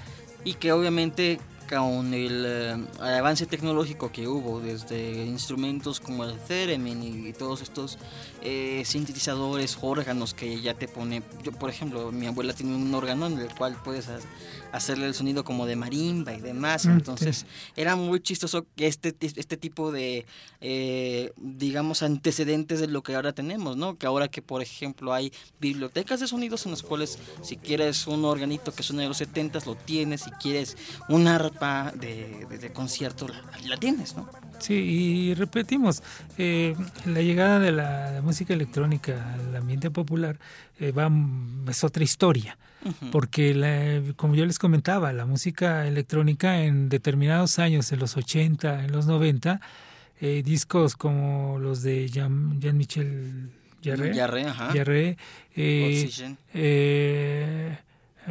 Y 0.45 0.53
que 0.53 0.71
obviamente 0.71 1.39
con 1.69 2.13
el, 2.13 2.45
eh, 2.47 2.77
avance 2.99 3.45
tecnológico 3.45 4.12
que 4.12 4.27
hubo 4.27 4.59
desde 4.59 5.25
instrumentos 5.25 5.99
como 5.99 6.23
el 6.23 6.38
theremin 6.39 7.27
y, 7.27 7.33
todos 7.33 7.62
estos 7.62 7.99
eh, 8.41 8.81
sintetizadores, 8.85 9.77
órganos 9.81 10.33
que 10.33 10.59
ya 10.62 10.73
te 10.73 10.88
pone, 10.88 11.21
yo 11.43 11.51
por 11.51 11.69
ejemplo, 11.69 12.12
mi 12.12 12.25
abuela 12.25 12.53
tiene 12.53 12.75
un 12.75 12.93
órgano 12.93 13.27
en 13.27 13.38
el 13.38 13.53
cual 13.53 13.77
puedes 13.83 14.09
hacerle 14.71 15.08
el 15.08 15.13
sonido 15.13 15.43
como 15.43 15.65
de 15.65 15.75
marimba 15.75 16.34
y 16.34 16.41
demás. 16.41 16.86
Mm, 16.86 16.91
Entonces 16.91 17.45
era 17.75 17.95
muy 17.95 18.19
chistoso 18.19 18.65
que 18.75 18.88
este, 18.88 19.15
este 19.19 19.58
tipo 19.58 19.91
de, 19.91 20.25
eh, 20.62 21.32
digamos, 21.38 22.03
antecedentes 22.03 22.79
de 22.79 22.88
lo 22.88 23.03
que 23.03 23.15
ahora 23.15 23.34
tenemos, 23.34 23.77
¿no? 23.77 23.95
Que 23.95 24.08
ahora 24.08 24.27
que, 24.27 24.41
por 24.41 24.62
ejemplo, 24.62 25.13
hay 25.13 25.32
bibliotecas 25.60 26.19
de 26.19 26.27
sonidos 26.27 26.65
en 26.65 26.71
las 26.71 26.84
cuales 26.84 27.19
si 27.41 27.58
quieres 27.58 28.08
un 28.08 28.25
organito 28.25 28.73
que 28.73 28.84
suene 28.84 29.03
de 29.03 29.10
los 29.10 29.17
70 29.17 29.60
lo 29.65 29.75
tienes, 29.75 30.21
si 30.21 30.32
quieres 30.32 30.77
un 31.08 31.27
arpa 31.27 31.91
de, 31.95 32.45
de, 32.49 32.71
concierto 32.71 33.27
la, 33.27 33.77
tienes, 33.77 34.15
¿no? 34.15 34.29
Sí, 34.60 34.73
y 34.73 35.34
repetimos, 35.34 36.03
eh, 36.38 36.75
la 37.05 37.21
llegada 37.21 37.60
de 37.60 37.71
la, 37.71 38.21
música 38.23 38.53
electrónica 38.53 39.34
al 39.34 39.55
ambiente 39.55 39.89
popular 39.89 40.39
eh, 40.79 40.91
va, 40.91 41.10
es 41.69 41.84
otra 41.84 42.03
historia 42.03 42.58
porque 43.12 44.13
como 44.15 44.36
yo 44.36 44.46
les 44.46 44.60
comentaba, 44.60 45.12
la 45.13 45.26
música 45.26 45.88
electrónica 45.88 46.62
en 46.63 46.89
determinados 46.89 47.60
años, 47.60 47.92
en 47.92 48.00
los 48.00 48.18
80, 48.18 48.86
en 48.86 48.92
los 48.92 49.06
90, 49.06 49.60
eh, 50.22 50.44
discos 50.44 50.96
como 50.96 51.60
los 51.60 51.82
de 51.82 52.10
Jean, 52.10 52.60
Michel 52.60 53.50
Jarre, 53.84 54.13
Jarre, 54.13 55.18
eh, 55.56 56.10
eh, 56.54 57.78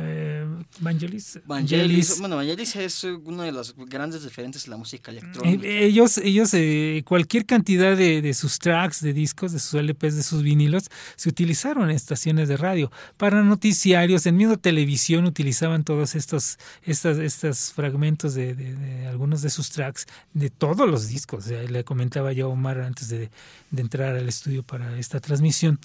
eh, 0.01 0.47
Vangelis. 0.81 1.41
Vangelis. 1.45 2.21
Bueno, 2.21 2.37
Vangelis 2.37 2.77
es 2.77 3.03
uno 3.05 3.43
de 3.43 3.51
los 3.51 3.75
grandes 3.77 4.23
referentes 4.23 4.65
de 4.65 4.71
la 4.71 4.77
música 4.77 5.11
electrónica. 5.11 5.67
Eh, 5.67 5.87
ellos, 5.87 6.19
ellos 6.19 6.55
eh, 6.55 7.03
cualquier 7.05 7.47
cantidad 7.47 7.97
de, 7.97 8.35
sus 8.35 8.59
tracks, 8.59 9.01
de 9.01 9.13
discos, 9.13 9.53
de 9.53 9.59
sus 9.59 9.75
LPs, 9.75 10.15
de 10.15 10.23
sus 10.23 10.43
vinilos, 10.43 10.85
se 11.17 11.29
utilizaron 11.29 11.91
en 11.91 11.97
estaciones 11.97 12.49
de 12.49 12.57
radio. 12.57 12.93
Para 13.17 13.43
noticiarios, 13.43 14.27
en 14.27 14.37
mismo 14.37 14.57
televisión 14.57 15.25
utilizaban 15.25 15.83
todos 15.83 16.15
estos, 16.15 16.59
estos, 16.85 17.19
estos 17.19 17.73
fragmentos 17.73 18.35
de, 18.35 19.07
algunos 19.09 19.43
de 19.43 19.51
sus 19.51 19.71
tracks, 19.71 20.07
de 20.33 20.51
todos 20.51 20.89
los 20.89 21.09
discos. 21.09 21.47
le 21.49 21.83
comentaba 21.83 22.33
yo 22.33 22.47
a 22.47 22.49
Omar 22.51 22.81
antes 22.81 23.09
de, 23.09 23.31
entrar 23.77 24.17
al 24.17 24.29
estudio 24.29 24.63
para 24.63 24.99
esta 24.99 25.21
transmisión, 25.21 25.79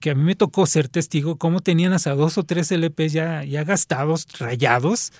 que 0.00 0.10
a 0.10 0.14
mí 0.14 0.22
me 0.22 0.34
tocó 0.34 0.66
ser 0.66 0.88
testigo 0.88 1.36
cómo 1.36 1.60
tenían 1.60 1.92
hasta 1.92 2.14
dos 2.14 2.38
o 2.38 2.44
tres 2.44 2.70
LPs 2.70 3.12
ya 3.12 3.37
ya, 3.44 3.64
gastados, 3.64 4.26
rayados, 4.38 5.12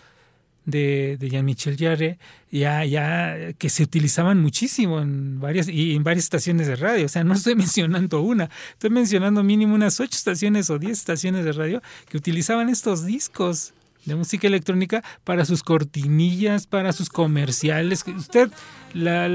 de, 0.69 1.17
de 1.19 1.31
Jean-Michel 1.31 1.79
Jarre, 1.79 2.19
ya, 2.51 2.85
ya 2.85 3.55
que 3.55 3.71
se 3.71 3.83
utilizaban 3.83 4.41
muchísimo 4.43 5.01
en 5.01 5.41
varias, 5.41 5.67
y 5.67 5.95
en 5.95 6.05
varias 6.05 6.25
estaciones 6.25 6.67
de 6.67 6.77
radio. 6.77 7.07
O 7.07 7.09
sea, 7.09 7.25
no 7.25 7.33
estoy 7.33 7.55
mencionando 7.57 8.21
una, 8.21 8.51
estoy 8.73 8.91
mencionando 8.91 9.43
mínimo 9.43 9.75
unas 9.75 9.99
ocho 9.99 10.17
estaciones 10.17 10.69
o 10.69 10.79
diez 10.79 10.99
estaciones 10.99 11.47
de 11.47 11.53
radio 11.53 11.83
que 12.11 12.19
utilizaban 12.19 12.69
estos 12.69 13.07
discos 13.07 13.73
de 14.09 14.17
música 14.17 14.47
electrónica 14.47 15.05
para 15.25 15.45
sus 15.45 15.63
cortinillas, 15.63 16.67
para 16.67 16.93
sus 16.93 17.09
comerciales. 17.09 18.05
Usted, 18.07 18.51
la, 18.95 19.29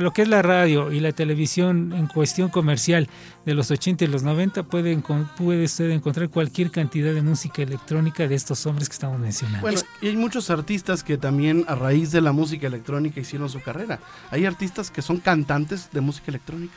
lo 0.00 0.12
que 0.12 0.22
es 0.22 0.28
la 0.28 0.42
radio 0.42 0.92
y 0.92 1.00
la 1.00 1.12
televisión 1.12 1.92
en 1.92 2.06
cuestión 2.06 2.48
comercial 2.48 3.08
de 3.44 3.54
los 3.54 3.70
80 3.70 4.04
y 4.04 4.08
los 4.08 4.22
90, 4.22 4.62
puede, 4.62 4.96
puede 5.36 5.64
usted 5.64 5.90
encontrar 5.90 6.30
cualquier 6.30 6.70
cantidad 6.70 7.12
de 7.12 7.22
música 7.22 7.62
electrónica 7.62 8.26
de 8.28 8.34
estos 8.34 8.64
hombres 8.66 8.88
que 8.88 8.94
estamos 8.94 9.18
mencionando. 9.18 9.60
Bueno, 9.60 9.80
y 10.00 10.08
hay 10.08 10.16
muchos 10.16 10.48
artistas 10.50 11.02
que 11.02 11.18
también 11.18 11.64
a 11.66 11.74
raíz 11.74 12.12
de 12.12 12.20
la 12.20 12.32
música 12.32 12.68
electrónica 12.68 13.20
hicieron 13.20 13.48
su 13.48 13.60
carrera. 13.60 13.98
Hay 14.30 14.46
artistas 14.46 14.90
que 14.90 15.02
son 15.02 15.18
cantantes 15.18 15.90
de 15.92 16.00
música 16.00 16.26
electrónica. 16.30 16.74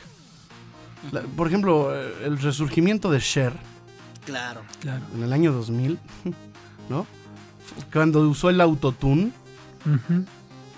por 1.36 1.46
ejemplo, 1.46 1.94
el 1.94 2.38
resurgimiento 2.38 3.10
de 3.10 3.20
Cher. 3.20 3.52
Claro. 4.24 4.62
claro. 4.80 5.04
En 5.14 5.22
el 5.22 5.32
año 5.32 5.52
2000, 5.52 6.00
¿no? 6.88 7.06
Cuando 7.92 8.20
usó 8.28 8.50
el 8.50 8.60
autotune. 8.60 9.32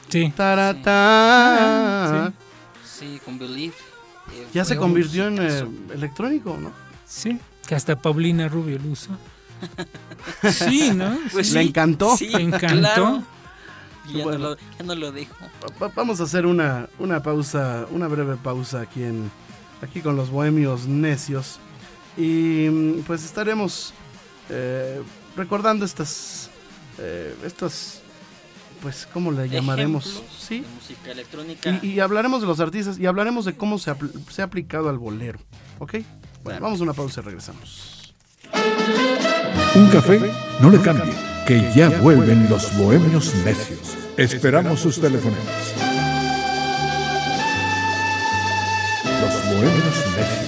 Sí. 0.09 0.33
Tarata. 0.35 2.33
Sí. 2.85 3.21
con 3.25 3.39
Believe. 3.39 3.75
Eh, 4.35 4.47
ya 4.53 4.65
se 4.65 4.77
convirtió 4.77 5.27
en 5.29 5.39
eh, 5.41 5.67
electrónico, 5.95 6.57
¿no? 6.61 6.73
Sí, 7.07 7.39
que 7.67 7.75
hasta 7.75 7.97
Paulina 7.97 8.49
Rubio 8.49 8.79
lo 8.79 8.91
usó. 8.91 9.11
sí, 10.51 10.93
¿no? 10.95 11.19
Pues 11.33 11.53
Le 11.53 11.63
encantó. 11.63 12.15
Le 12.21 12.43
encantó. 12.43 13.23
Ya, 14.13 14.25
no 14.25 14.39
lo, 14.39 14.57
ya, 14.57 14.85
no 14.85 14.95
lo, 14.95 15.13
dijo. 15.13 15.35
vamos 15.95 16.21
a 16.21 16.25
hacer 16.25 16.47
una, 16.47 16.89
una 16.99 17.23
pausa, 17.23 17.87
una 17.91 18.09
breve 18.09 18.37
pausa 18.37 18.81
aquí 18.81 19.03
en 19.03 19.31
aquí 19.83 20.01
con 20.01 20.17
los 20.17 20.31
bohemios 20.31 20.87
necios. 20.87 21.59
Y 22.17 22.69
mm, 22.71 23.03
pues 23.07 23.25
estaremos 23.25 23.93
eh, 24.51 25.03
recordando 25.37 25.85
estas 25.85 26.48
eh, 26.99 27.35
estos, 27.45 28.01
pues, 28.83 29.07
¿cómo 29.13 29.33
le 29.33 29.49
llamaremos? 29.49 30.23
Sí. 30.39 30.65
música 30.75 31.13
electrónica. 31.13 31.79
Y, 31.83 32.01
hablaremos 32.01 32.41
de 32.41 32.47
los 32.47 32.61
artistas 32.61 32.99
y 32.99 33.07
hablaremos 33.07 33.45
de 33.45 33.57
cómo 33.57 33.79
se, 33.79 33.93
se 34.31 34.43
ha 34.43 34.45
aplicado 34.45 34.89
al 34.89 34.99
bolero. 34.99 35.39
¿Ok? 35.79 35.97
Bueno, 36.45 36.61
vamos 36.61 36.81
a 36.81 36.83
una 36.85 36.93
pausa 36.93 37.21
y 37.21 37.25
regresamos. 37.25 38.15
Un 39.75 39.89
café, 39.89 40.21
no 40.61 40.71
le 40.71 40.81
cambie, 40.81 41.13
que 41.47 41.71
ya 41.75 41.91
vuelven 42.01 42.49
los 42.49 42.77
bohemios 42.77 43.35
necios. 43.45 43.97
Esperamos 44.17 44.81
sus 44.81 45.01
teléfonos. 45.01 45.39
Los 49.21 49.45
bohemios 49.45 50.07
necios. 50.17 50.48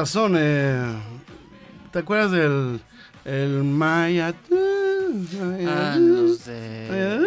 Razón, 0.00 0.34
eh, 0.38 0.82
¿te 1.92 1.98
acuerdas 1.98 2.30
del 2.30 2.80
el 3.26 3.64
Maya? 3.64 4.34
Ah, 5.68 5.96
los 5.98 6.46
de 6.46 7.20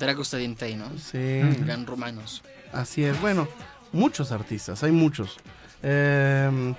Dragos 0.00 0.32
de 0.32 0.76
¿no? 0.76 0.90
Sí, 0.98 1.40
Gran 1.64 1.86
romanos. 1.86 2.42
así 2.72 3.04
es. 3.04 3.20
Bueno, 3.20 3.46
muchos 3.92 4.32
artistas, 4.32 4.82
hay 4.82 4.90
muchos. 4.90 5.36
Eh, 5.84 6.74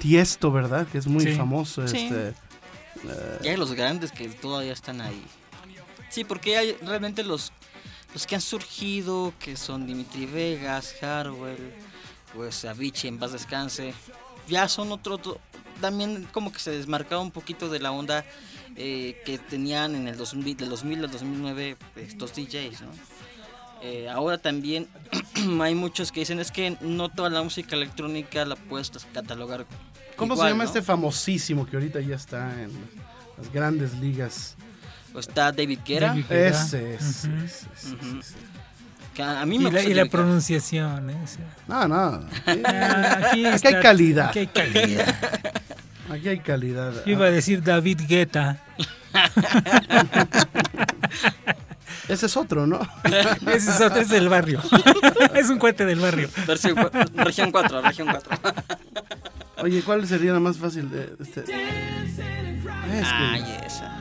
Tiesto, 0.00 0.50
¿verdad? 0.50 0.86
Que 0.88 0.98
es 0.98 1.06
muy 1.06 1.22
Sí. 1.24 1.32
famoso. 1.34 1.86
Sí. 1.86 2.10
Este, 2.12 2.34
Y 3.44 3.48
hay 3.48 3.56
los 3.56 3.72
grandes 3.74 4.10
que 4.10 4.28
todavía 4.28 4.72
están 4.72 5.00
ahí. 5.00 5.22
Sí, 6.10 6.24
porque 6.24 6.56
hay 6.56 6.72
realmente 6.84 7.22
los, 7.22 7.52
los 8.12 8.26
que 8.26 8.34
han 8.34 8.40
surgido, 8.40 9.32
que 9.38 9.56
son 9.56 9.86
Dimitri 9.86 10.26
Vegas, 10.26 10.96
Harwell, 11.00 11.72
pues 12.38 12.64
Avicii 12.64 13.08
en 13.08 13.18
paz 13.18 13.32
descanse, 13.32 13.92
ya 14.48 14.68
son 14.68 14.92
otro, 14.92 15.16
otro- 15.16 15.40
también 15.80 16.28
como 16.30 16.52
que 16.52 16.60
se 16.60 16.70
desmarcaba 16.70 17.20
un 17.20 17.32
poquito 17.32 17.68
de 17.68 17.80
la 17.80 17.90
onda 17.90 18.24
eh, 18.76 19.20
que 19.26 19.38
tenían 19.38 19.96
en 19.96 20.06
el 20.06 20.16
2000, 20.16 20.56
del 20.56 20.68
2000 20.70 21.04
al 21.06 21.10
2009 21.10 21.76
estos 21.96 22.32
DJs, 22.36 22.82
¿no? 22.82 22.90
Eh, 23.82 24.08
ahora 24.08 24.38
también 24.38 24.86
hay 25.60 25.74
muchos 25.74 26.12
que 26.12 26.20
dicen 26.20 26.38
es 26.38 26.52
que 26.52 26.76
no 26.80 27.08
toda 27.08 27.28
la 27.28 27.42
música 27.42 27.74
electrónica 27.74 28.44
la 28.44 28.54
puedes 28.54 28.92
catalogar. 29.12 29.66
¿Cómo 30.14 30.34
igual, 30.34 30.46
se 30.48 30.52
llama 30.52 30.62
¿no? 30.64 30.68
este 30.70 30.82
famosísimo 30.82 31.66
que 31.66 31.74
ahorita 31.76 32.00
ya 32.00 32.14
está 32.14 32.52
en 32.62 32.70
las 33.36 33.52
grandes 33.52 33.94
ligas? 33.98 34.54
Pues 35.12 35.26
está 35.26 35.50
David 35.50 35.80
Guerra. 35.84 36.08
David 36.10 36.24
Guerra. 36.28 36.48
Ese, 36.62 36.94
ese, 36.94 37.26
Ujú. 37.28 37.36
ese, 37.44 37.66
ese, 37.74 37.94
Ujú. 37.94 38.18
ese. 38.20 38.34
Que 39.18 39.22
a 39.24 39.40
a 39.40 39.46
mí 39.46 39.56
Y 39.56 39.58
me 39.58 39.64
la, 39.64 39.70
y 39.70 39.72
la 39.72 39.80
David 39.80 39.94
Guerra. 39.96 40.10
pronunciación. 40.10 41.10
¿eh? 41.10 41.16
O 41.24 41.26
sea, 41.26 41.44
No, 41.66 41.88
no. 41.88 42.20
Aquí, 42.46 42.62
ah, 42.64 43.18
aquí, 43.28 43.44
Aquí 43.46 43.54
está- 43.56 43.68
hay 43.68 43.82
calidad. 43.82 44.28
Aquí 44.30 44.38
hay 44.38 44.46
calidad. 44.46 45.14
aquí 46.08 46.28
hay 46.28 46.38
calidad. 46.38 46.92
Yo 47.04 47.12
iba 47.12 47.26
a 47.26 47.30
decir 47.32 47.60
David 47.62 48.00
Guetta. 48.08 48.58
Ese 52.08 52.26
es 52.26 52.36
otro, 52.36 52.66
¿no? 52.66 52.80
Ese 53.52 53.70
es, 53.70 53.80
otro, 53.80 54.00
es 54.00 54.08
del 54.08 54.28
barrio. 54.28 54.62
es 55.34 55.50
un 55.50 55.58
cuate 55.58 55.84
del 55.84 56.00
barrio. 56.00 56.28
Versión 56.46 56.74
región 57.14 57.52
4, 57.52 57.82
región 57.82 58.08
4. 58.10 58.38
Oye, 59.62 59.82
¿cuál 59.82 60.06
sería 60.06 60.32
la 60.32 60.40
más 60.40 60.56
fácil 60.56 60.90
de 60.90 61.12
este? 61.20 61.40
Es 61.40 61.46
que- 61.46 61.88
Ay, 63.04 63.58
esa. 63.66 63.98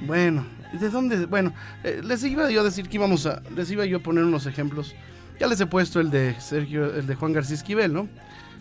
Bueno, 0.00 0.44
¿de 0.72 0.88
dónde? 0.90 1.26
Bueno, 1.26 1.52
eh, 1.84 2.00
les 2.04 2.22
iba 2.24 2.50
yo 2.50 2.60
a 2.60 2.64
decir 2.64 2.88
que 2.88 2.96
íbamos 2.96 3.26
a, 3.26 3.42
les 3.54 3.70
iba 3.70 3.84
yo 3.84 3.98
a 3.98 4.00
poner 4.00 4.24
unos 4.24 4.46
ejemplos. 4.46 4.94
Ya 5.40 5.46
les 5.46 5.60
he 5.60 5.66
puesto 5.66 6.00
el 6.00 6.10
de 6.10 6.34
Sergio, 6.40 6.94
el 6.94 7.06
de 7.06 7.14
Juan 7.14 7.32
García 7.32 7.56
Esquivel, 7.56 7.92
¿no? 7.92 8.08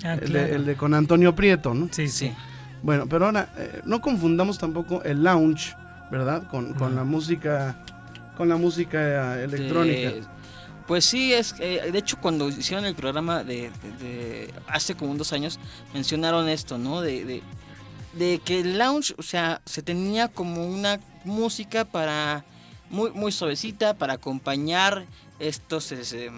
Ah, 0.04 0.14
el, 0.14 0.22
claro. 0.22 0.48
de, 0.48 0.56
el 0.56 0.66
de 0.66 0.76
con 0.76 0.94
Antonio 0.94 1.36
Prieto, 1.36 1.74
¿no? 1.74 1.90
Sí, 1.92 2.08
sí. 2.08 2.34
Bueno, 2.82 3.06
pero 3.08 3.26
ahora 3.28 3.54
eh, 3.58 3.82
no 3.86 4.02
confundamos 4.02 4.58
tampoco 4.58 5.04
el 5.04 5.24
lounge, 5.24 5.76
¿verdad? 6.12 6.48
Con, 6.50 6.74
con 6.74 6.96
la 6.96 7.04
música, 7.04 7.84
con 8.36 8.50
la 8.50 8.56
música 8.58 9.38
eh, 9.40 9.44
electrónica. 9.44 10.10
De- 10.10 10.24
pues 10.88 11.06
sí, 11.06 11.32
es 11.32 11.54
eh, 11.60 11.90
de 11.92 12.00
hecho 12.00 12.18
cuando 12.20 12.50
hicieron 12.50 12.84
el 12.86 12.96
programa 12.96 13.44
de, 13.44 13.70
de- 14.00 14.04
de- 14.06 14.54
hace 14.68 14.96
como 14.96 15.14
dos 15.16 15.32
años 15.32 15.60
mencionaron 15.94 16.50
esto, 16.50 16.78
¿no? 16.80 17.02
De, 17.02 17.24
de, 17.24 17.44
de 18.14 18.42
que 18.44 18.62
el 18.62 18.80
lounge, 18.80 19.14
o 19.18 19.22
sea, 19.22 19.62
se 19.66 19.84
tenía 19.84 20.28
como 20.30 20.66
una 20.68 21.00
música 21.24 21.86
para 21.86 22.44
muy 22.90 23.12
muy 23.12 23.32
suavecita 23.32 23.94
para 23.94 24.14
acompañar 24.14 25.06
estos 25.40 25.92
este, 25.92 26.32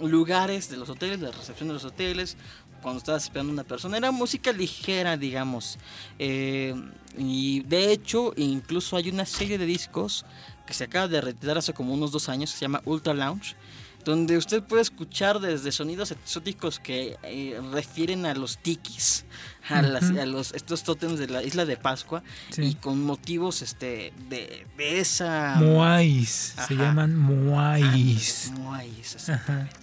lugares 0.00 0.68
de 0.68 0.76
los 0.76 0.88
hoteles, 0.90 1.20
la 1.20 1.30
recepción 1.30 1.68
de 1.68 1.74
los 1.74 1.84
hoteles, 1.84 2.36
cuando 2.82 2.98
estabas 2.98 3.24
esperando 3.24 3.52
a 3.52 3.54
una 3.54 3.64
persona. 3.64 3.96
Era 3.96 4.10
música 4.10 4.52
ligera, 4.52 5.16
digamos. 5.16 5.78
Eh, 6.18 6.74
y 7.16 7.60
de 7.60 7.92
hecho, 7.92 8.34
incluso 8.36 8.96
hay 8.96 9.08
una 9.08 9.24
serie 9.24 9.56
de 9.56 9.64
discos 9.64 10.26
que 10.66 10.74
se 10.74 10.84
acaba 10.84 11.08
de 11.08 11.20
retirar 11.20 11.58
hace 11.58 11.72
como 11.72 11.94
unos 11.94 12.12
dos 12.12 12.28
años, 12.28 12.50
se 12.50 12.60
llama 12.60 12.82
Ultra 12.84 13.14
Lounge, 13.14 13.56
donde 14.04 14.36
usted 14.36 14.62
puede 14.62 14.82
escuchar 14.82 15.38
desde 15.40 15.70
sonidos 15.72 16.10
exóticos 16.10 16.78
que 16.80 17.16
eh, 17.22 17.60
refieren 17.72 18.26
a 18.26 18.34
los 18.34 18.58
tikis, 18.58 19.24
a, 19.68 19.80
las- 19.82 20.10
a 20.10 20.26
los, 20.26 20.52
estos 20.54 20.82
tótems 20.82 21.18
de 21.18 21.28
la 21.28 21.42
isla 21.42 21.64
de 21.64 21.76
Pascua, 21.76 22.22
Sí. 22.50 22.62
y 22.62 22.74
con 22.74 23.02
motivos 23.04 23.62
este, 23.62 24.12
de, 24.28 24.66
de 24.76 25.00
esa... 25.00 25.56
Moais. 25.60 26.54
Se 26.66 26.74
llaman 26.74 27.16
Moais. 27.16 28.52
Moais, 28.58 29.14
Ajá. 29.14 29.14
exactamente. 29.16 29.76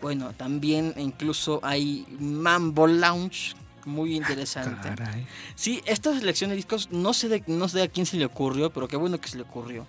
Bueno, 0.00 0.32
también 0.32 0.94
incluso 0.96 1.60
hay 1.62 2.06
Mambo 2.18 2.86
Lounge, 2.86 3.54
muy 3.84 4.16
interesante. 4.16 4.88
Caray. 4.96 5.26
Sí, 5.54 5.80
esta 5.86 6.16
selección 6.18 6.50
de 6.50 6.56
discos, 6.56 6.88
no 6.90 7.12
sé, 7.12 7.28
de, 7.28 7.42
no 7.46 7.68
sé 7.68 7.82
a 7.82 7.88
quién 7.88 8.06
se 8.06 8.16
le 8.16 8.24
ocurrió, 8.24 8.72
pero 8.72 8.88
qué 8.88 8.96
bueno 8.96 9.20
que 9.20 9.28
se 9.28 9.36
le 9.36 9.42
ocurrió 9.42 9.86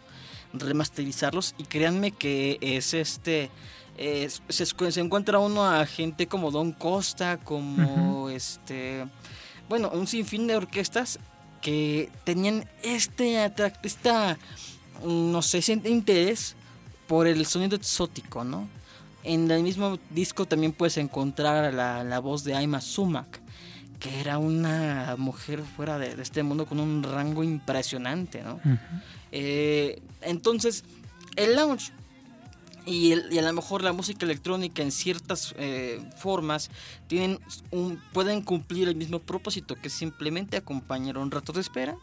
remasterizarlos. 0.53 1.55
Y 1.57 1.63
créanme 1.63 2.11
que 2.11 2.57
es 2.61 2.93
este. 2.93 3.49
es- 3.97 4.41
se, 4.49 4.65
se 4.65 4.99
encuentra 5.01 5.39
uno 5.39 5.65
a 5.65 5.85
gente 5.85 6.27
como 6.27 6.51
Don 6.51 6.71
Costa, 6.71 7.37
como 7.37 8.29
este. 8.29 9.05
Bueno, 9.69 9.89
un 9.93 10.07
sinfín 10.07 10.47
de 10.47 10.55
orquestas 10.55 11.19
que 11.61 12.09
tenían 12.23 12.67
este 12.81 13.37
atrac- 13.45 13.79
esta. 13.83 14.37
No 15.03 15.41
sé, 15.41 15.57
ese 15.59 15.73
interés 15.85 16.55
por 17.07 17.27
el 17.27 17.45
sonido 17.45 17.75
exótico, 17.75 18.43
¿no? 18.43 18.67
En 19.23 19.49
el 19.51 19.63
mismo 19.63 19.99
disco 20.09 20.45
también 20.45 20.71
puedes 20.73 20.97
encontrar 20.97 21.73
la, 21.73 22.03
la 22.03 22.19
voz 22.19 22.43
de 22.43 22.55
Aima 22.55 22.81
Sumac 22.81 23.41
que 23.99 24.19
era 24.19 24.37
una 24.37 25.15
mujer 25.17 25.61
fuera 25.77 25.97
de, 25.97 26.13
de 26.17 26.21
este 26.23 26.43
mundo 26.43 26.65
con 26.65 26.81
un 26.81 27.03
rango 27.03 27.41
impresionante, 27.41 28.43
¿no? 28.43 28.59
Eh, 29.35 29.99
entonces, 30.21 30.83
el 31.35 31.55
lounge 31.55 31.91
y, 32.85 33.13
el- 33.13 33.37
a 33.39 33.41
lo 33.41 33.53
mejor 33.53 33.81
la 33.83 33.91
música 33.93 34.25
electrónica 34.25 34.83
en 34.83 34.91
ciertas 34.91 35.55
eh, 35.57 35.99
formas 36.17 36.69
tienen 37.07 37.39
un, 37.71 37.97
pueden 38.13 38.41
cumplir 38.43 38.87
el 38.89 38.95
mismo 38.95 39.17
propósito, 39.19 39.75
que 39.75 39.89
simplemente 39.89 40.55
acompañar 40.57 41.17
un 41.17 41.31
rato 41.31 41.51
de 41.51 41.61
espera 41.61 41.95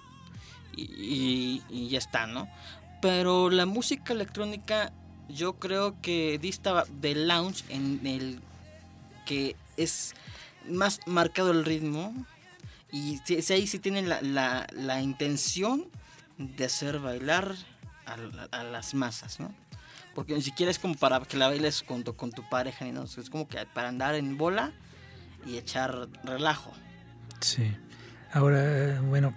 y, 0.77 1.63
ya 1.89 1.99
está, 1.99 2.27
¿no? 2.27 2.49
Pero 3.01 3.49
la 3.51 3.65
música 3.67 4.13
electrónica 4.13 4.93
yo 5.29 5.55
creo 5.55 6.01
que 6.03 6.39
dista 6.41 6.85
del 7.01 7.29
lounge 7.29 7.63
en 7.69 8.05
el 8.07 8.41
que 9.27 9.55
es 9.77 10.15
más 10.69 11.01
marcado 11.07 11.53
el 11.53 11.65
ritmo 11.65 12.13
y 12.91 13.19
si, 13.25 13.53
ahí 13.53 13.67
sí 13.69 13.79
tienen 13.79 14.09
la, 14.09 14.21
la- 14.23 14.67
la 14.73 15.01
intención 15.01 15.87
de 16.41 16.65
hacer 16.65 16.99
bailar 16.99 17.55
a, 18.07 18.17
a 18.59 18.65
las 18.65 18.95
masas, 18.95 19.39
¿no? 19.41 19.55
Porque 20.15 20.35
ni 20.35 20.43
siquiera 20.43 20.71
es 20.71 20.79
como 20.79 20.95
para 20.95 21.21
que 21.21 21.37
la 21.37 21.49
bailes 21.49 21.83
con 21.83 22.03
tu, 22.03 22.17
con 22.17 22.33
tu 22.33 22.49
pareja, 22.49 22.85
ni 22.85 22.93
nada, 22.93 23.07
es 23.07 23.31
como 23.31 23.47
que 23.47 23.65
para 23.73 23.89
andar 23.89 24.15
en 24.15 24.37
bola 24.37 24.73
y 25.47 25.57
echar 25.57 26.09
relajo. 26.25 26.73
Sí. 27.41 27.71
Ahora, 28.33 29.01
bueno, 29.03 29.35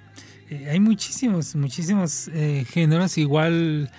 eh, 0.50 0.70
hay 0.70 0.80
muchísimos, 0.80 1.56
muchísimos 1.56 2.28
eh, 2.30 2.66
géneros. 2.70 3.18
Igual 3.18 3.92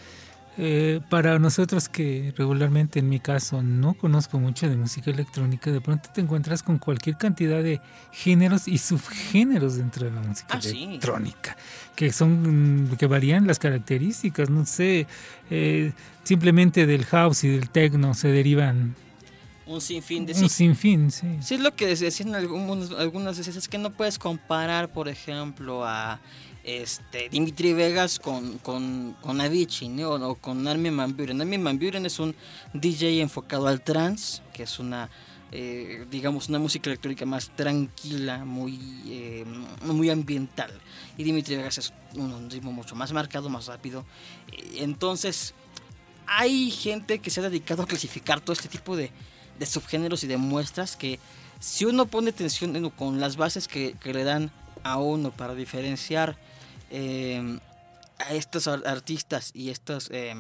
eh, 0.57 1.01
para 1.11 1.38
nosotros 1.38 1.88
que 1.88 2.33
regularmente, 2.37 3.01
en 3.01 3.09
mi 3.09 3.19
caso, 3.21 3.62
no 3.62 3.95
conozco 3.95 4.38
mucho 4.38 4.69
de 4.69 4.77
música 4.77 5.11
electrónica, 5.11 5.71
de 5.73 5.81
pronto 5.81 6.09
te 6.14 6.21
encuentras 6.21 6.62
con 6.62 6.79
cualquier 6.79 7.17
cantidad 7.17 7.62
de 7.62 7.81
géneros 8.12 8.69
y 8.69 8.79
subgéneros 8.79 9.77
dentro 9.77 10.05
de 10.07 10.12
la 10.12 10.21
música 10.21 10.55
Ah, 10.57 10.62
sí. 10.62 10.85
electrónica, 10.85 11.57
que 11.97 12.12
son, 12.12 12.85
mm, 12.93 12.97
que 12.97 13.07
varían 13.07 13.47
las 13.47 13.59
características. 13.59 14.49
No 14.51 14.64
sé, 14.67 15.07
eh, 15.51 15.93
simplemente 16.23 16.87
del 16.87 17.05
house 17.05 17.45
y 17.45 17.49
del 17.49 17.69
techno 17.71 18.14
se 18.14 18.29
derivan 18.29 18.95
un 19.67 19.81
sinfín 19.81 20.27
de 20.27 20.35
Un 20.35 20.49
sinfín, 20.51 21.11
sí. 21.11 21.27
Sí, 21.40 21.55
es 21.55 21.61
lo 21.61 21.75
que 21.75 21.87
decían 21.87 22.35
algunas, 22.35 22.90
algunas 22.93 23.38
veces, 23.38 23.57
es 23.57 23.67
que 23.67 23.79
no 23.79 23.90
puedes 23.90 24.19
comparar, 24.19 24.93
por 24.93 25.09
ejemplo, 25.09 25.87
a 25.87 26.21
este 26.64 27.29
Dimitri 27.29 27.74
Vegas 27.74 28.18
con, 28.18 28.59
con, 28.59 29.14
con 29.20 29.40
Avicii, 29.40 30.03
o 30.03 30.35
con 30.37 30.66
Armin 30.66 30.96
Van 30.96 31.16
Buren. 31.16 31.40
Armin 31.40 31.62
Van 31.62 31.79
Buren 31.79 32.07
es 32.07 32.18
un 32.18 32.35
DJ 32.72 33.20
enfocado 33.20 33.68
al 33.68 33.83
trance, 33.83 34.42
que 34.53 34.62
es 34.62 34.79
una, 34.79 35.11
eh, 35.53 36.07
digamos, 36.11 36.48
una 36.48 36.59
música 36.59 36.88
electrónica 36.88 37.27
más 37.27 37.50
tranquila, 37.55 38.44
muy, 38.44 38.79
eh, 39.07 39.44
muy 39.83 40.09
ambiental. 40.09 40.72
Y 41.18 41.24
Dimitri 41.24 41.57
Vegas 41.57 41.79
es 41.79 41.92
un 42.14 42.50
ritmo 42.50 42.72
mucho 42.72 42.94
más 42.94 43.12
marcado, 43.12 43.48
más 43.50 43.66
rápido. 43.66 44.05
Entonces, 44.77 45.55
hay 46.27 46.70
gente 46.70 47.18
que 47.18 47.31
se 47.31 47.40
ha 47.40 47.44
dedicado 47.44 47.83
a 47.83 47.87
clasificar 47.87 48.40
todo 48.40 48.55
este 48.55 48.68
tipo 48.68 48.96
de, 48.96 49.11
de 49.59 49.66
subgéneros 49.66 50.24
y 50.24 50.27
de 50.27 50.38
muestras 50.38 50.96
que 50.96 51.20
si 51.61 51.85
uno 51.85 52.07
pone 52.07 52.31
atención 52.31 52.90
con 52.90 53.20
las 53.20 53.37
bases 53.37 53.68
que 53.68 53.94
le 54.03 54.24
dan 54.24 54.50
a 54.83 54.98
uno 54.98 55.31
para 55.31 55.55
diferenciar 55.55 56.37
eh, 56.97 57.59
a 58.21 58.35
estos 58.35 58.69
artistas 58.69 59.51
y 59.53 59.71
estas 59.71 60.09
eh, 60.13 60.35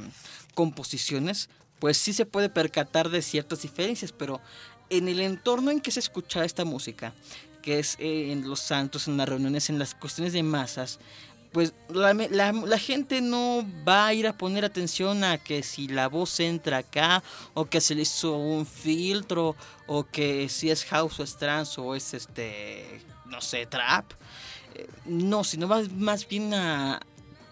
composiciones, 0.54 1.48
pues 1.80 1.98
sí 1.98 2.12
se 2.12 2.26
puede 2.26 2.48
percatar 2.48 3.10
de 3.10 3.22
ciertas 3.22 3.62
diferencias, 3.62 4.12
pero 4.12 4.40
en 4.88 5.08
el 5.08 5.18
entorno 5.18 5.72
en 5.72 5.80
que 5.80 5.90
se 5.90 5.98
escucha 5.98 6.44
esta 6.44 6.64
música, 6.64 7.12
que 7.60 7.80
es 7.80 7.96
eh, 7.98 8.30
en 8.30 8.48
los 8.48 8.60
santos, 8.60 9.08
en 9.08 9.16
las 9.16 9.28
reuniones, 9.28 9.68
en 9.68 9.80
las 9.80 9.96
cuestiones 9.96 10.32
de 10.32 10.44
masas, 10.44 11.00
pues 11.50 11.72
la, 11.88 12.78
gente 12.78 13.20
no 13.20 13.66
va 13.86 14.06
a 14.06 14.14
ir 14.14 14.28
a 14.28 14.36
poner 14.36 14.64
atención 14.64 15.24
a 15.24 15.38
que 15.38 15.64
si 15.64 15.88
la 15.88 16.08
voz 16.08 16.38
entra 16.38 16.78
acá 16.78 17.22
o 17.54 17.64
que 17.66 17.80
se 17.80 17.96
le 17.96 18.02
hizo 18.02 18.36
un 18.36 18.64
filtro 18.66 19.56
o 19.86 20.04
que 20.04 20.48
si 20.48 20.70
es 20.70 20.84
house 20.84 21.18
o 21.18 21.24
es 21.24 21.36
trance 21.36 21.80
o 21.80 21.94
es 21.94 22.12
este 22.14 23.00
no 23.26 23.40
sé 23.40 23.66
trap 23.66 24.04
no 25.06 25.44
sino 25.44 25.68
va 25.68 25.82
más 25.96 26.28
bien 26.28 26.54
a 26.54 27.00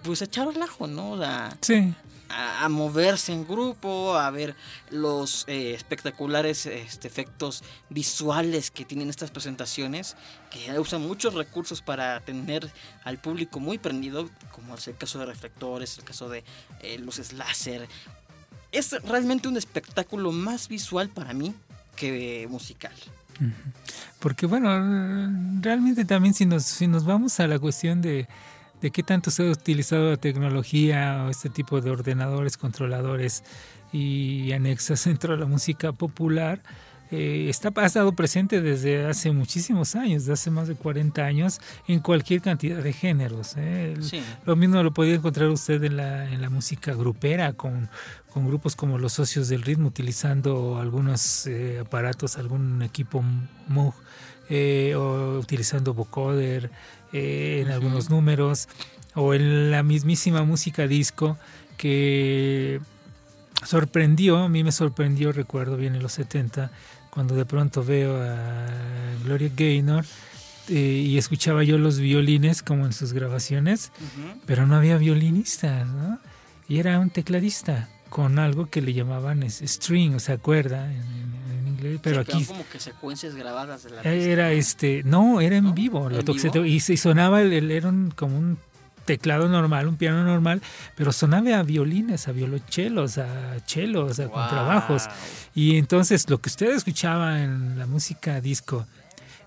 pues 0.02 0.22
a 0.22 0.24
echar 0.24 0.48
relajo 0.48 0.86
no 0.86 1.22
a, 1.22 1.56
sí 1.60 1.94
a, 2.32 2.64
a, 2.64 2.68
moverse 2.68 3.32
en 3.32 3.46
grupo, 3.46 4.16
a 4.16 4.30
ver 4.30 4.54
los 4.90 5.44
eh, 5.48 5.74
espectaculares 5.74 6.66
este, 6.66 7.08
efectos 7.08 7.62
visuales 7.90 8.70
que 8.70 8.84
tienen 8.84 9.10
estas 9.10 9.30
presentaciones, 9.30 10.16
que 10.50 10.78
usan 10.78 11.02
muchos 11.02 11.34
recursos 11.34 11.82
para 11.82 12.20
tener 12.20 12.70
al 13.04 13.18
público 13.18 13.60
muy 13.60 13.78
prendido, 13.78 14.28
como 14.50 14.74
es 14.74 14.88
el 14.88 14.96
caso 14.96 15.18
de 15.18 15.26
reflectores, 15.26 15.98
el 15.98 16.04
caso 16.04 16.28
de 16.28 16.44
eh, 16.80 16.98
luces 16.98 17.32
láser. 17.32 17.88
Es 18.70 18.92
realmente 19.02 19.48
un 19.48 19.56
espectáculo 19.56 20.32
más 20.32 20.68
visual 20.68 21.10
para 21.10 21.34
mí 21.34 21.54
que 21.96 22.46
musical. 22.48 22.94
Porque 24.20 24.46
bueno, 24.46 24.68
realmente 25.60 26.04
también 26.04 26.34
si 26.34 26.46
nos, 26.46 26.64
si 26.64 26.86
nos 26.86 27.04
vamos 27.04 27.40
a 27.40 27.46
la 27.46 27.58
cuestión 27.58 28.02
de, 28.02 28.28
de 28.80 28.90
qué 28.90 29.02
tanto 29.02 29.30
se 29.30 29.46
ha 29.46 29.50
utilizado 29.50 30.10
la 30.10 30.16
tecnología 30.16 31.24
o 31.24 31.30
este 31.30 31.48
tipo 31.48 31.80
de 31.80 31.90
ordenadores, 31.90 32.56
controladores 32.56 33.44
y 33.92 34.52
anexas 34.52 35.04
dentro 35.06 35.34
de 35.34 35.40
la 35.40 35.46
música 35.46 35.92
popular, 35.92 36.60
eh, 37.12 37.50
está, 37.50 37.70
ha 37.76 37.84
estado 37.84 38.12
presente 38.12 38.62
desde 38.62 39.04
hace 39.04 39.32
muchísimos 39.32 39.94
años, 39.96 40.22
desde 40.22 40.32
hace 40.32 40.50
más 40.50 40.66
de 40.66 40.74
40 40.74 41.22
años, 41.22 41.60
en 41.86 42.00
cualquier 42.00 42.40
cantidad 42.40 42.82
de 42.82 42.94
géneros. 42.94 43.52
¿eh? 43.58 43.94
Sí. 44.00 44.22
Lo 44.46 44.56
mismo 44.56 44.82
lo 44.82 44.94
podía 44.94 45.14
encontrar 45.16 45.50
usted 45.50 45.84
en 45.84 45.98
la, 45.98 46.32
en 46.32 46.40
la 46.40 46.48
música 46.48 46.94
grupera, 46.94 47.52
con, 47.52 47.90
con 48.32 48.46
grupos 48.46 48.76
como 48.76 48.96
los 48.96 49.12
socios 49.12 49.50
del 49.50 49.60
ritmo, 49.60 49.88
utilizando 49.88 50.78
algunos 50.78 51.46
eh, 51.46 51.80
aparatos, 51.80 52.38
algún 52.38 52.80
equipo 52.82 53.22
Moog, 53.68 53.94
eh, 54.48 54.94
o 54.96 55.38
utilizando 55.38 55.92
vocoder 55.92 56.70
en 57.12 57.66
uh 57.66 57.70
-huh. 57.70 57.74
algunos 57.74 58.08
números, 58.08 58.68
o 59.14 59.34
en 59.34 59.70
la 59.70 59.82
mismísima 59.82 60.44
música 60.44 60.86
disco 60.86 61.36
que 61.76 62.80
sorprendió, 63.64 64.38
a 64.38 64.48
mí 64.48 64.64
me 64.64 64.72
sorprendió, 64.72 65.32
recuerdo 65.32 65.76
bien 65.76 65.94
en 65.94 66.02
los 66.02 66.12
70, 66.12 66.70
cuando 67.10 67.34
de 67.34 67.44
pronto 67.44 67.84
veo 67.84 68.22
a 68.22 68.66
Gloria 69.24 69.50
Gaynor 69.54 70.04
eh, 70.68 70.74
y 70.74 71.18
escuchaba 71.18 71.62
yo 71.64 71.78
los 71.78 71.98
violines 71.98 72.62
como 72.62 72.86
en 72.86 72.92
sus 72.92 73.12
grabaciones, 73.12 73.92
uh 74.00 74.02
-huh. 74.04 74.40
pero 74.46 74.66
no 74.66 74.76
había 74.76 74.96
violinistas, 74.96 75.86
¿no? 75.86 76.18
Y 76.68 76.78
era 76.78 76.98
un 76.98 77.10
tecladista 77.10 77.88
con 78.08 78.38
algo 78.38 78.68
que 78.70 78.80
le 78.82 78.92
llamaban 78.92 79.42
string, 79.50 80.14
o 80.14 80.20
sea, 80.20 80.38
cuerda 80.38 80.92
en, 80.92 81.02
en 81.58 81.68
inglés, 81.68 82.00
pero 82.02 82.24
sí, 82.24 82.30
aquí 82.32 82.44
como 82.44 82.64
que 82.68 82.78
secuencias 82.78 83.34
grabadas 83.34 83.84
de 83.84 83.90
la 83.90 84.02
era 84.02 84.52
este, 84.52 85.02
no, 85.04 85.40
era 85.40 85.56
en 85.56 85.64
¿No? 85.64 85.72
vivo, 85.74 86.10
¿En 86.10 86.16
lo 86.16 86.22
vivo? 86.22 86.64
y, 86.64 86.78
sonaba 86.80 87.42
el, 87.42 87.52
el, 87.52 87.70
era 87.70 87.88
un, 87.88 88.10
como 88.10 88.38
un 88.38 88.58
teclado 89.04 89.48
normal, 89.48 89.88
un 89.88 89.96
piano 89.96 90.22
normal, 90.24 90.62
pero 90.96 91.12
sonaba 91.12 91.58
a 91.58 91.62
violines, 91.62 92.28
a 92.28 92.32
violonchelos, 92.32 93.18
a 93.18 93.56
chelos, 93.66 94.18
a 94.20 94.24
Wow. 94.24 94.32
contrabajos. 94.32 95.08
Y 95.54 95.76
entonces 95.76 96.28
lo 96.30 96.38
que 96.38 96.48
usted 96.48 96.70
escuchaba 96.74 97.42
en 97.42 97.78
la 97.78 97.86
música 97.86 98.40
disco, 98.40 98.86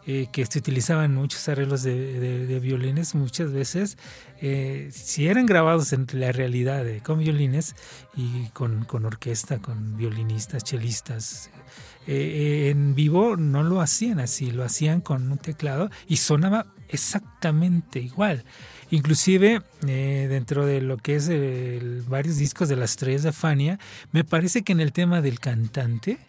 eh, 0.08 0.28
que 0.32 0.46
se 0.46 0.60
utilizaban 0.60 1.16
muchos 1.16 1.48
arreglos 1.50 1.82
de, 1.82 2.20
de, 2.20 2.46
de 2.46 2.60
violines 2.60 3.16
muchas 3.16 3.52
veces, 3.52 3.98
eh, 4.40 4.90
si 4.94 5.28
eran 5.28 5.46
grabados 5.48 5.94
en 5.94 6.06
la 6.14 6.32
realidad 6.32 6.88
eh, 6.88 7.02
con 7.04 7.18
violines 7.20 7.76
y 8.16 8.48
con, 8.50 8.86
con, 8.86 9.06
orquesta, 9.06 9.58
con 9.60 9.98
violinistas, 9.98 10.64
chelistas, 10.64 11.50
eh, 12.06 12.70
en 12.70 12.94
vivo 12.94 13.36
no 13.36 13.64
lo 13.64 13.82
hacían 13.82 14.20
así, 14.20 14.52
lo 14.52 14.64
hacían 14.64 15.02
con 15.02 15.32
un 15.32 15.40
teclado 15.40 15.90
y 16.08 16.18
sonaba 16.18 16.68
exactamente 16.88 18.00
igual. 18.00 18.44
Inclusive 18.92 19.62
eh, 19.88 20.28
dentro 20.30 20.66
de 20.66 20.82
lo 20.82 20.98
que 20.98 21.16
es 21.16 21.28
el, 21.28 22.04
varios 22.08 22.38
discos 22.38 22.70
de 22.70 22.76
las 22.76 22.92
estrellas 22.92 23.24
de 23.24 23.32
Fania, 23.32 23.80
me 24.12 24.24
parece 24.24 24.64
que 24.64 24.72
en 24.74 24.80
el 24.80 24.92
tema 24.94 25.22
del 25.22 25.40
cantante, 25.40 26.20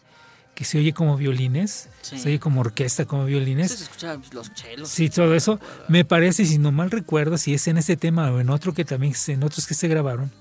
que 0.55 0.64
se 0.64 0.79
oye 0.79 0.95
como 0.95 1.16
violines, 1.19 1.88
Sí. 2.01 2.19
se 2.19 2.29
oye 2.31 2.38
como 2.40 2.61
orquesta, 2.62 3.05
como 3.05 3.27
violines. 3.27 3.73
Se 3.73 3.85
escuchaban 3.85 4.23
los 4.33 4.55
chelos. 4.55 4.88
Sí, 4.88 5.11
todo 5.11 5.35
eso. 5.35 5.61
Me 5.88 6.05
parece, 6.07 6.47
si 6.47 6.57
no 6.59 6.73
mal 6.73 6.90
recuerdo, 6.90 7.37
si 7.37 7.53
es 7.53 7.66
en 7.69 7.77
ese 7.77 7.97
tema 7.97 8.31
o 8.31 8.40
en 8.40 8.49
otro 8.49 8.73
que 8.73 8.85
también, 8.85 9.12
en 9.27 9.42
otros 9.42 9.66
que 9.66 9.75
se 9.75 9.87
grabaron, 9.88 10.33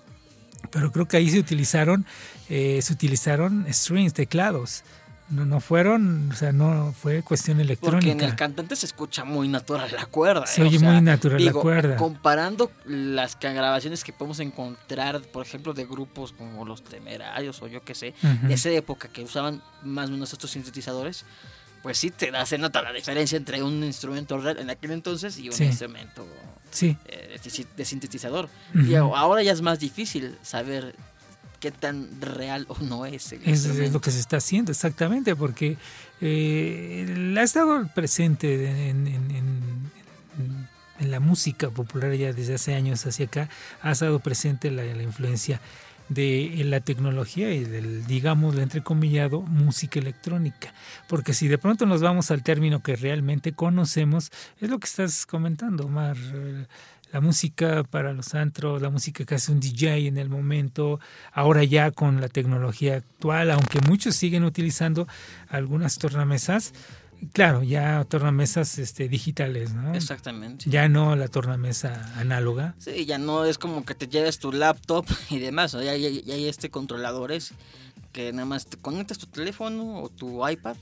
pero 0.72 0.92
creo 0.92 1.08
que 1.08 1.18
ahí 1.18 1.30
se 1.30 1.40
utilizaron, 1.40 2.06
eh, 2.50 2.80
se 2.82 2.94
utilizaron 2.94 3.66
strings, 3.72 4.14
teclados. 4.14 4.84
No, 5.28 5.44
no 5.44 5.60
fueron, 5.60 6.32
o 6.32 6.36
sea, 6.36 6.52
no 6.52 6.94
fue 6.94 7.24
cuestión 7.24 7.60
electrónica. 7.60 8.12
Porque 8.12 8.24
en 8.26 8.30
el 8.30 8.36
cantante 8.36 8.76
se 8.76 8.86
escucha 8.86 9.24
muy 9.26 9.48
natural 9.48 9.90
la 9.92 10.06
cuerda. 10.06 10.46
Se 10.46 10.62
¿eh? 10.62 10.66
oye 10.68 10.78
O 10.78 10.80
sea, 10.82 10.92
muy 10.92 11.02
natural 11.02 11.44
la 11.44 11.50
digo, 11.52 11.62
cuerda. 11.62 11.96
Comparando 11.96 12.72
las 12.86 13.36
grabaciones 13.40 14.04
que 14.04 14.14
podemos 14.14 14.40
encontrar, 14.40 15.22
por 15.22 15.44
ejemplo, 15.46 15.74
de 15.74 15.86
grupos 15.86 16.32
como 16.32 16.64
los 16.64 16.84
Temerarios 16.84 17.60
o 17.64 17.68
yo 17.68 17.82
qué 17.84 17.96
sé, 17.96 18.14
Ujú. 18.22 18.48
de 18.48 18.54
esa 18.54 18.70
época 18.70 19.08
que 19.08 19.24
usaban 19.24 19.64
más 19.84 20.10
o 20.10 20.12
menos 20.12 20.32
estos 20.32 20.52
sintetizadores, 20.52 21.26
pues 21.82 21.98
sí 21.98 22.12
te 22.12 22.30
da, 22.30 22.46
se 22.46 22.58
nota 22.60 22.82
la 22.84 22.92
diferencia 22.94 23.36
entre 23.38 23.64
un 23.64 23.84
instrumento 23.84 24.38
real 24.38 24.60
en 24.60 24.70
aquel 24.70 24.92
entonces 24.92 25.38
y 25.40 25.48
un 25.50 25.54
Sí. 25.56 25.64
instrumento 25.66 26.26
Sí. 26.70 26.98
eh, 27.06 27.40
de, 27.76 27.86
sintetizador. 27.86 28.48
Ujú. 28.76 28.86
Y 28.86 28.96
ahora 28.96 29.42
ya 29.42 29.54
es 29.54 29.62
más 29.62 29.80
difícil 29.80 30.38
saber 30.44 30.96
qué 31.60 31.72
tan 31.72 32.08
real 32.22 32.66
o 32.70 32.78
no 32.80 33.06
es. 33.06 33.32
el 33.34 33.42
Es, 33.46 33.66
lo 33.92 34.02
que 34.02 34.12
se 34.12 34.20
está 34.20 34.38
haciendo, 34.38 34.72
exactamente, 34.72 35.36
porque 35.36 35.78
eh, 36.22 37.36
ha 37.38 37.44
estado 37.44 37.88
presente 37.94 38.90
en, 38.90 39.08
en- 39.08 39.32
en- 39.32 39.92
en- 40.38 40.70
en 40.98 41.12
la 41.12 41.20
música 41.20 41.70
popular 41.70 42.14
ya 42.16 42.32
desde 42.32 42.56
hace 42.56 42.74
años 42.74 43.06
hacia 43.06 43.26
acá, 43.26 43.50
ha 43.82 43.92
estado 43.92 44.20
presente 44.20 44.72
la, 44.72 44.84
la 44.84 45.04
influencia 45.04 45.60
de 46.08 46.62
la 46.66 46.80
tecnología 46.82 47.52
y 47.52 47.64
del, 47.66 48.06
digamos, 48.06 48.56
entrecomillado, 48.58 49.42
música 49.42 50.00
electrónica. 50.00 50.72
Porque 51.10 51.34
si 51.34 51.48
de 51.48 51.58
pronto 51.58 51.86
nos 51.88 52.02
vamos 52.02 52.30
al 52.32 52.44
término 52.44 52.82
que 52.84 52.96
realmente 52.96 53.54
conocemos, 53.54 54.32
es 54.62 54.70
lo 54.70 54.78
que 54.80 54.86
estás 54.86 55.26
comentando, 55.26 55.86
Omar. 55.86 56.16
La 57.12 57.22
música 57.22 57.84
para 57.84 58.12
los 58.14 58.36
antros, 58.36 58.82
la 58.82 58.90
música 58.90 59.24
que 59.26 59.36
hace 59.36 59.52
un 59.52 59.60
DJ 59.60 60.08
en 60.08 60.18
el 60.18 60.30
momento, 60.30 61.00
ahora 61.32 61.64
ya 61.64 61.92
con 61.92 62.20
la 62.20 62.28
tecnología 62.28 62.96
actual, 62.98 63.52
aunque 63.52 63.80
muchos 63.88 64.16
siguen 64.16 64.44
utilizando 64.44 65.08
algunas 65.48 65.98
tornamesas, 65.98 66.74
claro, 67.32 67.64
ya 67.64 68.04
tornamesas 68.04 68.80
este, 68.80 69.08
digitales, 69.08 69.74
¿no? 69.74 69.94
Exactamente. 69.96 70.70
Ya 70.70 70.90
no 70.90 71.16
la 71.16 71.30
tornamesa 71.30 72.12
análoga. 72.20 72.76
Sí, 72.80 73.06
ya 73.06 73.18
no 73.18 73.46
es 73.46 73.58
como 73.58 73.86
que 73.86 73.96
te 73.96 74.08
lleves 74.08 74.38
tu 74.40 74.52
laptop 74.52 75.06
y 75.30 75.40
demás, 75.40 75.72
ya, 75.72 75.96
ya- 75.96 76.10
ya 76.10 76.34
hay 76.34 76.48
este 76.50 76.70
controladores 76.70 77.54
que 78.12 78.34
nada 78.34 78.46
más 78.46 78.66
te 78.66 78.76
conectas 78.78 79.18
tu 79.20 79.28
teléfono 79.28 80.02
o 80.02 80.10
tu 80.10 80.46
iPad, 80.48 80.76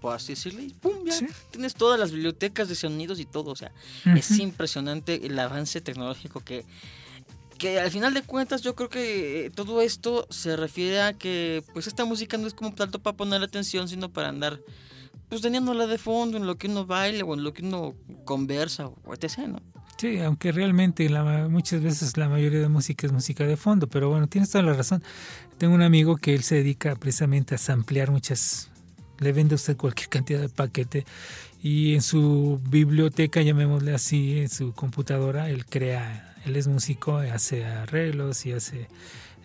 por 0.00 0.14
así 0.14 0.32
decirle, 0.34 0.62
y 0.64 0.70
pum, 0.70 0.92
ya 1.04 1.12
Sí. 1.12 1.26
tienes 1.50 1.74
todas 1.74 1.98
las 1.98 2.12
bibliotecas 2.12 2.68
de 2.68 2.74
sonidos 2.74 3.18
y 3.20 3.24
todo, 3.24 3.50
o 3.50 3.56
sea, 3.56 3.72
es 4.16 4.30
Ujú. 4.30 4.42
impresionante 4.42 5.26
el 5.26 5.38
avance 5.38 5.80
tecnológico 5.80 6.40
que 6.40 6.64
que 7.58 7.80
al 7.80 7.90
final 7.90 8.12
de 8.12 8.20
cuentas 8.20 8.60
yo 8.60 8.74
creo 8.74 8.90
que 8.90 9.50
todo 9.54 9.80
esto 9.80 10.26
se 10.28 10.56
refiere 10.56 11.00
a 11.00 11.14
que 11.14 11.64
pues 11.72 11.86
esta 11.86 12.04
música 12.04 12.36
no 12.36 12.46
es 12.46 12.52
como 12.52 12.74
tanto 12.74 12.98
para 12.98 13.16
poner 13.16 13.42
atención, 13.42 13.88
sino 13.88 14.10
para 14.10 14.28
andar 14.28 14.60
pues 15.30 15.40
teniéndola 15.40 15.86
de 15.86 15.96
fondo 15.96 16.36
en 16.36 16.46
lo 16.46 16.56
que 16.58 16.66
uno 16.66 16.84
baile 16.84 17.22
o 17.22 17.32
en 17.32 17.42
lo 17.42 17.54
que 17.54 17.62
uno 17.62 17.94
conversa 18.26 18.88
o 18.88 19.14
etc. 19.14 19.38
¿no? 19.48 19.62
Sí, 19.96 20.18
aunque 20.18 20.52
realmente 20.52 21.08
la, 21.08 21.48
muchas 21.48 21.80
veces 21.80 22.18
la 22.18 22.28
mayoría 22.28 22.60
de 22.60 22.68
música 22.68 23.06
es 23.06 23.12
música 23.14 23.46
de 23.46 23.56
fondo, 23.56 23.86
pero 23.86 24.10
bueno, 24.10 24.26
tienes 24.26 24.50
toda 24.50 24.62
la 24.62 24.74
razón. 24.74 25.02
Tengo 25.56 25.74
un 25.74 25.80
amigo 25.82 26.18
que 26.18 26.34
él 26.34 26.42
se 26.42 26.56
dedica 26.56 26.94
precisamente 26.96 27.54
a 27.54 27.58
samplear 27.58 28.10
muchas, 28.10 28.68
le 29.18 29.32
vende 29.32 29.54
a 29.54 29.56
usted 29.56 29.76
cualquier 29.76 30.08
cantidad 30.08 30.40
de 30.40 30.48
paquete 30.48 31.04
y 31.62 31.94
en 31.94 32.02
su 32.02 32.60
biblioteca, 32.68 33.42
llamémosle 33.42 33.92
así, 33.92 34.38
en 34.38 34.48
su 34.48 34.72
computadora, 34.72 35.50
él 35.50 35.66
crea, 35.66 36.36
él 36.44 36.54
es 36.56 36.68
músico, 36.68 37.16
hace 37.16 37.64
arreglos 37.64 38.46
y 38.46 38.52
hace 38.52 38.88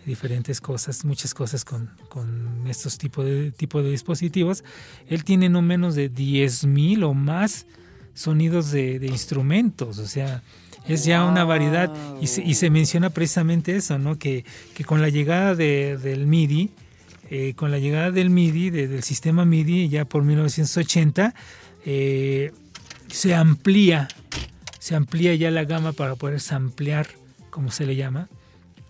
diferentes 0.06 0.60
cosas, 0.60 1.04
muchas 1.04 1.34
cosas 1.34 1.64
con, 1.64 1.90
con 2.08 2.64
estos 2.68 2.98
tipos 2.98 3.24
de, 3.24 3.50
tipo 3.50 3.82
de 3.82 3.90
dispositivos. 3.90 4.62
Él 5.08 5.24
tiene 5.24 5.48
no 5.48 5.62
menos 5.62 5.94
de 5.94 6.12
10.000 6.12 7.04
o 7.04 7.14
más 7.14 7.66
sonidos 8.14 8.70
de, 8.70 9.04
instrumentos, 9.06 9.98
o 9.98 10.06
sea, 10.06 10.42
es 10.86 11.04
ya 11.04 11.24
una 11.24 11.44
variedad 11.44 11.92
y 12.20 12.26
se, 12.26 12.42
y 12.42 12.54
se, 12.54 12.68
menciona 12.70 13.10
precisamente 13.10 13.74
eso, 13.74 13.98
¿no? 13.98 14.18
Que, 14.18 14.44
que 14.74 14.84
con 14.84 15.00
la 15.00 15.08
llegada 15.08 15.54
de, 15.54 15.96
del 15.96 16.26
MIDI, 16.26 16.70
eh, 17.34 17.54
con 17.54 17.70
la 17.70 17.78
llegada 17.78 18.10
del 18.10 18.28
MIDI, 18.28 18.68
del 18.68 19.02
sistema 19.02 19.46
MIDI, 19.46 19.88
ya 19.88 20.04
por 20.04 20.22
1980, 20.22 21.34
eh, 21.86 22.52
se 23.08 23.34
amplía, 23.34 24.06
se 24.78 24.94
amplía 24.94 25.34
ya 25.34 25.50
la 25.50 25.64
gama 25.64 25.94
para 25.94 26.14
poder 26.14 26.40
samplear, 26.42 27.06
como 27.48 27.70
se 27.70 27.86
le 27.86 27.96
llama, 27.96 28.28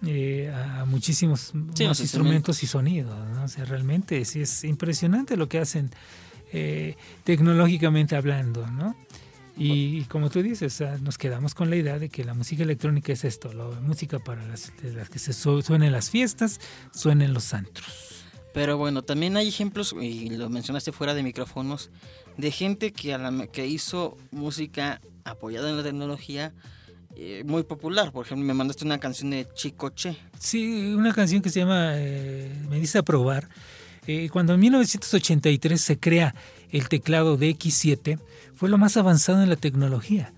eh, 0.05 0.53
a 0.53 0.85
muchísimos 0.87 1.53
instrumentos 1.55 2.65
y 2.65 2.67
sonidos. 2.67 3.17
¿no? 3.29 3.45
O 3.45 3.49
sea, 3.49 3.65
realmente 3.65 4.25
sí 4.25 4.41
es 4.41 4.65
impresionante 4.65 5.37
lo 5.37 5.49
que 5.49 5.61
hacen 5.61 5.91
tecnológicamente 7.23 8.17
hablando, 8.17 8.67
¿no? 8.67 8.97
Y, 9.57 10.03
como 10.07 10.31
tú 10.31 10.43
dices, 10.43 10.83
nos 11.01 11.17
quedamos 11.17 11.55
con 11.55 11.71
la 11.71 11.77
idea 11.77 12.01
de 12.01 12.09
que 12.09 12.25
la 12.25 12.35
música 12.35 12.65
electrónica 12.65 13.13
es 13.13 13.25
esto, 13.25 13.53
la 13.53 13.67
música 13.81 14.19
para 14.19 14.45
las, 14.47 14.73
las 14.83 15.09
que 15.09 15.21
se 15.21 15.33
suenen 15.33 15.93
las 15.93 16.11
fiestas, 16.11 16.61
suenen 16.93 17.33
los 17.33 17.55
antros. 17.55 18.22
Pero 18.53 18.77
bueno, 18.77 19.03
también 19.03 19.37
hay 19.37 19.49
ejemplos, 19.49 19.95
y 20.01 20.31
lo 20.31 20.51
mencionaste 20.51 20.93
fuera 20.93 21.15
de 21.15 21.23
micrófonos, 21.23 21.91
de 22.37 22.51
gente 22.51 22.93
que, 22.93 23.15
a 23.15 23.19
la, 23.19 23.47
que 23.47 23.67
hizo 23.67 24.17
música 24.31 25.01
apoyada 25.25 25.71
en 25.71 25.77
la 25.77 25.83
tecnología 25.83 26.53
eh, 27.17 27.43
muy 27.45 27.63
popular. 27.63 28.13
Por 28.13 28.25
ejemplo, 28.25 28.47
me 28.47 28.55
mandaste 28.55 28.85
una 28.85 28.99
canción 28.99 29.31
de 29.31 29.47
Chicoche. 29.55 30.17
Sí, 30.39 30.95
una 30.95 31.13
canción 31.13 31.43
que 31.43 31.51
se 31.51 31.61
llama 31.61 31.93
eh, 31.97 32.51
Me 32.69 32.81
dice 32.81 32.99
a 32.99 33.03
probar. 33.03 33.49
Eh, 34.07 34.29
cuando 34.33 34.55
en 34.55 34.61
1983 34.61 35.81
se 35.81 35.99
crea 35.99 36.35
el 36.71 36.89
teclado 36.89 37.37
de 37.37 37.51
X7, 37.51 38.19
fue 38.55 38.69
lo 38.69 38.79
más 38.79 38.97
avanzado 38.97 39.43
en 39.43 39.49
la 39.49 39.57
tecnología. 39.57 40.33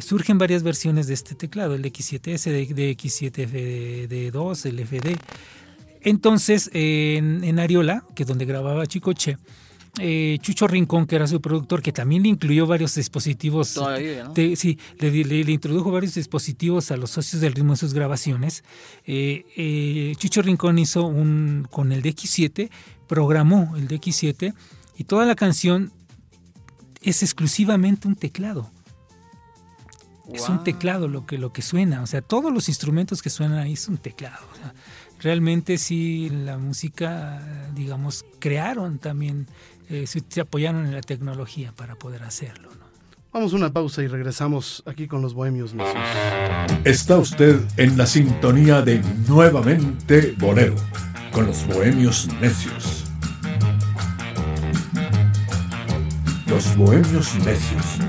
surgen 0.00 0.38
varias 0.38 0.62
versiones 0.62 1.08
de 1.08 1.14
este 1.14 1.34
teclado, 1.34 1.74
el 1.74 1.84
X7S, 1.84 2.50
de, 2.74 2.96
X7D2, 2.96 4.66
el 4.66 4.86
FD. 4.86 5.16
Entonces, 6.06 6.70
en, 6.72 7.42
en 7.42 7.58
Ariola, 7.58 8.04
que 8.14 8.22
es 8.22 8.28
donde 8.28 8.44
grababa 8.44 8.86
Chicoche, 8.86 9.38
eh, 9.98 10.38
Chucho 10.40 10.68
Rincón, 10.68 11.06
que 11.06 11.16
era 11.16 11.26
su 11.26 11.40
productor, 11.40 11.82
que 11.82 11.92
también 11.92 12.22
le 12.22 12.28
incluyó 12.28 12.64
varios 12.64 12.94
dispositivos. 12.94 13.74
Todavía, 13.74 14.30
sí, 14.54 14.78
le, 14.98 15.50
introdujo 15.50 15.90
varios 15.90 16.14
dispositivos 16.14 16.92
a 16.92 16.96
los 16.96 17.10
socios 17.10 17.40
del 17.42 17.54
ritmo 17.54 17.72
en 17.72 17.76
sus 17.76 17.92
grabaciones. 17.92 18.62
Eh, 19.04 19.46
eh, 19.56 20.14
Chucho 20.18 20.42
Rincón 20.42 20.78
hizo 20.78 21.06
un, 21.06 21.66
con 21.70 21.90
el 21.90 22.04
DX7, 22.04 22.70
programó 23.08 23.74
el 23.76 23.88
DX7 23.88 24.54
y 24.96 25.04
toda 25.04 25.26
la 25.26 25.34
canción 25.34 25.90
es 27.02 27.24
exclusivamente 27.24 28.06
un 28.06 28.14
teclado. 28.14 28.70
Es 30.32 30.48
un 30.48 30.64
teclado 30.64 31.08
lo 31.08 31.24
que, 31.24 31.38
lo 31.38 31.52
que 31.52 31.62
suena, 31.62 32.02
o 32.02 32.06
sea, 32.06 32.20
todos 32.20 32.52
los 32.52 32.68
instrumentos 32.68 33.22
que 33.22 33.30
suenan 33.30 33.58
ahí 33.58 33.76
son 33.76 33.96
teclados. 33.96 34.44
Realmente 35.20 35.78
sí, 35.78 36.30
la 36.30 36.58
música, 36.58 37.42
digamos, 37.74 38.24
crearon 38.38 38.98
también 38.98 39.46
eh, 39.88 40.06
se, 40.06 40.40
apoyaron 40.40 40.86
en 40.86 40.94
la 40.94 41.00
tecnología 41.00 41.72
para 41.76 41.94
poder 41.94 42.22
hacerlo. 42.24 42.70
Vamos 43.32 43.52
a 43.52 43.56
una 43.56 43.72
pausa 43.72 44.02
y 44.02 44.06
regresamos 44.06 44.82
aquí 44.86 45.06
con 45.06 45.20
los 45.20 45.34
Bohemios 45.34 45.74
Necios. 45.74 46.08
Está 46.84 47.18
usted 47.18 47.60
en 47.76 47.96
la 47.98 48.06
sintonía 48.06 48.82
de 48.82 49.00
Nuevamente 49.28 50.34
Bolero, 50.38 50.76
con 51.32 51.46
los 51.46 51.66
Bohemios 51.66 52.28
Necios. 52.40 53.04
Los 56.46 56.76
Bohemios 56.76 57.34
Necios 57.44 58.05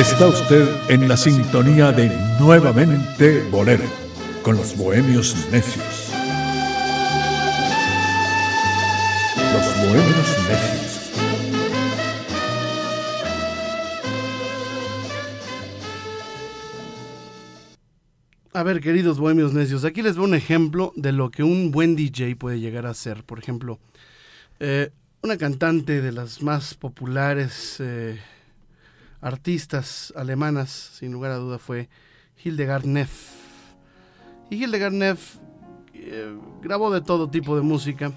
Está 0.00 0.28
usted 0.28 0.66
en 0.88 1.06
la 1.08 1.16
sintonía 1.18 1.92
de 1.92 2.08
Nuevamente 2.40 3.42
Bolero, 3.50 3.84
con 4.42 4.56
los 4.56 4.74
bohemios 4.74 5.36
necios. 5.52 6.10
Los 9.52 9.76
bohemios 9.76 10.38
necios. 10.48 11.10
A 18.54 18.62
ver, 18.62 18.80
queridos 18.80 19.18
bohemios 19.18 19.52
necios, 19.52 19.84
aquí 19.84 20.00
les 20.00 20.14
doy 20.14 20.24
un 20.24 20.34
ejemplo 20.34 20.94
de 20.96 21.12
lo 21.12 21.30
que 21.30 21.42
un 21.42 21.72
buen 21.72 21.94
DJ 21.94 22.36
puede 22.36 22.58
llegar 22.58 22.86
a 22.86 22.94
ser. 22.94 23.22
Por 23.24 23.38
ejemplo, 23.38 23.78
eh, 24.60 24.92
una 25.22 25.36
cantante 25.36 26.00
de 26.00 26.12
las 26.12 26.40
más 26.40 26.72
populares 26.72 27.76
eh, 27.80 28.18
artistas 29.20 30.12
alemanas, 30.16 30.70
sin 30.98 31.12
lugar 31.12 31.32
a 31.32 31.36
duda, 31.36 31.58
fue 31.58 31.88
Hildegard 32.42 32.84
Neff. 32.84 33.12
Y 34.50 34.64
Hildegard 34.64 34.92
Neff 34.92 35.36
eh, 35.94 36.34
grabó 36.62 36.90
de 36.90 37.00
todo 37.00 37.30
tipo 37.30 37.56
de 37.56 37.62
música 37.62 38.12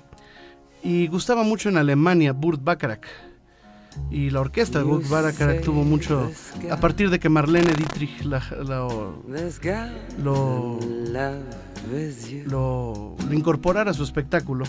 y 0.84 1.08
gustaba 1.08 1.44
mucho 1.44 1.70
en 1.70 1.78
Alemania 1.78 2.34
Burt 2.34 2.64
Bacharach. 2.64 3.06
Y 4.10 4.32
la 4.32 4.42
orquesta 4.42 4.80
de 4.80 4.86
Burt 4.86 5.08
Bacharach 5.08 5.62
tuvo 5.64 5.84
mucho, 5.84 6.32
a 6.72 6.78
partir 6.78 7.12
de 7.12 7.20
que 7.20 7.30
Marlene 7.30 7.74
Dietrich 7.74 8.24
lo, 8.24 8.40
lo, 12.48 13.16
incorporara 13.32 13.92
a 13.92 13.94
su 13.94 14.04
espectáculo. 14.04 14.66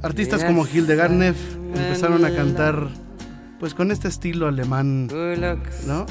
Artistas 0.00 0.44
como 0.44 0.66
Hildegard 0.66 1.12
Neff 1.12 1.56
empezaron 1.74 2.24
a 2.24 2.34
cantar 2.34 2.88
pues 3.64 3.72
con 3.72 3.90
este 3.90 4.08
estilo 4.08 4.46
alemán, 4.46 5.06
¿no? 5.86 6.04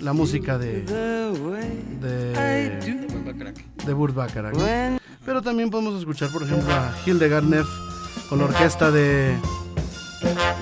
La 0.00 0.12
música 0.12 0.58
de 0.58 0.82
de, 0.82 2.78
de 3.86 3.92
Burt 3.94 4.14
Bacharach. 4.14 4.54
Pero 5.24 5.40
también 5.40 5.70
podemos 5.70 5.98
escuchar, 5.98 6.30
por 6.30 6.42
ejemplo, 6.42 6.70
a 6.70 6.94
Hildegard 7.06 7.44
Neff 7.44 7.66
con 8.28 8.40
la 8.40 8.44
orquesta 8.44 8.90
de 8.90 9.34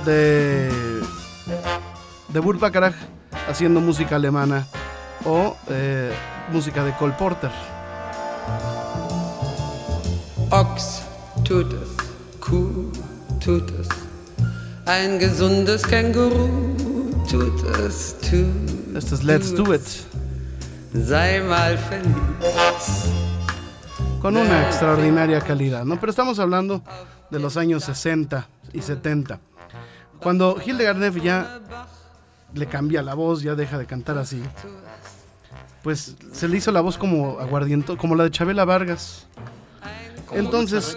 de 0.05 0.71
de 2.29 2.39
Burt 2.39 2.61
Bacharach 2.61 2.95
haciendo 3.49 3.81
música 3.81 4.15
alemana 4.15 4.65
o 5.25 5.57
eh, 5.71 6.13
música 6.53 6.85
de 6.85 6.93
Cole 6.93 7.15
Porter. 7.19 7.51
Ox 10.51 11.03
tut 11.43 11.73
es, 11.73 12.39
Kuh 12.39 12.93
tut 13.41 13.69
es. 13.81 14.08
Ein 14.89 15.19
gesundes 15.19 15.83
Känguru 15.83 16.49
tut 17.29 17.63
es, 17.87 18.17
tut 18.21 18.97
Esto 18.97 19.17
es 19.17 19.23
Let's 19.23 19.55
Do 19.55 19.75
It. 19.75 19.83
Sei 21.07 21.43
mal 21.43 21.77
feliz. 21.77 23.05
Con 24.23 24.39
una 24.39 24.67
extraordinaria 24.67 25.43
calidad, 25.43 25.85
¿no? 25.85 26.01
Pero 26.01 26.09
estamos 26.09 26.39
hablando 26.39 26.83
de 27.31 27.39
los 27.39 27.59
años 27.59 27.85
60 27.85 28.49
y 28.73 28.81
70. 28.81 29.39
Cuando 30.21 30.57
Hildegard 30.65 30.97
Neff 30.97 31.23
ya 31.23 31.61
le 32.55 32.67
cambia 32.67 33.03
la 33.03 33.13
voz, 33.13 33.43
ya 33.43 33.55
deja 33.55 33.77
de 33.77 33.85
cantar 33.85 34.17
así, 34.17 34.43
pues 35.83 36.17
se 36.33 36.49
le 36.49 36.57
hizo 36.57 36.73
la 36.73 36.81
voz 36.81 36.97
como 36.97 37.39
aguardiento, 37.41 37.99
como 37.99 38.15
la 38.15 38.25
de 38.25 38.31
Chabela 38.31 38.65
Vargas. 38.65 39.27
Entonces, 40.33 40.97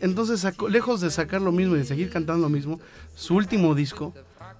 entonces 0.00 0.46
lejos 0.68 1.00
de 1.00 1.10
sacar 1.10 1.40
lo 1.42 1.52
mismo 1.52 1.76
y 1.76 1.78
de 1.78 1.84
seguir 1.84 2.10
cantando 2.10 2.42
lo 2.42 2.48
mismo, 2.48 2.80
su 3.14 3.36
último 3.36 3.74
disco, 3.74 4.14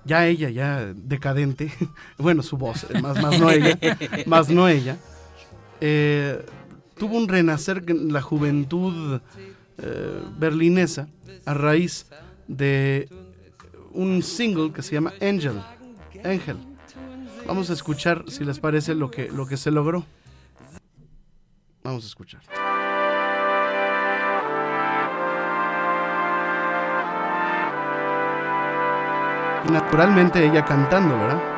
ya 0.05 0.26
ella, 0.26 0.51
ya 0.51 0.93
decadente, 0.95 1.72
bueno, 2.18 2.43
su 2.43 2.57
voz, 2.57 2.87
más, 3.03 3.20
más 3.20 3.39
no 3.39 3.51
ella, 3.51 3.78
más 4.26 4.49
no 4.49 4.68
ella, 4.68 4.97
eh, 5.80 6.45
tuvo 6.97 7.16
un 7.16 7.28
renacer 7.28 7.84
en 7.87 8.12
la 8.12 8.22
juventud 8.22 9.20
eh, 9.78 10.22
berlinesa 10.39 11.09
a 11.45 11.55
raíz 11.55 12.07
de 12.49 13.09
un 13.93 14.22
single 14.22 14.72
que 14.72 14.82
se 14.82 14.95
llama 14.95 15.12
Angel. 15.20 15.61
Ángel. 16.24 16.57
Vamos 17.47 17.70
a 17.70 17.72
escuchar, 17.74 18.24
si 18.28 18.45
les 18.45 18.59
parece, 18.59 18.95
lo 18.95 19.11
que, 19.11 19.30
lo 19.30 19.47
que 19.47 19.57
se 19.57 19.70
logró. 19.70 20.05
Vamos 21.82 22.05
a 22.05 22.07
escuchar. 22.09 22.43
Naturalmente 29.70 30.44
ella 30.44 30.64
cantando, 30.64 31.18
¿verdad? 31.18 31.55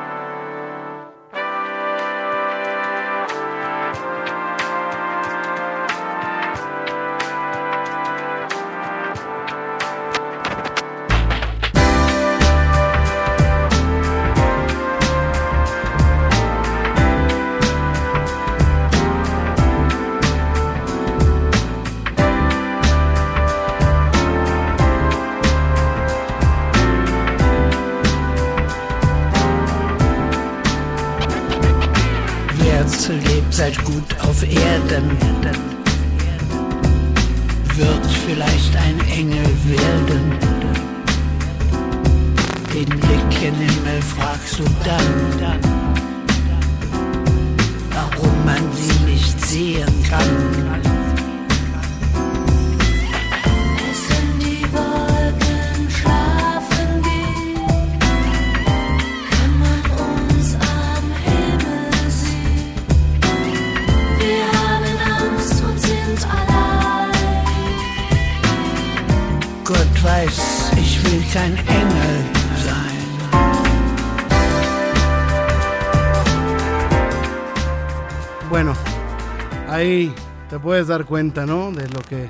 Te 80.49 80.59
puedes 80.59 80.87
dar 80.87 81.05
cuenta, 81.05 81.45
¿no? 81.45 81.71
De 81.71 81.87
lo 81.89 82.01
que 82.01 82.29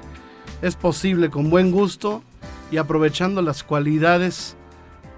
es 0.62 0.76
posible 0.76 1.30
con 1.30 1.50
buen 1.50 1.72
gusto 1.72 2.24
y 2.72 2.78
aprovechando 2.78 3.42
las 3.42 3.64
cualidades, 3.64 4.56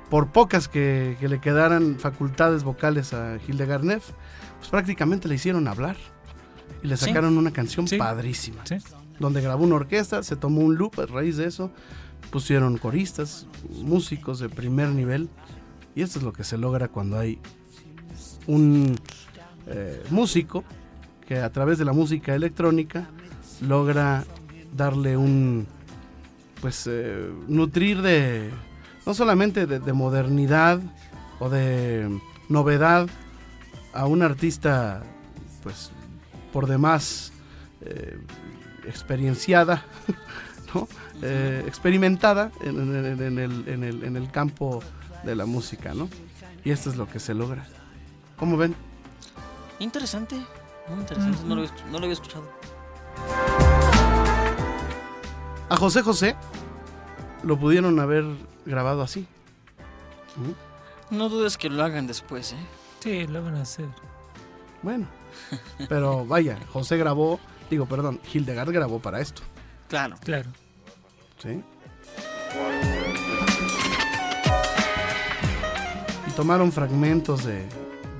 por 0.09 0.27
pocas 0.31 0.67
que, 0.67 1.15
que 1.19 1.27
le 1.29 1.39
quedaran 1.39 1.97
facultades 1.97 2.63
vocales 2.63 3.13
a 3.13 3.37
Hildegard 3.47 3.83
Neff, 3.83 4.11
pues 4.59 4.69
prácticamente 4.69 5.27
le 5.27 5.35
hicieron 5.35 5.67
hablar. 5.67 5.95
Y 6.83 6.87
le 6.87 6.97
Sí. 6.97 7.05
sacaron 7.05 7.37
una 7.37 7.51
canción 7.51 7.87
Sí. 7.87 7.97
padrísima. 7.97 8.65
Sí. 8.65 8.75
Donde 9.19 9.41
grabó 9.41 9.63
una 9.63 9.75
orquesta, 9.75 10.21
se 10.23 10.35
tomó 10.35 10.61
un 10.61 10.75
loop 10.75 10.99
a 10.99 11.05
raíz 11.05 11.37
de 11.37 11.45
eso, 11.45 11.71
pusieron 12.31 12.77
coristas, 12.77 13.47
músicos 13.83 14.39
de 14.39 14.49
primer 14.49 14.89
nivel. 14.89 15.29
Y 15.95 16.01
esto 16.01 16.19
es 16.19 16.25
lo 16.25 16.33
que 16.33 16.43
se 16.43 16.57
logra 16.57 16.87
cuando 16.87 17.17
hay 17.19 17.39
un 18.47 18.95
eh, 19.67 20.01
músico 20.09 20.63
que 21.31 21.39
a 21.39 21.49
través 21.49 21.77
de 21.77 21.85
la 21.85 21.93
música 21.93 22.35
electrónica 22.35 23.07
logra 23.61 24.25
darle 24.75 25.15
un 25.15 25.65
pues 26.59 26.85
eh, 26.91 27.31
nutrir 27.47 28.01
de 28.01 28.49
no 29.05 29.13
solamente 29.13 29.65
de, 29.65 29.79
de 29.79 29.93
modernidad 29.93 30.81
o 31.39 31.47
de 31.49 32.19
novedad 32.49 33.07
a 33.93 34.07
un 34.07 34.23
artista 34.23 35.03
pues 35.63 35.91
por 36.51 36.67
demás 36.67 37.31
eh, 37.79 38.19
experienciada 38.85 39.85
¿no? 40.75 40.85
Eh, 41.21 41.63
experimentada 41.65 42.51
en, 42.61 42.77
en- 42.77 43.05
en- 43.05 43.21
en 43.23 43.39
el, 43.39 43.67
en 43.69 43.83
el- 43.85 44.03
en 44.03 44.17
el 44.17 44.29
campo 44.31 44.83
de 45.23 45.33
la 45.37 45.45
música 45.45 45.93
¿no? 45.93 46.09
y 46.65 46.71
esto 46.71 46.89
es 46.89 46.97
lo 46.97 47.07
que 47.07 47.21
se 47.21 47.33
logra 47.33 47.65
¿cómo 48.35 48.57
ven? 48.57 48.75
Interesante, 49.79 50.35
muy 50.89 50.99
interesante, 50.99 51.43
no, 51.45 51.55
lo, 51.55 51.61
no 51.63 51.91
lo 51.91 51.97
había 51.97 52.13
escuchado. 52.13 52.43
A 55.69 55.77
José 55.77 56.01
José 56.01 56.35
lo 57.43 57.57
pudieron 57.57 57.99
haber 57.99 58.25
grabado 58.65 59.01
así. 59.01 59.27
¿Mm? 60.35 61.15
No 61.15 61.29
dudes 61.29 61.57
que 61.57 61.69
lo 61.69 61.83
hagan 61.83 62.07
después, 62.07 62.53
¿eh? 62.53 62.65
Sí, 62.99 63.27
lo 63.27 63.43
van 63.43 63.55
a 63.55 63.61
hacer. 63.61 63.87
Bueno, 64.81 65.07
pero 65.89 66.25
vaya, 66.25 66.57
José 66.71 66.97
grabó, 66.97 67.39
digo, 67.69 67.85
perdón, 67.85 68.19
Hildegard 68.33 68.71
grabó 68.71 68.99
para 68.99 69.21
esto. 69.21 69.41
Claro. 69.87 70.15
Claro. 70.23 70.49
¿sí? 71.41 71.63
Y 76.27 76.31
tomaron 76.31 76.71
fragmentos 76.71 77.43
de, 77.43 77.65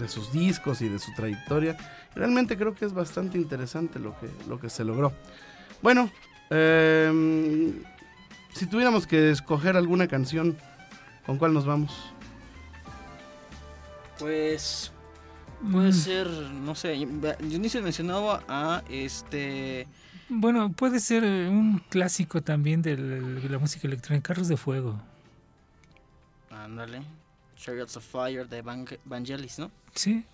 de 0.02 0.10
sus 0.10 0.32
discos 0.34 0.82
y 0.82 0.90
de 0.90 1.00
su 1.00 1.14
trayectoria. 1.14 1.78
Realmente 2.16 2.58
creo 2.58 2.76
que 2.76 2.86
es 2.86 2.94
bastante 2.94 3.38
interesante 3.38 4.00
lo 4.00 4.18
que, 4.20 4.30
lo 4.48 4.60
que 4.60 4.70
se 4.70 4.84
logró. 4.86 5.20
Bueno, 5.82 6.12
em, 6.50 7.86
si 8.54 8.68
tuviéramos 8.68 9.08
que 9.08 9.32
escoger 9.32 9.78
alguna 9.78 10.08
canción, 10.08 10.58
¿con 11.26 11.38
cuál 11.40 11.54
nos 11.54 11.66
vamos? 11.66 12.16
Pues 14.18 14.94
puede 15.70 15.92
Mm, 15.92 15.94
ser, 15.94 16.28
no 16.30 16.76
sé, 16.76 16.96
Dionisio 17.40 17.82
mencionaba 17.84 18.46
a 18.48 18.84
este 18.90 19.90
Bueno, 20.30 20.72
puede 20.74 21.00
ser 21.00 21.24
eh, 21.24 21.48
un 21.50 21.80
clásico 21.90 22.42
también 22.42 22.82
de 22.82 22.98
la 22.98 23.60
música 23.60 23.88
electrónica, 23.88 24.30
Carros 24.30 24.48
de 24.48 24.58
Fuego. 24.58 25.02
ándale, 26.50 27.02
Chariots 27.62 27.96
of 27.96 28.04
Fire 28.04 28.48
de 28.50 28.64
Evang- 28.64 28.98
Vangelis, 29.06 29.60
¿no? 29.60 29.72
Sí. 29.94 30.26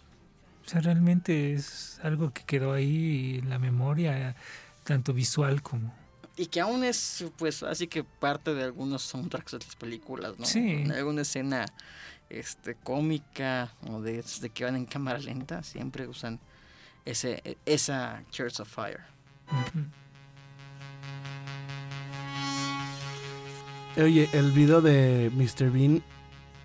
O 0.66 0.70
sea, 0.70 0.82
realmente 0.82 1.54
es 1.54 2.00
algo 2.04 2.32
que 2.34 2.44
quedó 2.44 2.72
ahí 2.74 3.40
en 3.44 3.50
la 3.50 3.60
memoria, 3.60 4.36
tanto 4.84 5.14
visual 5.14 5.62
como... 5.62 5.94
Y 6.36 6.46
que 6.48 6.62
aún 6.62 6.84
es, 6.84 7.26
pues, 7.38 7.64
así 7.64 7.88
que 7.88 8.04
parte 8.04 8.54
de 8.54 8.64
algunos 8.64 9.02
soundtracks 9.02 9.54
de 9.54 9.58
las 9.60 9.76
películas, 9.76 10.38
¿no? 10.38 10.46
Sí. 10.46 10.60
En 10.84 10.92
alguna 10.92 11.24
escena 11.24 11.66
este, 12.30 12.76
cómica 12.76 13.74
o 13.90 14.02
de, 14.02 14.24
de 14.42 14.50
que 14.50 14.64
van 14.66 14.76
en 14.76 14.86
cámara 14.86 15.18
lenta, 15.20 15.64
siempre 15.64 16.08
usan 16.08 16.40
ese, 17.06 17.58
esa 17.66 18.24
Chariots 18.30 18.60
of 18.60 18.70
Fire. 18.70 19.02
Oye, 23.98 24.30
el 24.34 24.52
video 24.52 24.82
de 24.82 25.32
Mr. 25.34 25.72
Bean 25.72 26.04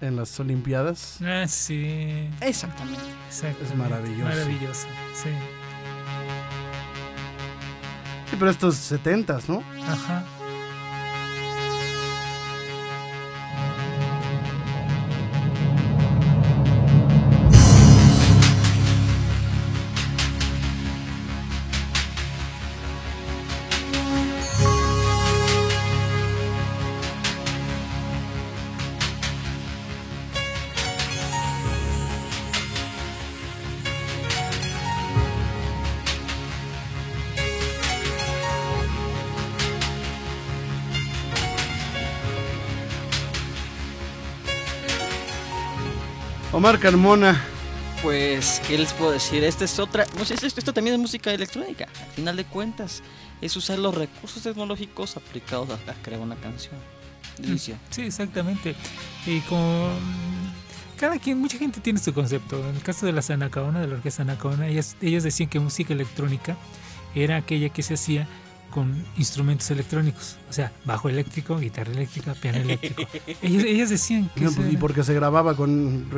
en 0.03 0.17
las 0.17 0.39
Olimpiadas. 0.41 1.19
Ah, 1.25 1.47
sí. 1.49 2.29
Exactamente. 2.41 3.01
Exactamente. 3.29 3.77
maravilloso. 3.77 4.25
Maravilloso, 4.25 4.87
sí. 5.15 5.31
Sí, 8.31 8.37
pero 8.39 8.51
estos 8.51 8.77
70s, 8.93 9.49
¿no? 9.49 9.63
Ajá. 9.87 10.25
Omar 46.63 46.79
Carmona, 46.79 47.43
Pues, 48.03 48.63
¿qué 48.69 48.79
les 48.79 48.93
puedo 48.93 49.11
decir? 49.11 49.43
Esta 49.43 49.65
es 49.65 49.81
otra. 49.81 50.07
Pues, 50.17 50.31
esto, 50.31 50.47
esto 50.47 50.73
también 50.73 50.95
es 50.95 51.01
música 51.01 51.33
electrónica. 51.33 51.89
Al 52.01 52.11
final 52.15 52.37
de 52.37 52.45
cuentas, 52.45 53.03
es 53.41 53.57
usar 53.57 53.81
los 53.81 53.93
recursos 53.93 54.45
tecnológicos 54.45 55.17
aplicados 55.17 55.71
a, 55.71 55.91
a 55.91 55.95
crear 56.05 56.21
una 56.21 56.37
canción. 56.37 56.77
de 57.39 57.49
inicio. 57.49 57.75
Sí, 57.91 58.03
exactamente. 58.03 58.77
Y 59.27 59.41
con 59.41 59.91
cada 61.01 61.19
quien, 61.19 61.39
mucha 61.41 61.59
gente 61.59 61.81
tiene 61.81 61.99
su 61.99 62.15
concepto. 62.15 62.61
En 62.69 62.77
el 62.77 62.83
caso 62.85 63.07
de 63.07 63.13
la 63.13 63.23
Sanacaona, 63.23 63.81
de 63.81 63.89
la 63.89 63.95
orquesta 63.97 64.19
Sanacaona, 64.19 64.69
ellas, 64.69 64.95
ellos 65.01 65.25
decían 65.25 65.49
que 65.49 65.59
música 65.59 65.93
electrónica 65.95 66.57
era 67.17 67.39
aquella 67.39 67.71
que 67.71 67.83
se 67.83 67.95
hacía 67.95 68.29
con 68.73 69.05
instrumentos 69.17 69.71
electrónicos, 69.71 70.37
o 70.51 70.53
sea, 70.53 70.73
bajo 70.85 71.09
eléctrico, 71.09 71.57
guitarra 71.59 71.93
eléctrica, 71.93 72.35
piano 72.35 72.59
eléctrico. 72.59 73.03
Ellos, 73.43 73.65
ellos 73.65 73.91
decían 73.91 74.29
que 74.35 74.41
No, 74.41 74.51
pues, 74.51 74.73
y 74.73 74.77
porque 74.77 75.05
se 75.05 75.15
grababa 75.15 75.55
con 75.55 76.11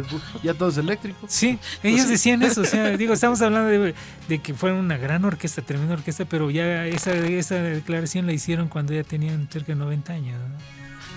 ya 0.42 0.54
todo 0.54 0.70
es 0.70 0.78
eléctrico. 0.78 1.26
Sí, 1.28 1.58
ellos 1.82 2.08
decían 2.08 2.42
eso, 2.42 2.62
o 2.62 2.64
sea, 2.64 2.96
digo, 2.96 3.12
estamos 3.12 3.42
hablando 3.42 3.68
de, 3.68 3.94
de 4.28 4.38
que 4.38 4.54
fueron 4.54 4.78
una 4.78 4.96
gran 4.96 5.24
orquesta, 5.26 5.60
tremenda 5.60 5.94
orquesta, 5.94 6.24
pero 6.24 6.50
ya 6.50 6.86
esa, 6.86 7.12
esa 7.12 7.56
declaración 7.56 8.26
la 8.26 8.32
hicieron 8.32 8.68
cuando 8.68 8.94
ya 8.94 9.04
tenían 9.04 9.48
cerca 9.50 9.72
de 9.72 9.76
90 9.76 10.12
años. 10.12 10.38
¿no? 10.38 10.56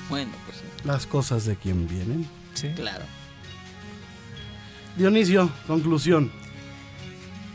Bueno, 0.09 0.31
pues 0.45 0.57
sí, 0.57 0.63
Las 0.83 1.05
cosas 1.05 1.45
de 1.45 1.55
quien 1.55 1.87
vienen. 1.87 2.27
Sí. 2.53 2.69
claro. 2.75 3.05
Dionisio, 4.97 5.49
conclusión. 5.67 6.31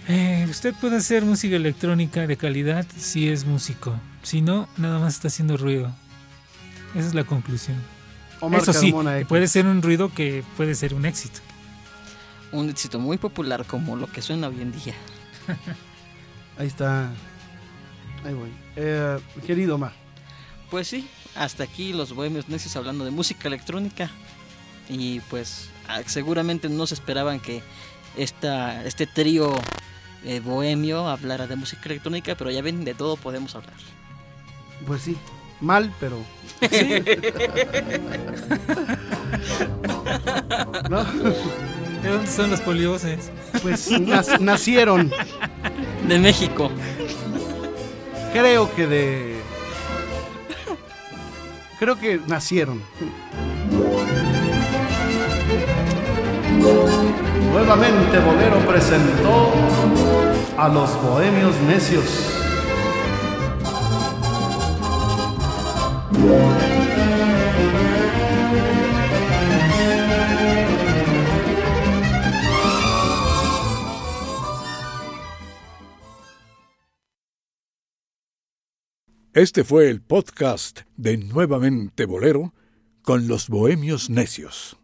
Eh, 0.09 0.47
usted 0.51 0.75
puede 0.75 0.97
hacer 0.97 1.25
música 1.25 1.57
electrónica 1.57 2.27
de 2.27 2.37
calidad 2.37 2.85
si 2.97 3.29
es 3.29 3.45
músico, 3.45 3.95
si 4.23 4.43
no, 4.43 4.69
nada 4.77 4.99
más 4.99 5.15
está 5.15 5.29
haciendo 5.29 5.57
ruido. 5.57 5.93
Esa 6.95 7.09
es 7.09 7.15
la 7.15 7.25
conclusión. 7.25 7.77
Omar 8.41 8.61
Eso 8.61 8.73
sí, 8.73 8.89
X. 8.89 9.27
puede 9.29 9.47
ser 9.47 9.67
un 9.67 9.81
ruido 9.81 10.13
que 10.13 10.43
puede 10.57 10.75
ser 10.75 10.95
un 10.95 11.07
éxito. 11.07 11.41
Un 12.51 12.69
éxito 12.69 12.99
muy 12.99 13.17
popular 13.17 13.65
como 13.65 13.97
lo 13.97 14.11
que 14.11 14.21
suena 14.21 14.49
hoy 14.49 14.61
en 14.61 14.73
día. 14.73 14.95
Ahí 16.59 16.67
está. 16.67 17.11
Ahí 18.25 18.35
voy. 18.35 18.51
Eh, 18.77 19.19
querido 19.47 19.77
Omar. 19.77 19.93
Pues 20.71 20.89
sí, 20.89 21.09
hasta 21.35 21.65
aquí 21.65 21.93
los 21.93 22.13
bohemios 22.15 22.49
necios 22.49 22.75
hablando 22.77 23.05
de 23.05 23.11
música 23.11 23.49
electrónica. 23.49 24.11
Y 24.89 25.21
pues 25.21 25.71
ah, 25.89 26.03
seguramente 26.07 26.69
no 26.69 26.87
se 26.87 26.95
esperaban 26.95 27.41
que 27.41 27.63
esta, 28.17 28.85
este 28.85 29.07
trío 29.07 29.53
eh, 30.25 30.41
bohemio 30.41 31.09
hablara 31.09 31.47
de 31.47 31.57
música 31.57 31.83
electrónica, 31.87 32.35
pero 32.37 32.51
ya 32.51 32.63
ven, 32.63 32.85
de 32.85 32.95
todo 32.95 33.17
podemos 33.17 33.55
hablar. 33.55 33.75
Pues 34.87 35.03
sí. 35.03 35.17
Mal, 35.61 35.93
pero. 36.01 36.19
¿No? 40.91 41.05
¿De 42.03 42.09
dónde 42.09 42.31
son 42.31 42.51
los 42.51 42.61
polivoces? 42.61 43.31
Pues 43.63 43.91
nac- 43.93 44.41
nacieron. 44.41 45.13
De 46.09 46.19
México. 46.19 46.71
Creo 48.33 48.75
que 48.75 48.87
de. 48.87 49.37
Creo 51.79 51.99
que 51.99 52.21
nacieron. 52.27 52.83
Nuevamente 57.53 58.19
Bolero 58.19 58.59
presentó 58.67 59.53
a 60.57 60.69
los 60.71 61.03
Bohemios 61.03 61.55
Necios. 61.69 62.39
Este 79.35 79.65
fue 79.65 79.91
el 79.91 80.01
podcast 80.01 80.81
de 80.97 81.19
Nuevamente 81.19 82.07
Bolero 82.07 82.55
con 83.03 83.29
los 83.29 83.51
Bohemios 83.51 84.09
Necios. 84.09 84.82